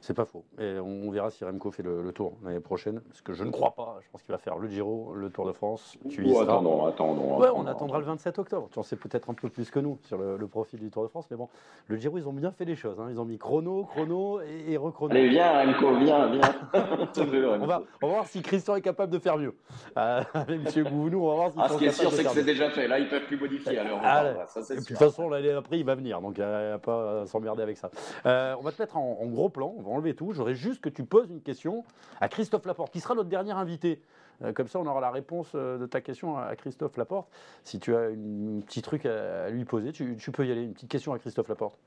C'est 0.00 0.14
pas 0.14 0.24
faux. 0.24 0.44
Et 0.58 0.78
on, 0.78 1.10
verra 1.10 1.30
si 1.30 1.44
Remco 1.44 1.70
fait 1.70 1.82
le, 1.82 2.12
tour 2.12 2.34
l'année 2.44 2.60
prochaine. 2.60 3.00
Parce 3.00 3.22
que 3.22 3.32
je 3.32 3.44
ne 3.44 3.50
crois 3.50 3.74
pas. 3.74 3.98
Je 4.02 4.10
pense 4.10 4.22
qu'il 4.22 4.32
va 4.32 4.38
faire 4.38 4.56
le 4.58 4.68
Giro, 4.68 5.14
le 5.14 5.30
Tour 5.30 5.46
de 5.46 5.52
France. 5.52 5.98
Tu 6.10 6.26
y 6.26 6.36
attendons, 6.36 6.86
attendons, 6.86 7.40
ouais, 7.40 7.48
on 7.54 7.66
attendra 7.66 7.98
le 7.98 8.04
27 8.04 8.38
octobre. 8.38 8.68
Tu 8.70 8.78
en 8.78 8.82
sais 8.82 8.96
peut-être 8.96 9.30
un 9.30 9.34
peu 9.34 9.48
plus 9.48 9.70
que 9.70 9.80
nous 9.80 9.98
sur 10.04 10.18
le, 10.18 10.46
profil 10.46 10.78
du 10.78 10.90
Tour 10.90 11.02
de 11.02 11.08
France. 11.08 11.26
Mais 11.30 11.36
bon, 11.36 11.48
le 11.88 11.96
Giro, 11.96 12.18
ils 12.18 12.28
ont 12.28 12.32
bien 12.32 12.52
fait 12.52 12.64
les 12.64 12.76
choses. 12.76 13.00
Hein. 13.00 13.08
Ils 13.10 13.18
ont 13.18 13.24
mis 13.24 13.38
chrono, 13.38 13.84
chrono 13.84 14.40
et, 14.42 14.72
et 14.72 14.76
rechrono. 14.76 15.12
Allez, 15.12 15.28
viens, 15.28 15.64
Remco, 15.64 15.96
viens, 15.96 16.30
viens. 16.30 16.54
on, 17.60 17.66
va, 17.66 17.82
on 18.02 18.06
va 18.06 18.12
voir 18.12 18.26
si 18.26 18.42
Christian 18.42 18.76
est 18.76 18.82
capable 18.82 19.12
de 19.12 19.18
faire 19.18 19.36
mieux. 19.36 19.56
Euh, 19.96 20.22
Monsieur 20.64 20.84
Gouvenou, 20.84 21.24
on 21.24 21.28
va 21.28 21.34
voir 21.34 21.50
si 21.50 21.58
ah, 21.60 21.68
Ce 21.68 21.78
qui 21.78 21.86
est 21.86 21.90
sûr, 21.90 22.12
c'est 22.12 22.24
que 22.24 22.30
c'est 22.30 22.44
déjà 22.44 22.70
fait. 22.70 22.86
Là, 22.86 22.98
ils 22.98 23.08
peuvent 23.08 23.26
plus 23.26 23.38
modifier. 23.38 23.78
Alors, 23.78 24.00
ah, 24.04 24.24
de 24.24 24.84
toute 24.84 24.98
façon, 24.98 25.28
l'année 25.28 25.50
après, 25.50 25.78
il 25.78 25.84
va 25.84 25.94
venir. 25.94 26.20
Donc, 26.20 26.38
il 26.38 26.44
n'y 26.44 26.46
a, 26.46 26.78
pas 26.78 27.22
à 27.22 27.26
s'emmerder 27.26 27.62
avec 27.62 27.76
ça. 27.76 27.90
Euh, 28.24 28.54
on 28.58 28.62
va 28.62 28.72
te 28.72 28.80
mettre 28.80 28.96
en, 28.96 29.18
en 29.20 29.26
gros 29.26 29.48
plan. 29.48 29.74
Enlever 29.86 30.14
tout. 30.14 30.32
J'aurais 30.32 30.54
juste 30.54 30.80
que 30.80 30.88
tu 30.88 31.04
poses 31.04 31.30
une 31.30 31.42
question 31.42 31.84
à 32.20 32.28
Christophe 32.28 32.66
Laporte, 32.66 32.92
qui 32.92 33.00
sera 33.00 33.14
notre 33.14 33.28
dernier 33.28 33.52
invité. 33.52 34.02
Euh, 34.42 34.52
comme 34.52 34.68
ça, 34.68 34.78
on 34.78 34.86
aura 34.86 35.00
la 35.00 35.10
réponse 35.10 35.52
euh, 35.54 35.78
de 35.78 35.86
ta 35.86 36.00
question 36.00 36.36
à 36.36 36.54
Christophe 36.56 36.96
Laporte. 36.96 37.28
Si 37.64 37.78
tu 37.78 37.94
as 37.94 38.00
un 38.00 38.60
petit 38.60 38.82
truc 38.82 39.06
à 39.06 39.48
lui 39.50 39.64
poser, 39.64 39.92
tu, 39.92 40.16
peux 40.32 40.46
y 40.46 40.52
aller. 40.52 40.62
Une 40.62 40.74
petite 40.74 40.90
question 40.90 41.12
à 41.12 41.18
Christophe 41.18 41.48
Laporte. 41.48 41.78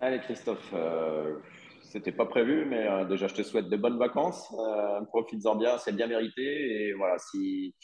Allez, 0.00 0.20
Christophe. 0.20 0.70
Euh, 0.72 1.36
c'était 1.82 2.12
pas 2.12 2.26
prévu, 2.26 2.64
mais 2.64 3.04
déjà, 3.06 3.26
je 3.26 3.34
te 3.34 3.42
souhaite 3.42 3.68
de 3.68 3.76
bonnes 3.76 3.98
vacances. 3.98 4.54
Profites-en 5.08 5.56
bien, 5.56 5.76
c'est 5.76 5.92
bien 5.92 6.06
mérité. 6.06 6.42
Et 6.42 6.92
voilà, 6.92 7.18
si 7.18 7.74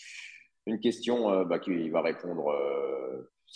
une 0.66 0.78
question 0.78 1.44
bah, 1.44 1.58
qui 1.58 1.90
va 1.90 2.02
répondre 2.02 2.46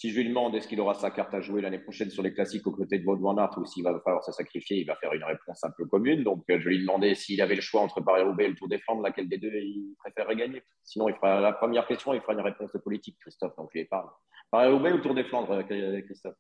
si 0.01 0.09
je 0.09 0.18
lui 0.18 0.26
demande 0.26 0.55
est-ce 0.55 0.66
qu'il 0.66 0.80
aura 0.80 0.94
sa 0.94 1.11
carte 1.11 1.34
à 1.34 1.42
jouer 1.42 1.61
l'année 1.61 1.78
prochaine 1.78 2.09
sur 2.09 2.22
les 2.22 2.32
classiques 2.32 2.66
aux 2.66 2.70
côtés 2.70 2.98
de 2.98 3.05
Wout 3.05 3.18
van 3.18 3.36
Aert 3.36 3.51
ou 3.59 3.66
s'il 3.66 3.84
va 3.84 4.01
falloir 4.03 4.24
se 4.24 4.32
sacrifier, 4.32 4.78
il 4.78 4.86
va 4.86 4.96
faire 4.96 5.12
une 5.12 5.24
réponse 5.24 5.62
un 5.62 5.70
peu 5.76 5.84
commune. 5.84 6.24
Donc, 6.24 6.42
euh, 6.48 6.59
je 6.59 6.70
lui 6.70 6.80
demandais 6.80 7.14
s'il 7.14 7.38
avait 7.42 7.55
le 7.55 7.61
choix 7.61 7.82
entre 7.82 8.01
Paris-Roubaix 8.01 8.46
et 8.46 8.48
le 8.48 8.55
Tour 8.55 8.66
des 8.66 8.78
Flandres, 8.78 9.03
laquelle 9.03 9.28
des 9.28 9.36
deux 9.36 9.53
il 9.53 9.94
préférerait 9.98 10.36
gagner. 10.36 10.62
Sinon, 10.84 11.11
il 11.11 11.14
fera 11.16 11.42
la 11.42 11.53
première 11.53 11.86
question, 11.86 12.14
il 12.14 12.22
fera 12.22 12.32
une 12.32 12.40
réponse 12.40 12.74
politique, 12.82 13.18
Christophe. 13.20 13.55
Donc, 13.59 13.68
je 13.74 13.80
lui 13.80 13.84
parle. 13.84 14.09
Paris-Roubaix 14.51 14.92
ou 14.92 15.01
Tour 15.01 15.14
des 15.14 15.24
Flandres, 15.24 15.53
euh, 15.70 16.01
Christophe? 16.01 16.36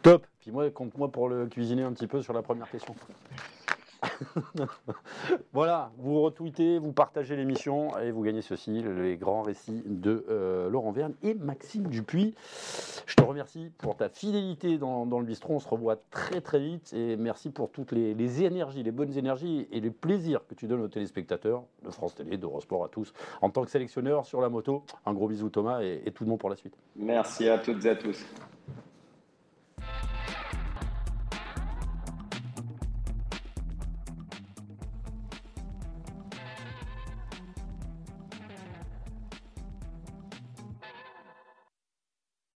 Top. 0.00 0.26
Puis 0.40 0.50
moi, 0.50 0.70
compte-moi 0.70 1.12
pour 1.12 1.28
le 1.28 1.46
cuisiner 1.46 1.82
un 1.82 1.92
petit 1.92 2.06
peu 2.06 2.22
sur 2.22 2.32
la 2.32 2.40
première 2.40 2.70
question. 2.70 2.94
voilà, 5.52 5.92
vous 5.98 6.22
retweetez, 6.22 6.78
vous 6.78 6.92
partagez 6.92 7.36
l'émission 7.36 7.96
et 7.98 8.10
vous 8.10 8.22
gagnez 8.22 8.42
ceci, 8.42 8.82
les 8.82 9.16
grands 9.16 9.42
récits 9.42 9.82
de 9.86 10.24
euh, 10.28 10.68
Laurent 10.70 10.92
Verne 10.92 11.14
et 11.22 11.34
Maxime 11.34 11.86
Dupuis. 11.88 12.34
Je 13.06 13.16
te 13.16 13.22
remercie 13.22 13.70
pour 13.78 13.96
ta 13.96 14.08
fidélité 14.08 14.78
dans, 14.78 15.04
le 15.04 15.24
bistrot. 15.24 15.54
On 15.54 15.60
se 15.60 15.68
revoit 15.68 15.96
très 16.10 16.40
très 16.40 16.60
vite 16.60 16.92
et 16.92 17.16
merci 17.16 17.50
pour 17.50 17.70
toutes 17.70 17.92
les, 17.92 18.42
énergies, 18.42 18.82
les 18.82 18.92
bonnes 18.92 19.16
énergies 19.16 19.66
et 19.72 19.80
les 19.80 19.90
plaisirs 19.90 20.46
que 20.48 20.54
tu 20.54 20.66
donnes 20.66 20.82
aux 20.82 20.88
téléspectateurs 20.88 21.64
de 21.84 21.90
France 21.90 22.14
Télé, 22.14 22.36
d'Eurosport 22.36 22.84
à 22.84 22.88
tous. 22.88 23.12
En 23.42 23.50
tant 23.50 23.64
que 23.64 23.70
sélectionneur 23.70 24.26
sur 24.26 24.40
la 24.40 24.48
moto, 24.48 24.84
un 25.06 25.12
gros 25.12 25.28
bisou 25.28 25.48
Thomas 25.50 25.82
et, 25.82 26.02
et 26.06 26.12
tout 26.12 26.24
le 26.24 26.30
monde 26.30 26.40
pour 26.40 26.50
la 26.50 26.56
suite. 26.56 26.74
Merci 26.96 27.48
à 27.48 27.58
toutes 27.58 27.84
et 27.84 27.90
à 27.90 27.96
tous. 27.96 28.24